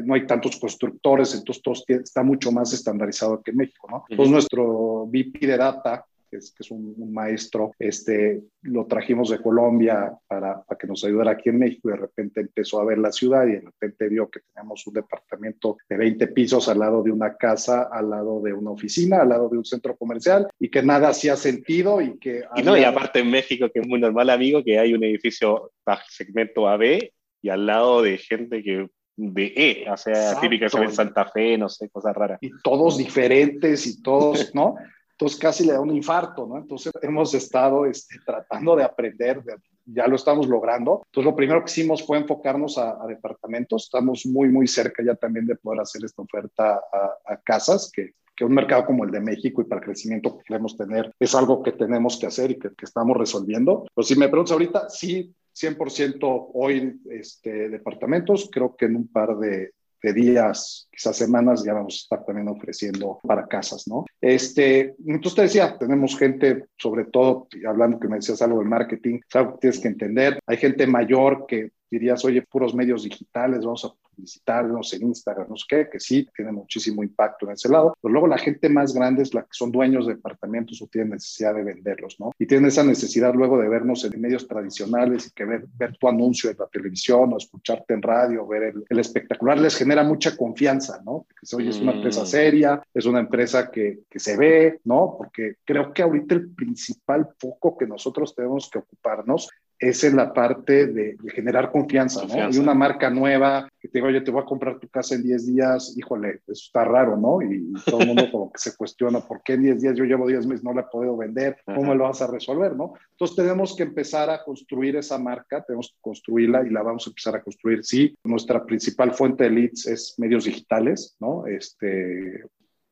no 0.04 0.14
hay 0.14 0.26
tantos 0.26 0.59
constructores, 0.59 1.35
entonces 1.35 1.62
todo 1.62 1.74
está 1.88 2.22
mucho 2.22 2.52
más 2.52 2.72
estandarizado 2.72 3.42
que 3.42 3.50
en 3.50 3.59
México, 3.59 3.88
¿no? 3.90 4.04
Entonces 4.09 4.33
nuestro 4.33 5.07
VP 5.07 5.46
de 5.46 5.57
Data 5.57 6.04
que 6.35 6.38
es, 6.38 6.53
que 6.53 6.62
es 6.64 6.70
un, 6.70 7.12
maestro, 7.12 7.73
este, 7.79 8.42
lo 8.62 8.87
trajimos 8.87 9.31
de 9.31 9.40
Colombia 9.40 10.12
para, 10.27 10.62
para, 10.64 10.79
que 10.79 10.87
nos 10.87 11.05
ayudara 11.05 11.33
aquí 11.33 11.51
en 11.51 11.61
México 11.61 11.88
y 11.88 11.92
de 11.92 11.99
repente 11.99 12.40
empezó 12.40 12.81
a 12.81 12.85
ver 12.85 12.99
la 12.99 13.12
ciudad 13.12 13.47
y 13.47 13.53
de 13.53 13.61
repente 13.61 14.09
vio 14.09 14.29
que 14.29 14.40
teníamos 14.40 14.85
un 14.87 14.94
departamento 14.94 15.77
de 15.88 15.97
20 15.97 16.27
pisos 16.29 16.68
al 16.68 16.81
lado 16.81 17.03
de 17.03 17.12
una 17.12 17.37
casa, 17.37 17.88
al 17.92 18.11
lado 18.11 18.40
de 18.40 18.53
una 18.53 18.70
oficina, 18.70 19.23
al 19.23 19.29
lado 19.29 19.49
de 19.49 19.59
un 19.59 19.64
centro 19.64 19.97
comercial 19.97 20.49
y 20.59 20.70
que 20.70 20.83
nada 20.83 21.09
hacía 21.11 21.37
sentido 21.37 22.01
y 22.01 22.18
que... 22.18 22.42
Y 22.57 22.62
no, 22.62 22.77
y 22.77 22.83
aparte 22.83 23.20
en 23.20 23.31
México, 23.31 23.68
que 23.73 23.81
es 23.81 23.87
muy 23.87 24.01
normal, 24.01 24.31
amigo, 24.31 24.64
que 24.64 24.79
hay 24.79 24.92
un 24.92 25.05
edificio 25.05 25.70
segmento 26.09 26.68
AB 26.68 27.11
y 27.42 27.49
al 27.49 27.66
lado 27.66 28.03
de 28.03 28.18
gente 28.18 28.62
que 28.62 28.88
de 29.16 29.53
E, 29.57 29.90
o 29.90 29.97
sea, 29.97 30.40
típica 30.40 30.66
en 30.66 30.92
Santa 30.92 31.27
Fe, 31.27 31.57
no 31.57 31.68
sé, 31.68 31.88
cosas 31.88 32.14
raras. 32.16 32.38
Y 32.40 32.51
todos 32.62 32.99
diferentes 32.99 33.87
y 33.87 34.03
todos, 34.03 34.53
¿no? 34.55 34.75
Entonces 35.18 35.38
casi 35.38 35.64
le 35.64 35.72
da 35.72 35.81
un 35.81 35.94
infarto, 35.94 36.46
¿no? 36.46 36.59
Entonces 36.59 36.92
hemos 37.03 37.35
estado 37.35 37.87
este, 37.87 38.16
tratando 38.24 38.77
de 38.77 38.85
aprender, 38.85 39.42
ya 39.87 40.07
lo 40.07 40.16
estamos 40.16 40.46
logrando. 40.48 41.03
Entonces 41.07 41.31
lo 41.31 41.37
primero 41.37 41.64
que 41.64 41.70
hicimos 41.70 42.05
fue 42.05 42.18
enfocarnos 42.18 42.79
a, 42.79 43.07
departamentos. 43.07 43.85
Estamos 43.85 44.27
muy, 44.27 44.48
muy 44.48 44.66
cerca 44.66 45.03
ya 45.05 45.14
también 45.14 45.46
de 45.46 45.57
poder 45.57 45.81
hacer 45.81 46.05
esta 46.05 46.22
oferta 46.22 46.81
a, 47.27 47.37
casas, 47.44 47.90
que, 47.94 48.14
que, 48.35 48.44
un 48.44 48.55
mercado 48.55 48.87
como 48.87 49.05
el 49.05 49.11
de 49.11 49.20
México 49.20 49.61
y 49.61 49.64
para 49.64 49.81
el 49.81 49.87
crecimiento 49.87 50.37
que 50.37 50.44
queremos 50.44 50.77
tener 50.77 51.12
es 51.20 51.35
algo 51.35 51.62
que 51.62 51.72
tenemos 51.72 52.18
que 52.18 52.27
hacer 52.27 52.53
y 52.53 52.59
que, 52.59 52.70
que 52.70 52.85
estamos 52.85 53.16
resolviendo. 53.16 53.85
Pero 53.94 54.05
si 54.05 54.16
me 54.16 54.29
preguntas 54.29 54.53
ahorita, 54.53 54.88
sí, 54.88 55.35
100% 55.55 56.50
hoy 56.55 57.00
este, 57.11 57.68
departamentos. 57.68 58.48
Creo 58.50 58.77
que 58.77 58.87
en 58.87 58.96
un 58.96 59.09
par 59.09 59.38
de, 59.38 59.72
días, 60.12 60.88
quizás 60.90 61.17
semanas, 61.17 61.64
ya 61.64 61.73
vamos 61.73 61.95
a 61.95 62.03
estar 62.03 62.25
también 62.25 62.49
ofreciendo 62.49 63.21
para 63.23 63.47
casas, 63.47 63.85
¿no? 63.87 64.05
Este, 64.21 64.95
entonces 65.07 65.35
te 65.35 65.43
decía, 65.43 65.77
tenemos 65.79 66.19
gente, 66.19 66.67
sobre 66.77 67.05
todo, 67.07 67.49
hablando 67.67 67.99
que 67.99 68.09
me 68.09 68.17
decías 68.17 68.43
algo 68.43 68.61
de 68.61 68.67
marketing, 68.67 69.21
algo 69.33 69.53
que 69.53 69.59
tienes 69.59 69.81
que 69.81 69.88
entender. 69.88 70.38
Hay 70.47 70.57
gente 70.57 70.87
mayor 70.87 71.47
que 71.47 71.71
dirías, 71.90 72.25
oye, 72.25 72.42
puros 72.42 72.75
medios 72.75 73.05
digitales, 73.05 73.64
vamos 73.64 73.85
a 73.85 73.94
visitarnos 74.16 74.92
en 74.94 75.09
Instagram, 75.09 75.49
no 75.49 75.57
sé 75.57 75.64
qué, 75.68 75.88
que 75.90 76.01
sí, 76.01 76.29
tiene 76.35 76.53
muchísimo 76.53 77.03
impacto 77.03 77.47
en 77.47 77.53
ese 77.53 77.68
lado, 77.68 77.97
pero 78.01 78.12
luego 78.12 78.27
la 78.27 78.38
gente 78.38 78.68
más 78.68 78.94
grande 78.94 79.23
es 79.23 79.35
la 79.35 79.42
que 79.42 79.49
son 79.53 79.73
dueños 79.73 80.07
de 80.07 80.14
departamentos 80.14 80.81
o 80.83 80.87
tienen 80.87 81.11
necesidad 81.11 81.55
de 81.55 81.64
venderlos, 81.64 82.18
¿no? 82.20 82.33
Y 82.38 82.47
tienen 82.47 82.66
esa 82.66 82.85
necesidad 82.85 83.35
luego 83.35 83.59
de 83.59 83.68
vernos 83.68 84.05
en 84.05 84.20
medios 84.20 84.47
tradicionales 84.47 85.27
y 85.27 85.31
que 85.33 85.44
ver, 85.44 85.66
ver 85.77 85.97
tu 85.97 86.09
anuncio 86.09 86.51
en 86.51 86.57
la 86.59 86.66
televisión 86.66 87.33
o 87.33 87.37
escucharte 87.37 87.94
en 87.94 88.03
radio, 88.03 88.47
ver 88.47 88.75
el, 88.88 88.99
espectacular, 88.99 89.59
les 89.59 89.77
genera 89.77 90.03
mucha 90.03 90.37
confianza, 90.37 91.03
¿no? 91.05 91.27
Porque 91.29 91.57
oye, 91.57 91.70
es 91.70 91.81
una 91.81 91.92
empresa 91.92 92.23
mm. 92.23 92.27
seria, 92.27 92.83
es 92.92 93.07
una 93.07 93.20
empresa 93.20 93.70
que, 93.70 94.01
que 94.09 94.18
se 94.18 94.37
ve, 94.37 94.81
¿no? 94.85 95.14
Porque 95.18 95.57
creo 95.64 95.92
que 95.92 96.03
ahorita 96.03 96.35
el 96.35 96.51
principal 96.51 97.29
foco 97.38 97.77
que 97.77 97.87
nosotros 97.87 98.35
tenemos 98.35 98.70
que 98.70 98.79
ocuparnos 98.79 99.49
es 99.88 100.03
en 100.03 100.16
la 100.16 100.33
parte 100.33 100.87
de, 100.87 101.16
generar 101.35 101.70
confianza, 101.70 102.25
¿no? 102.25 102.51
Y 102.51 102.59
una 102.59 102.75
marca 102.75 103.11
nueva 103.11 103.68
que 103.79 103.88
te 103.88 103.99
digo, 103.99 104.09
oye, 104.09 104.23
te 104.23 104.31
voy 104.31 104.42
a 104.42 104.47
comprar 104.47 104.79
tu 104.79 104.88
casa 104.88 105.14
en 105.14 105.23
10 105.23 105.47
días, 105.47 105.94
híjole, 105.97 106.40
eso 106.47 106.64
está 106.66 106.85
raro, 106.85 107.18
¿no? 107.18 107.42
Y, 107.42 107.73
todo 107.85 108.01
el 108.01 108.07
mundo 108.07 108.31
como 108.31 108.51
que 108.51 108.59
se 108.59 108.75
cuestiona, 108.77 109.20
¿por 109.20 109.42
qué 109.42 109.55
en 109.55 109.62
10 109.62 109.83
días 109.83 109.97
yo 109.97 110.05
llevo 110.05 110.27
10 110.27 110.47
meses, 110.47 110.64
no 110.64 110.73
la 110.73 110.83
he 110.83 110.87
podido 110.90 111.16
vender? 111.16 111.59
¿Cómo 111.66 111.94
lo 111.94 112.05
vas 112.05 112.23
a 112.23 112.27
resolver, 112.27 112.75
no? 112.75 112.94
Entonces 113.11 113.37
tenemos 113.37 113.77
que 113.77 113.83
empezar 113.83 114.31
a 114.31 114.42
construir 114.42 114.97
esa 114.97 115.18
marca, 115.18 115.62
tenemos 115.62 115.88
que 115.88 116.01
construirla 116.01 116.66
y 116.66 116.70
la 116.70 116.83
vamos 116.83 117.07
a 117.07 117.11
empezar 117.11 117.37
a 117.37 117.42
construir. 117.42 117.85
Sí, 117.85 118.16
nuestra 118.25 118.64
principal 118.64 119.12
fuente 119.12 119.44
de 119.44 119.51
leads 119.51 119.87
es 119.87 120.14
medios 120.16 120.44
digitales, 120.44 121.16
¿no? 121.20 121.47
Este, 121.47 122.42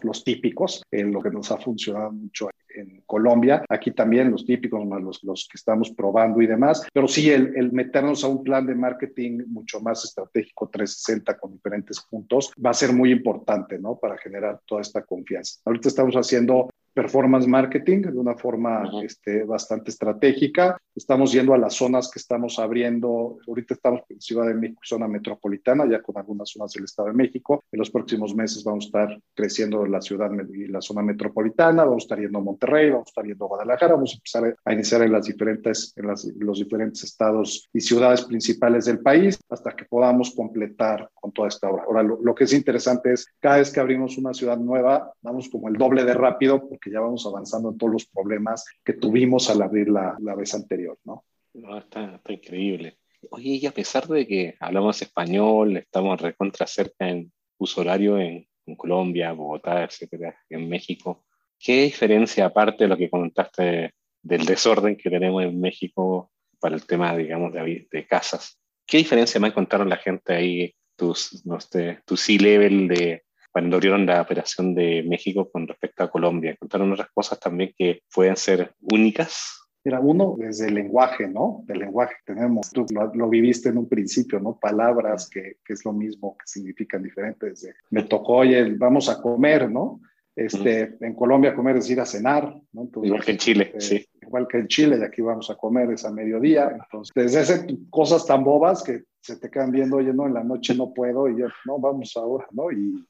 los 0.04 0.24
típicos, 0.24 0.82
en 0.90 1.12
lo 1.12 1.20
que 1.20 1.30
nos 1.30 1.50
ha 1.50 1.58
funcionado 1.58 2.12
mucho 2.12 2.48
en 2.74 3.02
Colombia, 3.06 3.64
aquí 3.68 3.90
también 3.90 4.30
los 4.30 4.46
típicos 4.46 4.82
los, 5.02 5.22
los 5.22 5.48
que 5.50 5.56
estamos 5.56 5.90
probando 5.90 6.40
y 6.40 6.46
demás, 6.46 6.86
pero 6.92 7.06
sí 7.06 7.30
el, 7.30 7.54
el, 7.56 7.72
meternos 7.72 8.24
a 8.24 8.28
un 8.28 8.42
plan 8.42 8.66
de 8.66 8.74
marketing 8.74 9.42
mucho 9.46 9.80
más 9.80 10.04
estratégico 10.04 10.68
360 10.68 11.38
con 11.38 11.52
diferentes 11.52 12.00
puntos 12.00 12.52
va 12.64 12.70
a 12.70 12.74
ser 12.74 12.92
muy 12.92 13.12
importante, 13.12 13.78
¿no? 13.78 13.96
Para 13.96 14.16
generar 14.16 14.60
toda 14.66 14.80
esta 14.80 15.02
confianza. 15.02 15.60
Ahorita 15.64 15.88
estamos 15.88 16.14
haciendo 16.14 16.70
performance 16.92 17.46
marketing 17.46 18.02
de 18.02 18.18
una 18.18 18.34
forma 18.34 18.90
este, 19.02 19.44
bastante 19.44 19.90
estratégica. 19.90 20.78
Estamos 20.94 21.32
yendo 21.32 21.54
a 21.54 21.58
las 21.58 21.74
zonas 21.74 22.10
que 22.10 22.18
estamos 22.18 22.58
abriendo. 22.58 23.38
Ahorita 23.46 23.74
estamos 23.74 24.02
en 24.08 24.20
Ciudad 24.20 24.46
de 24.46 24.54
México, 24.54 24.80
zona 24.84 25.08
metropolitana, 25.08 25.88
ya 25.88 26.02
con 26.02 26.18
algunas 26.18 26.50
zonas 26.50 26.72
del 26.72 26.84
Estado 26.84 27.08
de 27.08 27.14
México. 27.14 27.64
En 27.72 27.78
los 27.78 27.90
próximos 27.90 28.34
meses 28.34 28.62
vamos 28.64 28.84
a 28.84 28.88
estar 28.88 29.20
creciendo 29.34 29.86
la 29.86 30.00
ciudad 30.00 30.30
y 30.52 30.66
la 30.66 30.82
zona 30.82 31.02
metropolitana. 31.02 31.84
Vamos 31.84 32.04
a 32.04 32.06
estar 32.06 32.20
yendo 32.20 32.38
a 32.38 32.42
Monterrey, 32.42 32.90
vamos 32.90 33.08
a 33.08 33.10
estar 33.10 33.24
yendo 33.24 33.44
a 33.44 33.48
Guadalajara. 33.48 33.94
Vamos 33.94 34.12
a 34.12 34.16
empezar 34.16 34.56
a 34.64 34.72
iniciar 34.72 35.02
en, 35.02 35.12
las 35.12 35.26
diferentes, 35.26 35.94
en 35.96 36.06
los 36.06 36.58
diferentes 36.58 37.04
estados 37.04 37.68
y 37.72 37.80
ciudades 37.80 38.22
principales 38.24 38.84
del 38.84 39.00
país 39.00 39.38
hasta 39.48 39.74
que 39.74 39.86
podamos 39.86 40.34
completar 40.34 41.10
con 41.14 41.32
toda 41.32 41.48
esta 41.48 41.70
obra. 41.70 41.84
Ahora, 41.84 42.02
lo, 42.02 42.18
lo 42.22 42.34
que 42.34 42.44
es 42.44 42.52
interesante 42.52 43.12
es 43.12 43.26
cada 43.40 43.58
vez 43.58 43.72
que 43.72 43.80
abrimos 43.80 44.18
una 44.18 44.34
ciudad 44.34 44.58
nueva, 44.58 45.12
vamos 45.22 45.48
como 45.48 45.68
el 45.68 45.74
doble 45.74 46.04
de 46.04 46.14
rápido 46.14 46.68
que 46.82 46.90
ya 46.90 47.00
vamos 47.00 47.24
avanzando 47.26 47.70
en 47.70 47.78
todos 47.78 47.92
los 47.92 48.06
problemas 48.06 48.64
que 48.84 48.94
tuvimos 48.94 49.48
al 49.48 49.62
abrir 49.62 49.88
la, 49.88 50.16
la 50.20 50.34
vez 50.34 50.54
anterior, 50.54 50.98
¿no? 51.04 51.24
No, 51.54 51.78
está, 51.78 52.16
está, 52.16 52.32
increíble. 52.32 52.98
Oye, 53.30 53.60
y 53.62 53.66
a 53.66 53.72
pesar 53.72 54.08
de 54.08 54.26
que 54.26 54.56
hablamos 54.58 55.00
español, 55.00 55.76
estamos 55.76 56.20
recontra 56.20 56.66
cerca 56.66 57.08
en 57.08 57.32
uso 57.58 57.82
horario 57.82 58.18
en, 58.18 58.46
en 58.66 58.76
Colombia, 58.76 59.32
Bogotá, 59.32 59.84
etcétera, 59.84 60.36
en 60.48 60.68
México, 60.68 61.24
¿qué 61.58 61.82
diferencia 61.82 62.46
aparte 62.46 62.84
de 62.84 62.88
lo 62.88 62.96
que 62.96 63.10
comentaste 63.10 63.94
del 64.22 64.44
desorden 64.44 64.96
que 64.96 65.10
tenemos 65.10 65.44
en 65.44 65.60
México 65.60 66.32
para 66.58 66.74
el 66.74 66.84
tema, 66.86 67.16
digamos, 67.16 67.52
de, 67.52 67.86
de 67.90 68.06
casas? 68.06 68.58
¿Qué 68.86 68.98
diferencia 68.98 69.40
me 69.40 69.48
encontraron 69.48 69.88
la 69.88 69.96
gente 69.96 70.34
ahí, 70.34 70.74
tus, 70.96 71.46
no 71.46 71.60
sé, 71.60 72.00
tu 72.04 72.16
C-level 72.16 72.88
de, 72.88 73.24
cuando 73.52 73.76
abrieron 73.76 74.06
la 74.06 74.22
operación 74.22 74.74
de 74.74 75.04
México 75.06 75.50
con 75.50 75.68
respecto 75.68 76.02
a 76.02 76.10
Colombia. 76.10 76.56
Contaron 76.58 76.92
otras 76.92 77.10
cosas 77.12 77.38
también 77.38 77.72
que 77.76 78.02
pueden 78.12 78.36
ser 78.36 78.72
únicas. 78.80 79.58
Mira, 79.84 80.00
uno 80.00 80.36
desde 80.38 80.68
el 80.68 80.74
lenguaje, 80.74 81.26
¿no? 81.28 81.62
Del 81.66 81.80
lenguaje 81.80 82.14
que 82.24 82.32
tenemos. 82.32 82.70
Tú 82.70 82.86
lo, 83.14 83.28
viviste 83.28 83.68
en 83.68 83.78
un 83.78 83.88
principio, 83.88 84.38
¿no? 84.38 84.58
Palabras 84.58 85.28
que, 85.28 85.56
que, 85.64 85.72
es 85.72 85.84
lo 85.84 85.92
mismo, 85.92 86.36
que 86.38 86.46
significan 86.46 87.02
diferentes. 87.02 87.68
Me 87.90 88.04
tocó, 88.04 88.38
oye, 88.38 88.74
vamos 88.76 89.08
a 89.08 89.20
comer, 89.20 89.70
¿no? 89.70 90.00
Este, 90.34 90.96
En 91.00 91.14
Colombia 91.14 91.54
comer 91.54 91.76
es 91.76 91.90
ir 91.90 92.00
a 92.00 92.06
cenar, 92.06 92.54
¿no? 92.72 92.88
igual 93.02 93.22
que 93.22 93.32
en 93.32 93.38
Chile, 93.38 93.72
eh, 93.74 93.80
sí. 93.80 94.06
Igual 94.22 94.46
que 94.48 94.58
en 94.58 94.68
Chile, 94.68 94.98
y 94.98 95.02
aquí 95.02 95.20
vamos 95.20 95.50
a 95.50 95.56
comer 95.56 95.90
es 95.90 96.04
a 96.04 96.10
mediodía. 96.10 96.70
Entonces, 96.70 97.12
desde 97.14 97.40
esas 97.40 97.66
cosas 97.90 98.24
tan 98.24 98.44
bobas 98.44 98.82
que 98.82 99.02
se 99.20 99.36
te 99.36 99.50
quedan 99.50 99.70
viendo, 99.70 99.96
oye, 99.96 100.12
no, 100.12 100.26
en 100.26 100.34
la 100.34 100.42
noche 100.42 100.74
no 100.74 100.92
puedo, 100.92 101.28
y 101.28 101.38
yo, 101.38 101.46
no, 101.64 101.78
vamos 101.78 102.12
ahora, 102.16 102.46
¿no? 102.52 102.72
Y, 102.72 103.04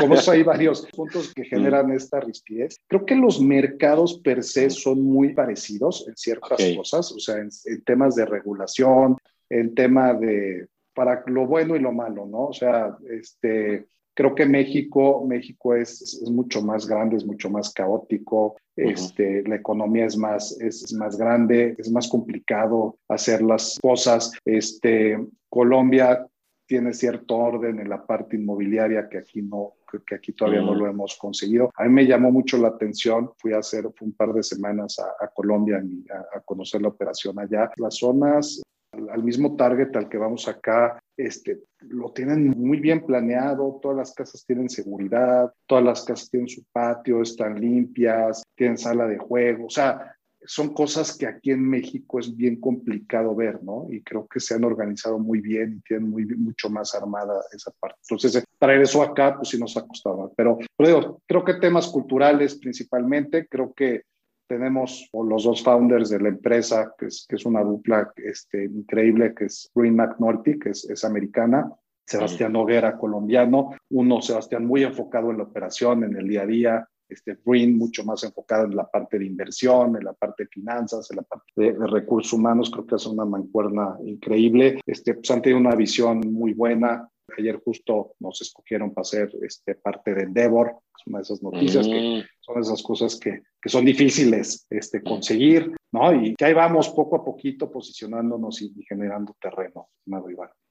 como 0.00 0.14
eso 0.14 0.32
hay 0.32 0.42
varios 0.42 0.86
puntos 0.88 1.32
que 1.34 1.44
generan 1.44 1.90
esta 1.92 2.20
rispidez. 2.20 2.76
Creo 2.88 3.06
que 3.06 3.14
los 3.14 3.40
mercados 3.40 4.20
per 4.20 4.42
se 4.42 4.70
son 4.70 5.02
muy 5.02 5.34
parecidos 5.34 6.06
en 6.08 6.16
ciertas 6.16 6.60
cosas, 6.76 7.12
o 7.12 7.18
sea, 7.18 7.36
en, 7.38 7.48
en 7.66 7.82
temas 7.82 8.16
de 8.16 8.26
regulación, 8.26 9.16
en 9.48 9.74
tema 9.74 10.14
de, 10.14 10.68
para 10.94 11.22
lo 11.26 11.46
bueno 11.46 11.76
y 11.76 11.80
lo 11.80 11.92
malo, 11.92 12.26
¿no? 12.26 12.46
O 12.46 12.52
sea, 12.52 12.96
este 13.08 13.86
Creo 14.14 14.34
que 14.34 14.46
México, 14.46 15.24
México 15.26 15.74
es, 15.74 16.02
es, 16.02 16.30
mucho 16.30 16.62
más 16.62 16.86
grande, 16.86 17.16
es 17.16 17.24
mucho 17.24 17.48
más 17.48 17.72
caótico, 17.72 18.56
este, 18.76 19.42
la 19.46 19.56
economía 19.56 20.06
es 20.06 20.16
más, 20.16 20.58
es, 20.60 20.92
más 20.94 21.16
grande, 21.16 21.74
es 21.78 21.90
más 21.90 22.08
complicado 22.08 22.96
hacer 23.08 23.42
las 23.42 23.78
cosas. 23.80 24.32
Este, 24.44 25.18
Colombia 25.48 26.26
tiene 26.66 26.92
cierto 26.92 27.36
orden 27.36 27.80
en 27.80 27.88
la 27.88 28.06
parte 28.06 28.36
inmobiliaria 28.36 29.08
que 29.08 29.18
aquí 29.18 29.42
no, 29.42 29.74
que 30.06 30.14
aquí 30.14 30.32
todavía 30.32 30.62
no 30.62 30.74
lo 30.74 30.86
hemos 30.86 31.16
conseguido. 31.16 31.70
A 31.76 31.84
mí 31.84 31.90
me 31.90 32.06
llamó 32.06 32.30
mucho 32.30 32.58
la 32.58 32.68
atención, 32.68 33.32
fui 33.38 33.52
a 33.52 33.58
hacer 33.58 33.86
un 34.00 34.12
par 34.12 34.32
de 34.32 34.42
semanas 34.42 34.98
a, 34.98 35.26
Colombia 35.28 35.82
a, 36.10 36.38
a, 36.38 36.40
conocer 36.40 36.80
la 36.80 36.88
operación 36.88 37.38
allá. 37.38 37.70
Las 37.76 37.96
zonas 37.96 38.62
al 38.92 39.22
mismo 39.22 39.56
target 39.56 39.94
al 39.96 40.08
que 40.08 40.18
vamos 40.18 40.48
acá, 40.48 41.00
este, 41.16 41.60
lo 41.80 42.12
tienen 42.12 42.48
muy 42.50 42.80
bien 42.80 43.04
planeado, 43.04 43.78
todas 43.82 43.96
las 43.96 44.14
casas 44.14 44.44
tienen 44.44 44.68
seguridad, 44.68 45.52
todas 45.66 45.84
las 45.84 46.04
casas 46.04 46.30
tienen 46.30 46.48
su 46.48 46.64
patio, 46.72 47.22
están 47.22 47.60
limpias, 47.60 48.42
tienen 48.54 48.78
sala 48.78 49.06
de 49.06 49.18
juego, 49.18 49.66
o 49.66 49.70
sea, 49.70 50.16
son 50.46 50.72
cosas 50.72 51.16
que 51.16 51.26
aquí 51.26 51.50
en 51.50 51.62
México 51.62 52.18
es 52.18 52.34
bien 52.34 52.60
complicado 52.60 53.34
ver, 53.34 53.62
¿no? 53.62 53.86
Y 53.90 54.02
creo 54.02 54.26
que 54.26 54.40
se 54.40 54.54
han 54.54 54.64
organizado 54.64 55.18
muy 55.18 55.40
bien 55.40 55.76
y 55.76 55.80
tienen 55.82 56.08
muy, 56.08 56.24
mucho 56.24 56.70
más 56.70 56.94
armada 56.94 57.42
esa 57.52 57.70
parte. 57.78 57.98
Entonces, 58.08 58.44
traer 58.58 58.80
eso 58.80 59.02
acá, 59.02 59.36
pues 59.36 59.50
sí 59.50 59.58
nos 59.58 59.76
ha 59.76 59.86
costado. 59.86 60.32
Pero, 60.36 60.58
pero 60.76 61.20
creo 61.26 61.44
que 61.44 61.54
temas 61.54 61.88
culturales 61.88 62.54
principalmente, 62.54 63.46
creo 63.48 63.74
que 63.74 64.04
tenemos 64.50 65.08
los 65.12 65.44
dos 65.44 65.62
founders 65.62 66.10
de 66.10 66.18
la 66.18 66.28
empresa, 66.30 66.92
que 66.98 67.06
es, 67.06 67.24
que 67.28 67.36
es 67.36 67.46
una 67.46 67.62
dupla 67.62 68.12
este, 68.16 68.64
increíble, 68.64 69.32
que 69.32 69.44
es 69.44 69.70
Green 69.72 69.94
McNulty, 69.94 70.58
que 70.58 70.70
es, 70.70 70.90
es 70.90 71.04
americana, 71.04 71.72
Sebastián 72.04 72.54
Noguera, 72.54 72.98
colombiano, 72.98 73.70
uno, 73.90 74.20
Sebastián, 74.20 74.66
muy 74.66 74.82
enfocado 74.82 75.30
en 75.30 75.38
la 75.38 75.44
operación, 75.44 76.02
en 76.02 76.16
el 76.16 76.26
día 76.26 76.42
a 76.42 76.46
día, 76.46 76.88
este, 77.10 77.38
Green, 77.44 77.76
mucho 77.76 78.04
más 78.04 78.22
enfocada 78.24 78.64
en 78.64 78.76
la 78.76 78.88
parte 78.88 79.18
de 79.18 79.26
inversión, 79.26 79.96
en 79.96 80.04
la 80.04 80.12
parte 80.12 80.44
de 80.44 80.48
finanzas, 80.48 81.10
en 81.10 81.16
la 81.16 81.22
parte 81.22 81.52
de, 81.56 81.72
recursos 81.86 82.32
humanos, 82.32 82.70
creo 82.70 82.86
que 82.86 82.94
es 82.96 83.06
una 83.06 83.24
mancuerna 83.24 83.96
increíble. 84.04 84.80
Este, 84.86 85.14
pues 85.14 85.30
han 85.30 85.42
tenido 85.42 85.60
una 85.60 85.74
visión 85.74 86.20
muy 86.32 86.54
buena. 86.54 87.08
Ayer 87.36 87.60
justo 87.64 88.14
nos 88.18 88.40
escogieron 88.42 88.92
para 88.92 89.04
ser 89.04 89.30
este, 89.42 89.74
parte 89.74 90.14
de 90.14 90.22
Endeavor, 90.22 90.76
es 90.98 91.06
una 91.06 91.18
de 91.18 91.22
esas 91.22 91.42
noticias 91.42 91.86
que 91.86 92.00
mm. 92.00 92.22
son 92.40 92.60
esas 92.60 92.82
cosas 92.82 93.18
que, 93.18 93.42
que 93.60 93.68
son 93.68 93.84
difíciles 93.84 94.66
este, 94.68 95.02
conseguir, 95.02 95.72
¿no? 95.92 96.12
Y 96.12 96.34
que 96.34 96.44
ahí 96.44 96.54
vamos 96.54 96.88
poco 96.88 97.16
a 97.16 97.24
poquito 97.24 97.70
posicionándonos 97.70 98.62
y, 98.62 98.72
generando 98.88 99.36
terreno, 99.40 99.90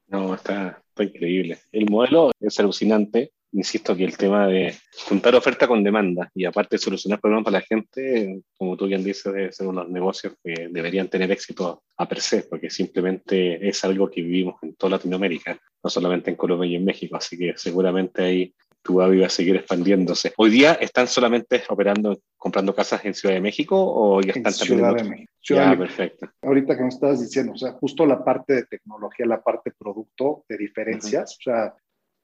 No, 0.08 0.34
está, 0.34 0.82
está 0.88 1.04
increíble. 1.04 1.58
El 1.72 1.88
modelo 1.88 2.30
es 2.40 2.60
alucinante 2.60 3.32
insisto 3.52 3.96
que 3.96 4.04
el 4.04 4.16
tema 4.16 4.46
de 4.46 4.74
juntar 5.08 5.34
oferta 5.34 5.66
con 5.66 5.82
demanda 5.82 6.30
y 6.34 6.44
aparte 6.44 6.78
solucionar 6.78 7.20
problemas 7.20 7.44
para 7.44 7.58
la 7.58 7.64
gente, 7.64 8.42
como 8.56 8.76
tú 8.76 8.86
bien 8.86 9.02
dices, 9.02 9.32
debe 9.32 9.52
ser 9.52 9.66
unos 9.66 9.88
negocios 9.88 10.34
que 10.42 10.68
deberían 10.70 11.08
tener 11.08 11.30
éxito 11.30 11.82
a 11.96 12.08
per 12.08 12.20
se, 12.20 12.42
porque 12.44 12.70
simplemente 12.70 13.68
es 13.68 13.84
algo 13.84 14.10
que 14.10 14.22
vivimos 14.22 14.56
en 14.62 14.74
toda 14.74 14.90
Latinoamérica, 14.90 15.58
no 15.82 15.90
solamente 15.90 16.30
en 16.30 16.36
Colombia 16.36 16.70
y 16.70 16.76
en 16.76 16.84
México, 16.84 17.16
así 17.16 17.36
que 17.36 17.54
seguramente 17.56 18.22
ahí 18.22 18.54
tu 18.82 18.94
va 18.96 19.06
a 19.06 19.28
seguir 19.28 19.56
expandiéndose. 19.56 20.32
¿Hoy 20.36 20.50
día 20.50 20.74
están 20.74 21.06
solamente 21.06 21.62
operando, 21.68 22.18
comprando 22.36 22.74
casas 22.74 23.04
en 23.04 23.14
Ciudad 23.14 23.34
de 23.34 23.40
México 23.40 23.76
o 23.78 24.20
ya 24.22 24.32
están 24.32 24.52
en 24.52 24.58
Ciudad 24.58 24.94
de 24.94 25.04
México. 25.04 25.32
Ciudad 25.42 25.76
perfecto. 25.76 26.28
Ahorita 26.42 26.76
que 26.76 26.82
me 26.82 26.88
estabas 26.88 27.20
diciendo, 27.20 27.52
o 27.52 27.56
sea, 27.56 27.72
justo 27.72 28.06
la 28.06 28.24
parte 28.24 28.54
de 28.54 28.64
tecnología, 28.64 29.26
la 29.26 29.42
parte 29.42 29.72
producto, 29.78 30.44
de 30.48 30.56
diferencias, 30.56 31.36
o 31.38 31.42
sea, 31.42 31.74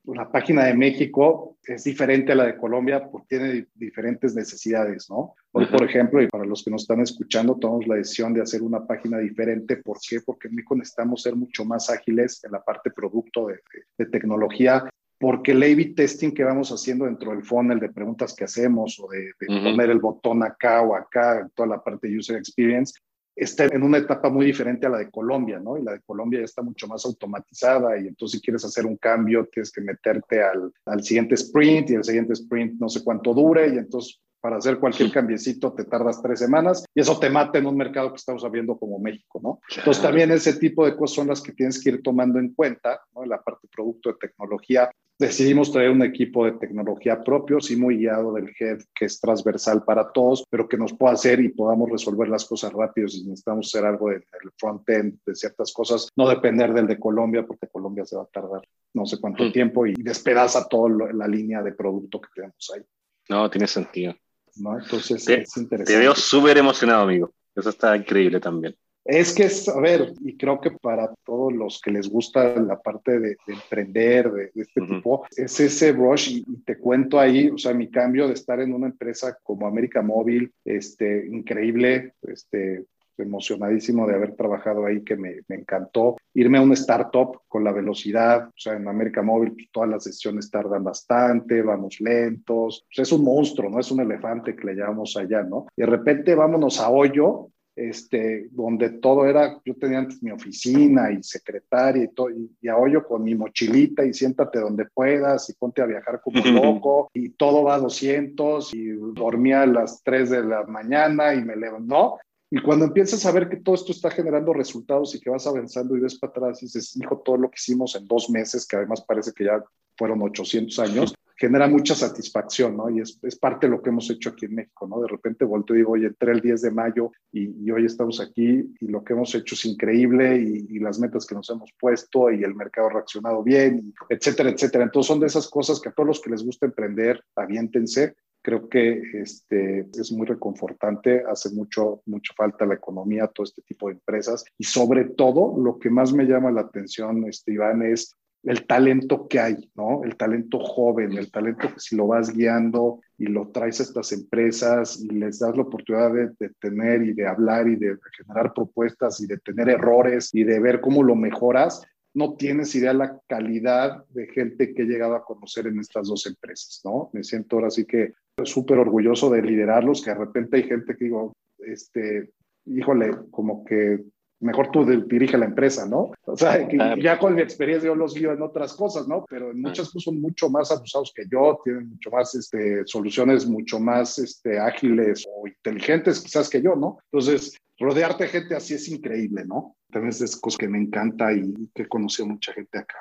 la 0.06 0.30
página 0.30 0.64
de 0.64 0.74
México 0.74 1.56
es 1.64 1.84
diferente 1.84 2.32
a 2.32 2.36
la 2.36 2.44
de 2.44 2.56
Colombia 2.56 3.08
porque 3.10 3.38
tiene 3.38 3.66
diferentes 3.74 4.34
necesidades, 4.34 5.10
¿no? 5.10 5.34
Hoy, 5.52 5.66
por 5.66 5.82
ejemplo, 5.82 6.22
y 6.22 6.28
para 6.28 6.44
los 6.44 6.62
que 6.62 6.70
nos 6.70 6.82
están 6.82 7.00
escuchando, 7.00 7.56
tomamos 7.56 7.86
la 7.86 7.96
decisión 7.96 8.32
de 8.32 8.42
hacer 8.42 8.62
una 8.62 8.86
página 8.86 9.18
diferente. 9.18 9.78
¿Por 9.78 9.98
qué? 10.06 10.20
Porque 10.20 10.48
en 10.48 10.54
México 10.54 10.76
necesitamos 10.76 11.22
ser 11.22 11.34
mucho 11.34 11.64
más 11.64 11.90
ágiles 11.90 12.44
en 12.44 12.52
la 12.52 12.62
parte 12.62 12.90
producto 12.90 13.48
de, 13.48 13.60
de, 13.98 14.06
tecnología 14.06 14.84
porque 15.18 15.52
el 15.52 15.62
A-B 15.62 15.94
testing 15.96 16.32
que 16.32 16.44
vamos 16.44 16.70
haciendo 16.70 17.06
dentro 17.06 17.30
del 17.30 17.42
funnel 17.42 17.80
de 17.80 17.88
preguntas 17.88 18.34
que 18.34 18.44
hacemos 18.44 19.00
o 19.00 19.08
de, 19.08 19.32
poner 19.46 19.90
el 19.90 19.98
botón 19.98 20.42
acá 20.42 20.82
o 20.82 20.94
acá, 20.94 21.48
toda 21.54 21.68
la 21.68 21.82
parte 21.82 22.08
de 22.08 22.18
user 22.18 22.36
experience, 22.36 22.94
está 23.36 23.66
en 23.66 23.82
una 23.82 23.98
etapa 23.98 24.30
muy 24.30 24.46
diferente 24.46 24.86
a 24.86 24.90
la 24.90 24.98
de 24.98 25.10
Colombia, 25.10 25.60
¿no? 25.60 25.76
Y 25.76 25.82
la 25.82 25.92
de 25.92 26.00
Colombia 26.00 26.40
ya 26.40 26.46
está 26.46 26.62
mucho 26.62 26.88
más 26.88 27.04
automatizada 27.04 27.98
y 27.98 28.08
entonces 28.08 28.40
si 28.40 28.44
quieres 28.44 28.64
hacer 28.64 28.86
un 28.86 28.96
cambio 28.96 29.46
tienes 29.52 29.70
que 29.70 29.82
meterte 29.82 30.42
al, 30.42 30.72
al 30.86 31.04
siguiente 31.04 31.34
sprint 31.34 31.90
y 31.90 31.94
el 31.94 32.04
siguiente 32.04 32.32
sprint 32.32 32.80
no 32.80 32.88
sé 32.88 33.04
cuánto 33.04 33.34
dure 33.34 33.68
y 33.68 33.78
entonces 33.78 34.20
para 34.46 34.58
hacer 34.58 34.78
cualquier 34.78 35.10
cambiecito 35.10 35.72
te 35.72 35.84
tardas 35.84 36.22
tres 36.22 36.38
semanas 36.38 36.84
y 36.94 37.00
eso 37.00 37.18
te 37.18 37.28
mata 37.28 37.58
en 37.58 37.66
un 37.66 37.76
mercado 37.76 38.10
que 38.10 38.16
estamos 38.16 38.48
viendo 38.50 38.78
como 38.78 38.98
México, 38.98 39.40
¿no? 39.42 39.60
Entonces 39.76 40.00
también 40.00 40.30
ese 40.30 40.52
tipo 40.52 40.86
de 40.86 40.96
cosas 40.96 41.16
son 41.16 41.26
las 41.26 41.42
que 41.42 41.52
tienes 41.52 41.82
que 41.82 41.90
ir 41.90 42.02
tomando 42.02 42.38
en 42.38 42.54
cuenta, 42.54 43.00
¿no? 43.12 43.24
En 43.24 43.30
la 43.30 43.42
parte 43.42 43.66
producto 43.74 44.10
de 44.10 44.18
tecnología. 44.20 44.88
Decidimos 45.18 45.72
traer 45.72 45.90
un 45.90 46.02
equipo 46.02 46.44
de 46.44 46.52
tecnología 46.52 47.24
propio, 47.24 47.58
sí 47.60 47.74
muy 47.74 47.96
guiado 47.96 48.34
del 48.34 48.54
head, 48.58 48.80
que 48.94 49.06
es 49.06 49.18
transversal 49.18 49.82
para 49.82 50.12
todos, 50.12 50.44
pero 50.50 50.68
que 50.68 50.76
nos 50.76 50.92
pueda 50.92 51.14
hacer 51.14 51.40
y 51.40 51.48
podamos 51.48 51.90
resolver 51.90 52.28
las 52.28 52.44
cosas 52.44 52.72
rápido 52.72 53.08
si 53.08 53.24
necesitamos 53.24 53.66
hacer 53.74 53.86
algo 53.86 54.10
del 54.10 54.22
front-end, 54.58 55.18
de 55.24 55.34
ciertas 55.34 55.72
cosas, 55.72 56.10
no 56.16 56.28
depender 56.28 56.74
del 56.74 56.86
de 56.86 56.98
Colombia, 56.98 57.46
porque 57.46 57.66
Colombia 57.66 58.04
se 58.04 58.16
va 58.16 58.24
a 58.24 58.26
tardar 58.26 58.62
no 58.92 59.06
sé 59.06 59.18
cuánto 59.18 59.44
mm. 59.44 59.52
tiempo 59.52 59.86
y 59.86 59.94
despedaza 59.94 60.68
toda 60.68 61.12
la 61.12 61.26
línea 61.26 61.62
de 61.62 61.72
producto 61.72 62.20
que 62.20 62.28
tenemos 62.34 62.72
ahí. 62.74 62.82
No, 63.28 63.48
tiene 63.50 63.66
sentido. 63.66 64.14
Entonces 64.54 65.24
te, 65.24 65.42
es 65.42 65.56
interesante. 65.56 65.92
Te 65.92 65.98
veo 65.98 66.14
súper 66.14 66.58
emocionado, 66.58 67.02
amigo. 67.02 67.32
Eso 67.54 67.70
está 67.70 67.96
increíble 67.96 68.40
también. 68.40 68.76
Es 69.08 69.34
que 69.34 69.44
es, 69.44 69.68
a 69.68 69.80
ver, 69.80 70.12
y 70.20 70.36
creo 70.36 70.60
que 70.60 70.72
para 70.72 71.14
todos 71.24 71.52
los 71.52 71.80
que 71.80 71.92
les 71.92 72.08
gusta 72.08 72.60
la 72.60 72.80
parte 72.80 73.20
de, 73.20 73.36
emprender, 73.46 74.32
de, 74.32 74.50
este 74.54 74.80
tipo, 74.80 75.26
es 75.36 75.60
ese 75.60 75.92
rush 75.92 76.38
y, 76.38 76.44
te 76.64 76.78
cuento 76.78 77.20
ahí, 77.20 77.48
o 77.48 77.58
sea, 77.58 77.72
mi 77.72 77.90
cambio 77.90 78.26
de 78.26 78.34
estar 78.34 78.60
en 78.60 78.74
una 78.74 78.86
empresa 78.86 79.38
como 79.42 79.66
América 79.66 80.02
Móvil, 80.02 80.52
este, 80.64 81.26
increíble, 81.26 82.14
este, 82.22 82.84
emocionadísimo 83.18 84.06
de 84.06 84.14
haber 84.14 84.34
trabajado 84.34 84.86
ahí, 84.86 85.02
que 85.02 85.16
me, 85.16 85.40
encantó. 85.48 86.16
Irme 86.34 86.58
a 86.58 86.62
un 86.62 86.72
startup 86.72 87.40
con 87.48 87.64
la 87.64 87.72
velocidad, 87.72 88.48
o 88.48 88.52
sea, 88.56 88.74
en 88.74 88.88
América 88.88 89.22
Móvil 89.22 89.52
pues, 89.52 89.68
todas 89.72 89.88
las 89.88 90.04
sesiones 90.04 90.50
tardan 90.50 90.84
bastante, 90.84 91.62
vamos 91.62 92.00
lentos, 92.00 92.86
pues, 92.88 93.08
es 93.08 93.12
un 93.12 93.24
monstruo, 93.24 93.70
¿no? 93.70 93.80
Es 93.80 93.90
un 93.90 94.00
elefante 94.00 94.54
que 94.54 94.66
le 94.66 94.74
llamamos 94.74 95.16
allá, 95.16 95.42
¿no? 95.42 95.66
Y 95.76 95.82
de 95.82 95.86
repente 95.86 96.34
vámonos 96.34 96.80
a 96.80 96.90
Hoyo, 96.90 97.50
este, 97.76 98.48
donde 98.52 98.88
todo 98.88 99.26
era, 99.26 99.60
yo 99.64 99.74
tenía 99.74 99.98
antes 99.98 100.22
mi 100.22 100.30
oficina 100.30 101.12
y 101.12 101.22
secretaria 101.22 102.04
y 102.04 102.08
todo, 102.08 102.30
y, 102.30 102.68
a 102.68 102.76
hoyo 102.76 103.06
con 103.06 103.22
mi 103.22 103.34
mochilita 103.34 104.04
y 104.04 104.14
siéntate 104.14 104.58
donde 104.58 104.86
puedas 104.86 105.48
y 105.50 105.52
ponte 105.52 105.82
a 105.82 105.86
viajar 105.86 106.22
como 106.22 106.42
loco 106.42 107.10
y 107.12 107.28
todo 107.30 107.62
va 107.62 107.74
a 107.74 107.80
200 107.80 108.72
y 108.74 108.88
dormía 109.12 109.62
a 109.62 109.66
las 109.66 110.02
3 110.02 110.30
de 110.30 110.44
la 110.44 110.64
mañana 110.64 111.34
y 111.34 111.44
me 111.44 111.54
levanto, 111.54 111.86
¿no? 111.86 112.18
Y 112.50 112.62
cuando 112.62 112.86
empiezas 112.86 113.26
a 113.26 113.32
ver 113.32 113.48
que 113.48 113.56
todo 113.56 113.74
esto 113.74 113.92
está 113.92 114.10
generando 114.10 114.52
resultados 114.52 115.14
y 115.14 115.20
que 115.20 115.30
vas 115.30 115.46
avanzando 115.46 115.96
y 115.96 116.00
ves 116.00 116.18
para 116.18 116.30
atrás 116.30 116.62
y 116.62 116.66
dices, 116.66 116.96
hijo, 116.96 117.20
todo 117.24 117.36
lo 117.36 117.50
que 117.50 117.56
hicimos 117.56 117.94
en 117.96 118.06
dos 118.06 118.30
meses, 118.30 118.66
que 118.66 118.76
además 118.76 119.04
parece 119.06 119.32
que 119.32 119.44
ya 119.44 119.62
fueron 119.98 120.22
800 120.22 120.78
años, 120.78 121.14
genera 121.36 121.68
mucha 121.68 121.94
satisfacción, 121.94 122.76
¿no? 122.76 122.88
Y 122.90 123.00
es, 123.00 123.18
parte 123.38 123.66
de 123.66 123.70
lo 123.72 123.82
que 123.82 123.90
hemos 123.90 124.08
hecho 124.10 124.30
aquí 124.30 124.46
en 124.46 124.54
México, 124.54 124.86
¿no? 124.86 125.00
De 125.00 125.08
repente 125.08 125.44
vuelto 125.44 125.74
y 125.74 125.78
digo, 125.78 125.92
oye, 125.92 126.06
entré 126.06 126.32
el 126.32 126.40
10 126.40 126.62
de 126.62 126.70
mayo 126.70 127.12
y, 127.32 127.70
hoy 127.70 127.84
estamos 127.84 128.20
aquí 128.20 128.74
y 128.80 128.86
lo 128.88 129.04
que 129.04 129.12
hemos 129.12 129.34
hecho 129.34 129.54
es 129.54 129.64
increíble 129.66 130.38
y, 130.38 130.78
las 130.86 130.98
metas 131.00 131.26
que 131.26 131.34
nos 131.34 131.50
hemos 131.50 131.72
puesto 131.80 132.30
y 132.30 132.44
el 132.44 132.54
mercado 132.54 132.88
ha 132.88 132.92
reaccionado 132.92 133.42
bien, 133.42 133.92
etcétera, 134.08 134.50
etcétera. 134.50 134.84
Entonces 134.84 135.08
son 135.08 135.20
de 135.20 135.26
esas 135.26 135.48
cosas 135.48 135.80
que 135.80 135.88
a 135.88 135.92
todos 135.92 136.06
los 136.06 136.20
que 136.20 136.30
les 136.30 136.44
gusta 136.44 136.66
emprender, 136.66 137.20
aviéntense 137.34 138.14
creo 138.46 138.68
que 138.68 139.02
este, 139.14 139.80
es 139.98 140.12
muy 140.12 140.24
reconfortante, 140.24 141.24
hace 141.28 141.50
mucho, 141.50 142.02
mucho 142.06 142.32
falta 142.36 142.64
la 142.64 142.74
economía, 142.74 143.26
todo 143.26 143.42
este 143.42 143.60
tipo 143.62 143.88
de 143.88 143.94
empresas 143.94 144.44
y 144.56 144.62
sobre 144.62 145.04
todo 145.04 145.60
lo 145.60 145.80
que 145.80 145.90
más 145.90 146.12
me 146.12 146.26
llama 146.26 146.52
la 146.52 146.60
atención, 146.60 147.26
este, 147.28 147.54
Iván, 147.54 147.82
es 147.82 148.14
el 148.46 148.64
talento 148.64 149.26
que 149.28 149.40
hay, 149.40 149.70
¿no? 149.74 150.04
El 150.04 150.16
talento 150.16 150.60
joven, 150.60 151.12
el 151.18 151.30
talento 151.30 151.68
que 151.74 151.80
si 151.80 151.96
lo 151.96 152.06
vas 152.06 152.32
guiando 152.32 153.00
y 153.18 153.26
lo 153.26 153.48
traes 153.48 153.80
a 153.80 153.82
estas 153.82 154.12
empresas 154.12 155.00
y 155.02 155.08
les 155.08 155.40
das 155.40 155.56
la 155.56 155.62
oportunidad 155.62 156.12
de, 156.12 156.30
de, 156.38 156.54
tener 156.60 157.02
y 157.02 157.12
de 157.12 157.26
hablar 157.26 157.68
y 157.68 157.76
de 157.76 157.96
generar 158.16 158.54
propuestas 158.54 159.20
y 159.20 159.26
de 159.26 159.38
tener 159.38 159.68
errores 159.68 160.30
y 160.32 160.44
de 160.44 160.60
ver 160.60 160.80
cómo 160.80 161.02
lo 161.02 161.16
mejoras, 161.16 161.82
no 162.14 162.34
tienes 162.34 162.74
idea 162.74 162.94
la 162.94 163.20
calidad 163.26 164.04
de 164.10 164.26
gente 164.28 164.72
que 164.72 164.82
he 164.82 164.86
llegado 164.86 165.16
a 165.16 165.24
conocer 165.24 165.66
en 165.66 165.78
estas 165.80 166.08
dos 166.08 166.24
empresas, 166.26 166.80
¿no? 166.84 167.10
Me 167.12 167.22
siento 167.22 167.56
ahora 167.56 167.70
sí 167.70 167.84
que 167.84 168.14
súper 168.44 168.78
orgulloso 168.78 169.28
de 169.28 169.42
liderarlos, 169.42 170.02
que 170.02 170.12
de 170.12 170.18
repente 170.18 170.56
hay 170.56 170.62
gente 170.62 170.96
que 170.96 171.04
digo, 171.04 171.34
este, 171.58 172.30
híjole, 172.64 173.10
como 173.30 173.64
que 173.64 174.04
mejor 174.40 174.70
tú 174.70 174.84
dirige 174.84 175.38
la 175.38 175.46
empresa, 175.46 175.86
¿no? 175.86 176.12
O 176.24 176.36
sea, 176.36 176.68
ya 176.98 177.18
con 177.18 177.34
mi 177.34 177.42
experiencia 177.42 177.88
yo 177.88 177.94
los 177.94 178.14
guío 178.14 178.32
en 178.32 178.42
otras 178.42 178.74
cosas, 178.74 179.08
¿no? 179.08 179.24
Pero 179.28 179.50
en 179.50 179.60
muchas 179.60 179.88
cosas 179.88 180.02
son 180.02 180.20
mucho 180.20 180.50
más 180.50 180.70
abusados 180.70 181.12
que 181.14 181.24
yo, 181.30 181.58
tienen 181.64 181.88
mucho 181.88 182.10
más 182.10 182.34
este, 182.34 182.82
soluciones 182.86 183.46
mucho 183.46 183.80
más 183.80 184.18
este, 184.18 184.58
ágiles 184.58 185.26
o 185.34 185.46
inteligentes 185.46 186.20
quizás 186.20 186.50
que 186.50 186.60
yo, 186.60 186.74
¿no? 186.76 186.98
Entonces, 187.10 187.56
rodearte 187.78 188.24
de 188.24 188.30
gente 188.30 188.54
así 188.54 188.74
es 188.74 188.88
increíble, 188.88 189.44
¿no? 189.46 189.76
También 189.90 190.10
es 190.10 190.36
cosas 190.36 190.58
que 190.58 190.68
me 190.68 190.78
encanta 190.78 191.32
y 191.32 191.68
que 191.74 191.82
he 191.82 191.88
conocido 191.88 192.28
mucha 192.28 192.52
gente 192.52 192.78
acá. 192.78 192.98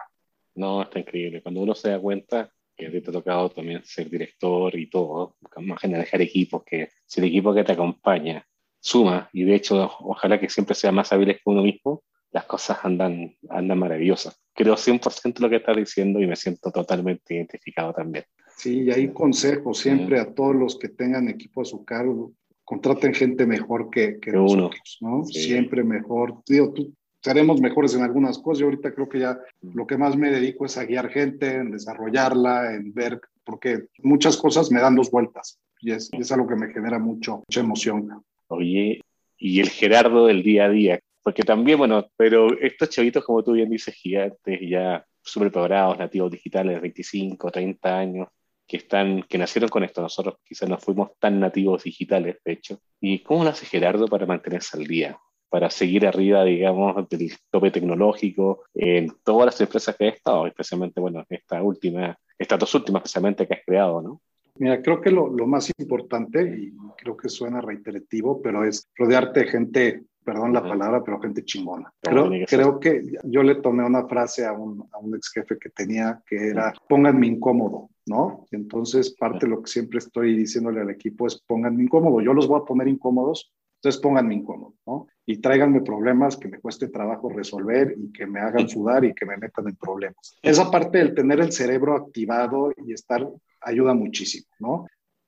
No, 0.55 0.83
está 0.83 0.99
increíble. 0.99 1.41
Cuando 1.41 1.61
uno 1.61 1.75
se 1.75 1.89
da 1.89 1.99
cuenta 1.99 2.49
que 2.77 2.89
te 2.89 3.09
ha 3.09 3.13
tocado 3.13 3.49
también 3.49 3.83
ser 3.83 4.09
director 4.09 4.75
y 4.75 4.89
todo, 4.89 5.35
más 5.57 5.83
manejar 5.83 6.21
equipos, 6.21 6.63
que 6.63 6.89
si 7.05 7.21
el 7.21 7.27
equipo 7.27 7.53
que 7.53 7.63
te 7.63 7.71
acompaña 7.71 8.45
suma, 8.85 9.29
y 9.33 9.43
de 9.45 9.55
hecho 9.55 9.91
ojalá 10.01 10.39
que 10.39 10.47
siempre 10.47 10.75
sea 10.75 10.91
más 10.91 11.11
hábiles 11.11 11.37
que 11.37 11.49
uno 11.49 11.63
mismo, 11.63 12.03
las 12.31 12.45
cosas 12.45 12.77
andan, 12.83 13.35
andan 13.49 13.79
maravillosas. 13.79 14.39
Creo 14.53 14.75
100% 14.75 15.39
lo 15.39 15.49
que 15.49 15.55
estás 15.55 15.75
diciendo 15.75 16.19
y 16.19 16.27
me 16.27 16.35
siento 16.35 16.71
totalmente 16.71 17.33
identificado 17.33 17.93
también. 17.93 18.25
Sí, 18.55 18.83
y 18.83 18.91
hay 18.91 19.07
consejos 19.09 19.79
siempre 19.79 20.19
a 20.19 20.31
todos 20.33 20.55
los 20.55 20.77
que 20.77 20.89
tengan 20.89 21.27
equipo 21.29 21.61
a 21.61 21.65
su 21.65 21.83
cargo 21.83 22.33
contraten 22.63 23.13
gente 23.13 23.47
mejor 23.47 23.89
que, 23.89 24.19
que, 24.19 24.31
nosotros, 24.31 24.97
¿no? 25.01 25.23
Siempre 25.25 25.83
mejor. 25.83 26.43
Digo, 26.47 26.71
tú, 26.71 26.93
seremos 27.21 27.59
mejores 27.61 27.95
en 27.95 28.03
algunas 28.03 28.37
cosas. 28.37 28.59
Yo 28.59 28.65
ahorita 28.65 28.93
creo 28.93 29.09
que 29.09 29.19
ya 29.19 29.39
lo 29.61 29.87
que 29.87 29.97
más 29.97 30.15
me 30.15 30.29
dedico 30.29 30.65
es 30.65 30.77
a 30.77 30.85
guiar 30.85 31.09
gente, 31.09 31.55
en 31.55 31.71
desarrollarla, 31.71 32.75
en 32.75 32.93
ver, 32.93 33.19
porque 33.43 33.87
muchas 34.03 34.37
cosas 34.37 34.71
me 34.71 34.79
dan 34.79 34.95
dos 34.95 35.09
vueltas 35.09 35.59
y 35.79 35.91
es, 35.91 36.09
es 36.13 36.31
algo 36.31 36.47
que 36.47 36.55
me 36.55 36.71
genera 36.71 36.99
mucho, 36.99 37.43
mucha 37.47 37.59
emoción. 37.59 38.23
Oye, 38.47 39.01
y 39.37 39.59
el 39.59 39.69
Gerardo 39.69 40.27
del 40.27 40.43
día 40.43 40.65
a 40.65 40.69
día, 40.69 40.99
porque 41.23 41.43
también, 41.43 41.77
bueno, 41.77 42.07
pero 42.15 42.57
estos 42.59 42.89
chavitos, 42.89 43.23
como 43.23 43.43
tú 43.43 43.53
bien 43.53 43.69
dices, 43.69 43.95
gigantes, 43.95 44.59
ya 44.61 45.05
súper 45.21 45.51
preparados, 45.51 45.97
nativos 45.97 46.31
digitales, 46.31 46.81
25, 46.81 47.51
30 47.51 47.97
años, 47.97 48.27
que, 48.67 48.77
están, 48.77 49.23
que 49.23 49.37
nacieron 49.37 49.69
con 49.69 49.83
esto. 49.83 50.01
Nosotros 50.01 50.35
quizás 50.43 50.69
no 50.69 50.77
fuimos 50.77 51.11
tan 51.19 51.39
nativos 51.39 51.83
digitales, 51.83 52.37
de 52.43 52.51
hecho. 52.51 52.79
¿Y 52.99 53.19
cómo 53.19 53.43
lo 53.43 53.49
hace 53.49 53.65
Gerardo 53.65 54.07
para 54.07 54.25
mantenerse 54.25 54.77
al 54.77 54.85
día? 54.85 55.19
para 55.55 55.69
seguir 55.69 56.05
arriba, 56.05 56.43
digamos, 56.43 57.07
del 57.07 57.31
tope 57.49 57.71
tecnológico 57.71 58.63
en 58.73 59.09
todas 59.23 59.45
las 59.45 59.61
empresas 59.61 59.95
que 59.95 60.03
he 60.03 60.09
estado, 60.09 60.47
especialmente, 60.47 60.99
bueno, 60.99 61.23
esta 61.29 61.61
última, 61.63 62.19
estas 62.37 62.59
dos 62.59 62.75
últimas 62.75 63.03
especialmente 63.03 63.47
que 63.47 63.53
has 63.53 63.61
creado, 63.65 64.01
¿no? 64.01 64.21
Mira, 64.57 64.81
creo 64.81 65.01
que 65.01 65.11
lo, 65.11 65.27
lo, 65.27 65.47
más 65.47 65.71
importante, 65.77 66.41
y 66.41 66.73
creo 66.97 67.17
que 67.17 67.27
suena 67.27 67.59
reiterativo, 67.59 68.41
pero 68.41 68.63
es 68.63 68.87
rodearte 68.95 69.41
de 69.41 69.47
gente, 69.47 70.03
perdón 70.23 70.53
la 70.53 70.63
palabra, 70.63 71.03
pero 71.03 71.19
gente 71.19 71.43
chingona. 71.43 71.91
Creo, 72.01 72.29
que, 72.29 72.45
creo 72.47 72.79
que 72.79 73.03
yo 73.23 73.43
le 73.43 73.55
tomé 73.55 73.83
una 73.83 74.07
frase 74.07 74.45
a 74.45 74.53
un, 74.53 74.87
a 74.93 74.97
un 74.97 75.15
ex 75.15 75.29
jefe 75.31 75.57
que 75.59 75.69
tenía 75.69 76.21
que 76.25 76.49
era, 76.49 76.73
pónganme 76.87 77.27
incómodo, 77.27 77.89
¿no? 78.05 78.45
Entonces, 78.51 79.13
parte 79.15 79.45
de 79.45 79.51
lo 79.51 79.61
que 79.61 79.71
siempre 79.71 79.99
estoy 79.99 80.35
diciéndole 80.35 80.81
al 80.81 80.89
equipo 80.89 81.27
es, 81.27 81.41
pónganme 81.45 81.83
incómodo. 81.83 82.21
Yo 82.21 82.33
los 82.33 82.47
voy 82.47 82.61
a 82.61 82.65
poner 82.65 82.87
incómodos, 82.87 83.51
entonces 83.85 84.01
pónganme 84.01 84.35
incómodo, 84.35 84.73
¿no? 84.87 85.07
Y 85.27 85.37
tráiganme 85.37 85.81
problemas 85.81 86.37
que 86.37 86.47
me 86.47 86.59
cueste 86.59 86.87
trabajo 86.87 87.29
resolver 87.29 87.93
y 87.97 88.11
que 88.11 88.25
me 88.25 88.39
hagan 88.39 88.69
sudar 88.69 89.03
y 89.03 89.13
que 89.13 89.25
me 89.25 89.37
metan 89.37 89.67
en 89.67 89.75
problemas. 89.75 90.37
Esa 90.41 90.71
parte 90.71 90.99
del 90.99 91.13
tener 91.13 91.39
el 91.39 91.51
cerebro 91.51 91.95
activado 91.95 92.71
y 92.83 92.93
estar 92.93 93.27
ayuda 93.65 93.93
muchísimo, 93.93 94.47
¿no? 94.59 94.85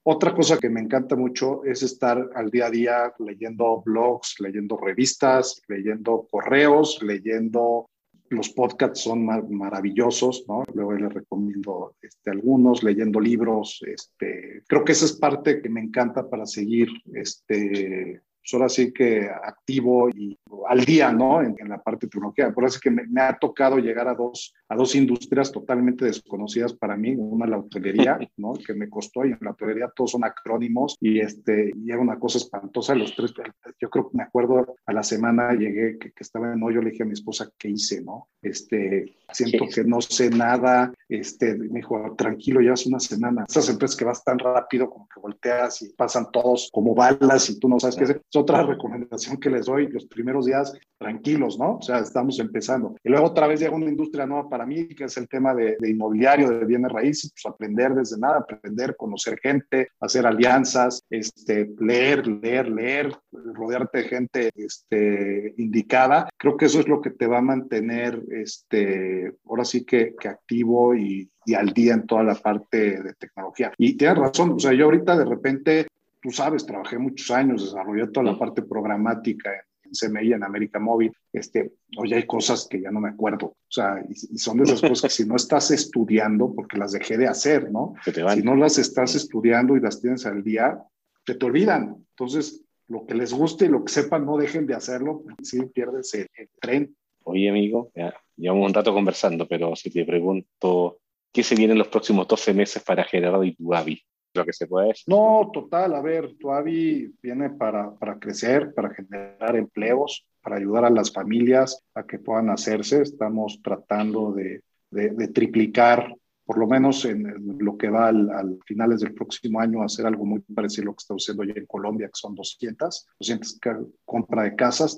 Otra 0.10 0.34
cosa 0.34 0.58
que 0.58 0.70
me 0.70 0.80
encanta 0.80 1.18
mucho 1.18 1.66
es 1.66 1.84
estar 1.84 2.30
al 2.34 2.50
día 2.50 2.68
a 2.68 2.70
día 2.70 3.14
leyendo 3.20 3.82
blogs, 3.86 4.40
leyendo 4.40 4.78
revistas, 4.78 5.62
leyendo 5.68 6.26
correos, 6.32 7.04
leyendo 7.04 7.90
los 8.30 8.50
podcasts 8.50 9.02
son 9.02 9.26
maravillosos, 9.26 10.46
¿no? 10.48 10.64
Luego 10.74 10.94
les 10.94 11.14
recomiendo 11.14 11.96
este, 12.02 12.32
algunos, 12.32 12.84
leyendo 12.84 13.20
libros. 13.20 13.82
Este, 13.86 14.64
creo 14.68 14.84
que 14.84 14.92
esa 14.94 15.06
es 15.06 15.14
parte 15.14 15.62
que 15.62 15.70
me 15.70 15.82
encanta 15.82 16.30
para 16.30 16.46
seguir 16.46 16.90
este, 17.14 18.22
pues 18.48 18.54
ahora 18.54 18.70
sí 18.70 18.94
que 18.94 19.30
activo 19.30 20.10
y 20.10 20.38
al 20.70 20.86
día, 20.86 21.12
¿no? 21.12 21.42
En, 21.42 21.58
la 21.68 21.84
parte 21.84 22.06
de 22.06 22.12
tecnología. 22.12 22.54
Por 22.54 22.64
eso 22.64 22.76
es 22.76 22.82
que 22.82 22.90
me, 22.90 23.06
me, 23.06 23.20
ha 23.20 23.38
tocado 23.38 23.78
llegar 23.78 24.08
a 24.08 24.16
dos, 24.16 24.54
a 24.70 24.76
dos 24.78 24.96
industrias 24.96 25.52
totalmente 25.52 26.06
desconocidas 26.06 26.74
para 26.74 26.96
mí. 26.96 27.14
Una, 27.14 27.46
la 27.46 27.58
hotelería, 27.58 28.18
¿no? 28.38 28.54
Que 28.54 28.74
me 28.74 28.90
costó 28.90 29.26
y 29.26 29.32
en 29.32 29.40
la 29.42 29.52
hotelería 29.52 29.92
todos 29.94 30.12
son 30.12 30.24
acrónimos 30.24 30.96
y, 31.02 31.20
este, 31.20 31.74
y 31.76 31.92
era 31.92 32.00
una 32.00 32.18
cosa 32.18 32.38
espantosa. 32.38 32.96
Los 32.96 33.14
tres, 33.18 33.34
yo 33.82 33.90
creo 33.90 34.10
que 34.10 34.18
me 34.18 34.24
acuerdo 34.24 34.78
a 34.86 34.94
la 34.94 35.04
semana 35.04 35.52
llegué 35.54 35.98
que, 36.00 36.14
que 36.14 36.24
estaba 36.24 36.54
en 36.54 36.64
hoyo, 36.64 36.82
le 36.82 36.92
dije 36.92 37.04
a 37.04 37.06
mi 37.06 37.14
esposa, 37.14 37.50
¿qué 37.58 37.68
hice, 37.68 38.02
no? 38.02 38.30
Este, 38.42 39.14
siento 39.34 39.66
que 39.74 39.84
no 39.84 40.00
sé 40.02 40.30
nada. 40.30 40.94
Este, 41.10 41.56
me 41.56 41.80
dijo, 41.80 42.16
tranquilo, 42.18 42.62
ya 42.62 42.74
hace 42.74 42.88
una 42.90 43.00
semana. 43.00 43.46
Esas 43.48 43.70
empresas 43.70 43.98
que 43.98 44.06
vas 44.06 44.24
tan 44.24 44.40
rápido 44.40 44.90
como 44.90 45.08
que 45.14 45.20
volteas 45.20 45.82
y 45.82 45.90
pasan 45.90 46.32
todos 46.32 46.70
como 46.72 46.96
balas 46.96 47.50
y 47.50 47.60
tú 47.60 47.68
no 47.68 47.80
sabes 47.80 47.96
qué 47.96 48.04
hacer 48.04 48.22
otra 48.38 48.64
recomendación 48.64 49.38
que 49.38 49.50
les 49.50 49.66
doy 49.66 49.88
los 49.88 50.06
primeros 50.06 50.46
días, 50.46 50.74
tranquilos, 50.98 51.60
¿no? 51.60 51.78
O 51.78 51.82
sea, 51.82 52.00
estamos 52.00 52.40
empezando. 52.40 52.96
Y 53.04 53.10
luego 53.10 53.28
otra 53.28 53.48
vez 53.48 53.60
llega 53.60 53.76
una 53.76 53.90
industria 53.90 54.26
nueva 54.26 54.50
para 54.50 54.66
mí, 54.66 54.88
que 54.90 55.06
es 55.06 55.18
el 55.18 55.28
tema 55.28 55.54
de, 55.54 55.78
inmobiliario, 55.88 56.50
de 56.50 56.66
bienes 56.66 56.92
raíces, 56.92 57.32
pues 57.32 57.46
aprender 57.46 57.94
desde 57.94 58.18
nada, 58.18 58.40
aprender, 58.40 58.96
conocer 58.96 59.40
gente, 59.40 59.90
hacer 60.00 60.26
alianzas, 60.26 61.04
este, 61.10 61.70
leer, 61.80 62.28
leer, 62.28 62.70
leer, 62.70 63.16
rodearte 63.32 64.00
de 64.00 64.04
gente 64.04 64.50
este, 64.56 65.54
indicada. 65.58 66.30
Creo 66.38 66.58
que 66.58 66.66
eso 66.66 66.80
es 66.80 66.88
lo 66.88 67.02
que 67.02 67.12
te 67.12 67.28
va 67.28 67.40
a 67.40 67.42
mantener, 67.42 68.22
este, 68.32 69.34
ahora 69.46 69.66
sí 69.66 69.86
que, 69.86 70.16
activo 70.28 70.94
y, 70.94 71.30
y 71.46 71.54
al 71.54 71.70
día 71.74 71.94
en 71.94 72.06
toda 72.06 72.24
la 72.24 72.36
parte 72.36 73.02
de 73.02 73.14
tecnología. 73.14 73.72
Y 73.78 73.96
tienes 73.96 74.18
razón, 74.18 74.52
o 74.52 74.60
sea, 74.60 74.74
yo 74.74 74.86
ahorita 74.86 75.18
de 75.18 75.26
repente 75.26 75.88
tú 76.28 76.34
sabes, 76.34 76.66
trabajé 76.66 76.98
muchos 76.98 77.32
años, 77.32 77.64
desarrollé 77.64 78.08
toda 78.08 78.34
la 78.34 78.38
parte 78.38 78.62
programática 78.62 79.50
en, 79.82 79.92
CMI, 79.94 80.34
en 80.34 80.44
América 80.44 80.78
Móvil. 80.78 81.14
Este, 81.32 81.72
hoy 81.98 82.14
hay 82.14 82.28
cosas 82.28 82.68
que 82.70 82.82
ya 82.82 82.92
no 82.92 83.00
me 83.00 83.08
acuerdo. 83.08 83.46
O 83.46 83.70
sea, 83.70 84.04
y, 84.10 84.38
son 84.38 84.58
de 84.58 84.66
esas 84.66 84.82
cosas 84.82 85.04
que 85.04 85.24
si 85.24 85.26
no 85.26 85.38
estás 85.38 85.72
estudiando, 85.72 86.54
porque 86.54 86.78
las 86.78 86.92
dejé 86.92 87.18
de 87.18 87.28
hacer, 87.28 87.72
¿no? 87.72 87.94
Si 88.04 88.44
no 88.44 88.58
las 88.58 88.78
estás 88.78 89.16
estudiando 89.16 89.78
y 89.78 89.80
las 89.80 90.02
tienes 90.02 90.26
al 90.26 90.44
día, 90.44 90.78
te 91.24 91.36
te 91.36 91.46
olvidan. 91.46 91.96
Entonces, 92.10 92.62
lo 92.90 93.06
que 93.06 93.16
les 93.16 93.32
guste 93.32 93.68
y 93.68 93.70
lo 93.70 93.86
que 93.86 93.94
sepan, 93.94 94.26
no 94.26 94.36
dejen 94.36 94.68
de 94.68 94.74
hacerlo, 94.74 95.24
si 95.42 95.62
pierdes 95.68 96.14
el, 96.14 96.28
tren. 96.60 96.94
Oye, 97.24 97.50
amigo, 97.50 97.90
ya 97.96 98.14
llevamos 98.36 98.68
un 98.68 98.74
rato 98.74 98.94
conversando, 98.94 99.48
pero 99.48 99.78
si 99.78 99.92
te 99.92 100.04
pregunto, 100.04 101.00
¿qué 101.32 101.42
se 101.42 101.56
viene 101.56 101.72
en 101.72 101.80
los 101.80 101.88
próximos 101.88 102.28
12 102.28 102.54
meses 102.54 102.84
para 102.84 103.06
Gerardo 103.06 103.46
y 103.46 103.56
tu 103.56 103.74
Avi? 103.74 104.04
Que 104.46 104.54
se 104.54 104.68
puede. 104.68 104.94
No, 105.08 105.50
total, 105.54 105.96
a 105.96 106.02
ver, 106.02 106.36
Tuavi 106.40 107.14
viene 107.22 107.50
para, 107.52 107.94
para 107.96 108.20
crecer, 108.20 108.74
para 108.74 108.94
generar 108.94 109.56
empleos, 109.56 110.26
para 110.42 110.58
ayudar 110.58 110.86
a 110.86 110.90
las 110.90 111.12
familias 111.12 111.84
a 111.94 112.04
que 112.04 112.20
puedan 112.20 112.50
hacerse. 112.50 113.02
Estamos 113.02 113.60
tratando 113.62 114.32
de, 114.32 114.62
de, 114.92 115.28
triplicar, 115.28 116.16
por 116.46 116.58
lo 116.58 116.68
menos 116.68 117.04
en, 117.06 117.58
lo 117.60 117.78
que 117.78 117.90
va 117.90 118.08
al, 118.08 118.60
finales 118.66 119.02
del 119.02 119.14
próximo 119.14 119.60
año, 119.60 119.84
hacer 119.84 120.06
algo 120.06 120.26
muy 120.26 120.40
parecido 120.40 120.84
a 120.84 120.86
lo 120.86 120.94
que 120.94 121.02
estamos 121.02 121.24
haciendo 121.24 121.44
ya 121.44 121.54
en 121.60 121.66
Colombia, 121.66 122.08
que 122.08 122.14
son 122.16 122.36
200, 122.36 123.08
200 123.20 123.60
compra 124.06 124.44
de 124.44 124.56
casas 124.56 124.98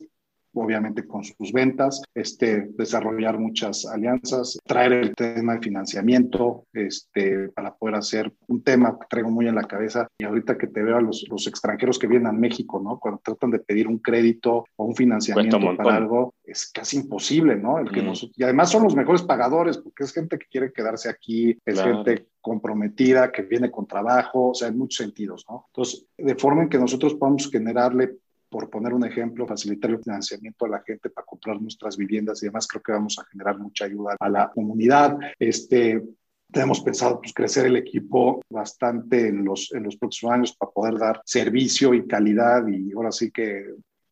obviamente 0.54 1.06
con 1.06 1.24
sus 1.24 1.52
ventas, 1.52 2.02
este, 2.14 2.70
desarrollar 2.78 3.40
muchas 3.40 3.86
alianzas, 3.86 4.58
traer 4.66 4.94
el 4.94 5.16
tema 5.16 5.54
de 5.56 5.62
financiamiento 5.62 6.66
este, 6.74 7.50
para 7.50 7.76
poder 7.76 7.96
hacer 7.96 8.34
un 8.48 8.64
tema 8.64 8.98
que 9.00 9.08
traigo 9.10 9.30
muy 9.30 9.48
en 9.48 9.56
la 9.56 9.64
cabeza 9.64 10.08
y 10.18 10.26
ahorita 10.26 10.58
que 10.58 10.68
te 10.68 10.84
veo 10.84 10.98
a 10.98 11.02
los, 11.02 11.26
los 11.30 11.48
extranjeros 11.48 12.00
que 12.00 12.08
vienen 12.08 12.28
a 12.28 12.32
México, 12.32 12.80
¿no? 12.84 13.00
Cuando 13.00 13.22
tratan 13.24 13.52
de 13.52 13.60
pedir 13.60 13.88
un 13.88 14.00
crédito 14.00 14.66
o 14.76 14.86
un 14.86 14.96
financiamiento 14.96 15.60
para 15.76 15.96
algo, 15.96 16.34
es 16.44 16.72
casi 16.72 16.98
imposible, 16.98 17.56
¿no? 17.56 17.80
El 17.80 17.92
que 17.92 18.02
mm. 18.02 18.14
y 18.36 18.44
además 18.44 18.72
son 18.72 18.84
los 18.84 18.96
mejores 18.96 19.22
pagadores 19.22 19.78
porque 19.78 20.04
es 20.04 20.14
gente 20.14 20.38
que 20.38 20.48
quiere 20.48 20.74
quedarse 20.74 21.10
aquí, 21.10 21.58
es 21.66 21.82
gente 21.82 22.28
comprometida, 22.42 23.32
que 23.32 23.44
viene 23.44 23.70
con 23.70 23.86
trabajo, 23.86 24.50
o 24.50 24.54
sea, 24.54 24.70
en 24.70 24.78
muchos 24.78 24.98
sentidos, 24.98 25.46
¿no? 25.50 25.66
Entonces, 25.68 26.06
de 26.18 26.36
forma 26.36 26.64
en 26.64 26.70
que 26.70 26.78
nosotros 26.78 27.16
podamos 27.16 27.50
generarle 27.52 28.18
por 28.50 28.70
poner 28.70 28.94
un 28.94 29.06
ejemplo, 29.06 29.48
facilitar 29.48 29.92
el 29.92 30.04
financiamiento 30.04 30.66
a 30.66 30.70
la 30.70 30.82
gente 30.82 31.10
para 31.10 31.26
comprar 31.26 31.62
nuestras 31.62 31.98
viviendas 31.98 32.42
y 32.42 32.48
demás, 32.48 32.68
creo 32.68 32.82
que 32.82 32.92
vamos 32.92 33.18
a 33.20 33.26
generar 33.26 33.58
mucha 33.58 33.86
ayuda 33.86 34.16
a 34.20 34.30
la 34.30 34.52
comunidad. 34.52 35.18
Este, 35.38 36.04
tenemos 36.52 36.82
pensado 36.82 37.20
pues, 37.22 37.34
crecer 37.34 37.68
el 37.68 37.78
equipo 37.78 38.42
bastante 38.50 39.28
en 39.28 39.46
los, 39.46 39.72
en 39.74 39.84
los 39.84 39.98
próximos 39.98 40.34
años 40.34 40.56
para 40.56 40.72
poder 40.72 40.98
dar 40.98 41.22
servicio 41.26 41.94
y 41.94 42.08
calidad 42.08 42.68
y 42.68 42.92
ahora 42.94 43.12
sí 43.12 43.32
que 43.32 43.66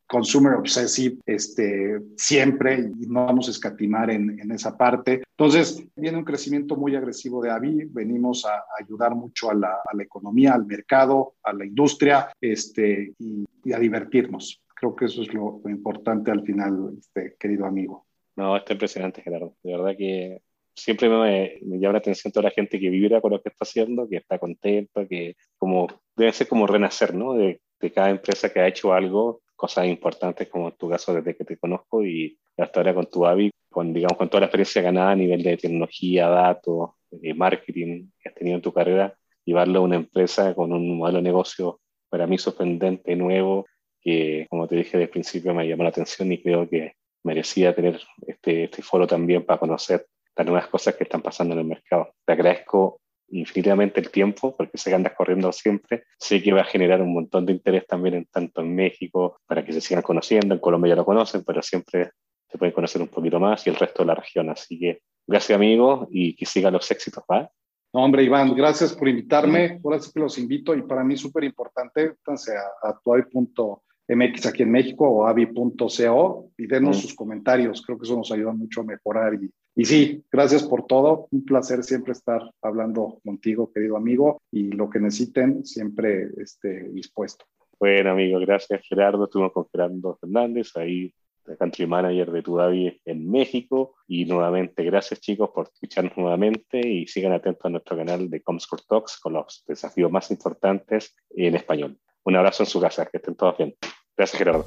consumer 0.07 0.53
obsessive 0.53 1.17
este, 1.25 1.99
siempre 2.15 2.79
y 2.99 3.07
no 3.07 3.25
vamos 3.25 3.47
a 3.47 3.51
escatimar 3.51 4.09
en, 4.09 4.39
en, 4.39 4.51
esa 4.51 4.77
parte. 4.77 5.21
Entonces, 5.37 5.83
viene 5.95 6.17
un 6.17 6.23
crecimiento 6.23 6.75
muy 6.75 6.95
agresivo 6.95 7.41
de 7.41 7.51
AVI, 7.51 7.85
venimos 7.89 8.45
a, 8.45 8.63
ayudar 8.79 9.13
mucho 9.13 9.51
a 9.51 9.53
la, 9.53 9.79
a 9.85 9.95
la, 9.95 10.03
economía, 10.03 10.53
al 10.53 10.65
mercado, 10.65 11.35
a 11.43 11.53
la 11.53 11.65
industria 11.65 12.31
este, 12.39 13.13
y, 13.19 13.45
y 13.63 13.73
a 13.73 13.79
divertirnos. 13.79 14.63
Creo 14.73 14.95
que 14.95 15.05
eso 15.05 15.21
es 15.21 15.33
lo, 15.33 15.61
lo 15.63 15.69
importante 15.69 16.31
al 16.31 16.43
final, 16.43 16.95
este, 16.97 17.35
querido 17.37 17.65
amigo. 17.65 18.05
No, 18.35 18.55
está 18.55 18.73
impresionante, 18.73 19.21
Gerardo. 19.21 19.55
De 19.63 19.71
verdad 19.71 19.95
que 19.97 20.41
siempre 20.75 21.09
me, 21.09 21.57
me, 21.63 21.79
llama 21.79 21.93
la 21.93 21.99
atención 21.99 22.31
toda 22.31 22.43
la 22.43 22.51
gente 22.51 22.79
que 22.79 22.89
vibra 22.89 23.19
con 23.19 23.31
lo 23.31 23.41
que 23.41 23.49
está 23.49 23.65
haciendo, 23.65 24.07
que 24.07 24.17
está 24.17 24.37
contento, 24.37 25.07
que 25.07 25.35
como 25.57 25.87
debe 26.15 26.31
ser 26.31 26.47
como 26.47 26.67
renacer, 26.67 27.15
¿no? 27.15 27.33
De, 27.33 27.59
de 27.79 27.91
cada 27.91 28.11
empresa 28.11 28.49
que 28.49 28.59
ha 28.59 28.67
hecho 28.67 28.93
algo, 28.93 29.41
cosas 29.57 29.87
importantes 29.87 30.47
como 30.47 30.69
en 30.69 30.77
tu 30.77 30.89
caso 30.89 31.13
desde 31.13 31.35
que 31.35 31.43
te 31.43 31.57
conozco 31.57 32.05
y 32.05 32.39
hasta 32.57 32.79
ahora 32.79 32.93
con 32.93 33.07
tu 33.07 33.25
AVI, 33.25 33.51
con, 33.69 33.91
digamos, 33.91 34.17
con 34.17 34.29
toda 34.29 34.41
la 34.41 34.45
experiencia 34.45 34.81
ganada 34.81 35.11
a 35.11 35.15
nivel 35.15 35.43
de 35.43 35.57
tecnología, 35.57 36.29
datos, 36.29 36.91
de 37.11 37.33
marketing 37.33 38.09
que 38.19 38.29
has 38.29 38.35
tenido 38.35 38.55
en 38.55 38.61
tu 38.61 38.71
carrera, 38.71 39.17
llevarlo 39.43 39.79
a 39.79 39.83
una 39.83 39.95
empresa 39.97 40.53
con 40.55 40.71
un 40.71 40.97
modelo 40.97 41.17
de 41.17 41.23
negocio 41.23 41.79
para 42.09 42.27
mí 42.27 42.37
sorprendente, 42.37 43.15
nuevo, 43.15 43.65
que 44.01 44.45
como 44.49 44.67
te 44.67 44.75
dije 44.75 44.91
desde 44.91 45.03
el 45.03 45.09
principio 45.09 45.53
me 45.53 45.67
llamó 45.67 45.83
la 45.83 45.89
atención 45.89 46.31
y 46.31 46.41
creo 46.41 46.69
que 46.69 46.93
merecía 47.23 47.75
tener 47.75 47.99
este, 48.25 48.65
este 48.65 48.81
foro 48.81 49.05
también 49.07 49.45
para 49.45 49.59
conocer 49.59 50.05
las 50.35 50.45
nuevas 50.45 50.67
cosas 50.67 50.95
que 50.95 51.03
están 51.03 51.21
pasando 51.21 51.53
en 51.53 51.59
el 51.59 51.65
mercado. 51.65 52.13
Te 52.25 52.33
agradezco 52.33 53.01
infinitamente 53.29 53.99
el 53.99 54.09
tiempo, 54.09 54.55
porque 54.55 54.77
sé 54.77 54.89
que 54.89 54.95
andas 54.95 55.13
corriendo 55.15 55.51
siempre, 55.51 56.03
sé 56.17 56.41
que 56.41 56.53
va 56.53 56.61
a 56.61 56.65
generar 56.65 57.01
un 57.01 57.13
montón 57.13 57.45
de 57.45 57.53
interés 57.53 57.85
también 57.85 58.15
en 58.15 58.25
tanto 58.25 58.61
en 58.61 58.75
México, 58.75 59.41
para 59.45 59.65
que 59.65 59.73
se 59.73 59.81
sigan 59.81 60.03
conociendo, 60.03 60.53
en 60.53 60.61
Colombia 60.61 60.89
ya 60.89 60.95
lo 60.95 61.05
conocen, 61.05 61.43
pero 61.43 61.61
siempre 61.61 62.11
se 62.49 62.57
pueden 62.57 62.73
conocer 62.73 63.01
un 63.01 63.09
poquito 63.09 63.39
más 63.39 63.65
y 63.67 63.69
el 63.69 63.75
resto 63.75 64.03
de 64.03 64.07
la 64.07 64.15
región. 64.15 64.49
Así 64.49 64.79
que 64.79 65.01
gracias 65.25 65.55
amigo 65.55 66.07
y 66.09 66.35
que 66.35 66.45
sigan 66.45 66.73
los 66.73 66.89
éxitos, 66.89 67.23
¿va? 67.29 67.49
No, 67.93 68.03
hombre, 68.03 68.23
Iván, 68.23 68.53
gracias 68.53 68.93
por 68.93 69.07
invitarme. 69.07 69.79
Ahora 69.83 69.99
sí 69.99 70.11
que 70.13 70.19
los 70.19 70.37
invito 70.37 70.75
y 70.75 70.83
para 70.83 71.03
mí 71.03 71.17
súper 71.17 71.43
importante, 71.43 72.13
a, 72.27 72.89
a 72.89 72.99
tuavi.mx 73.03 74.45
aquí 74.45 74.63
en 74.63 74.71
México 74.71 75.09
o 75.09 75.25
avi.co 75.25 76.49
y 76.57 76.67
denos 76.67 77.01
sus 77.01 77.15
comentarios. 77.15 77.81
Creo 77.81 77.97
que 77.97 78.05
eso 78.05 78.15
nos 78.15 78.31
ayuda 78.31 78.51
mucho 78.51 78.81
a 78.81 78.85
mejorar 78.85 79.33
y 79.35 79.49
y 79.77 79.85
sí, 79.85 80.23
gracias 80.31 80.63
por 80.63 80.87
todo. 80.87 81.27
Un 81.29 81.45
placer 81.45 81.83
siempre 81.83 82.13
estar 82.13 82.41
hablando 82.63 83.19
contigo, 83.23 83.71
querido 83.71 83.95
amigo, 83.95 84.41
y 84.51 84.71
lo 84.71 84.89
que 84.89 84.99
necesiten, 84.99 85.63
siempre 85.63 86.29
esté 86.41 86.89
dispuesto. 86.89 87.45
Bueno, 87.79 88.09
amigo, 88.11 88.39
gracias 88.39 88.81
Gerardo. 88.89 89.25
Estuvimos 89.25 89.53
con 89.53 89.67
Gerardo 89.71 90.17
Fernández, 90.19 90.75
ahí 90.75 91.13
country 91.55 91.85
manager 91.85 92.31
de 92.31 92.41
Tudavi 92.41 93.01
en 93.05 93.29
México. 93.29 93.95
Y 94.07 94.25
nuevamente, 94.25 94.83
gracias 94.83 95.21
chicos 95.21 95.51
por 95.53 95.69
escucharnos 95.71 96.17
nuevamente 96.17 96.79
y 96.79 97.05
sigan 97.05 97.33
atentos 97.33 97.65
a 97.65 97.69
nuestro 97.69 97.95
canal 97.95 98.31
de 98.31 98.41
Comscore 98.41 98.83
Talks 98.89 99.19
con 99.19 99.33
los 99.33 99.63
desafíos 99.67 100.11
más 100.11 100.31
importantes 100.31 101.15
en 101.29 101.55
español. 101.55 101.97
Un 102.23 102.35
abrazo 102.35 102.63
en 102.63 102.67
su 102.67 102.81
casa, 102.81 103.05
que 103.05 103.17
estén 103.17 103.35
todos 103.35 103.57
bien. 103.57 103.75
Gracias 104.17 104.39
Gerardo. 104.39 104.65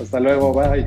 Hasta 0.00 0.20
luego, 0.20 0.54
bye. 0.54 0.86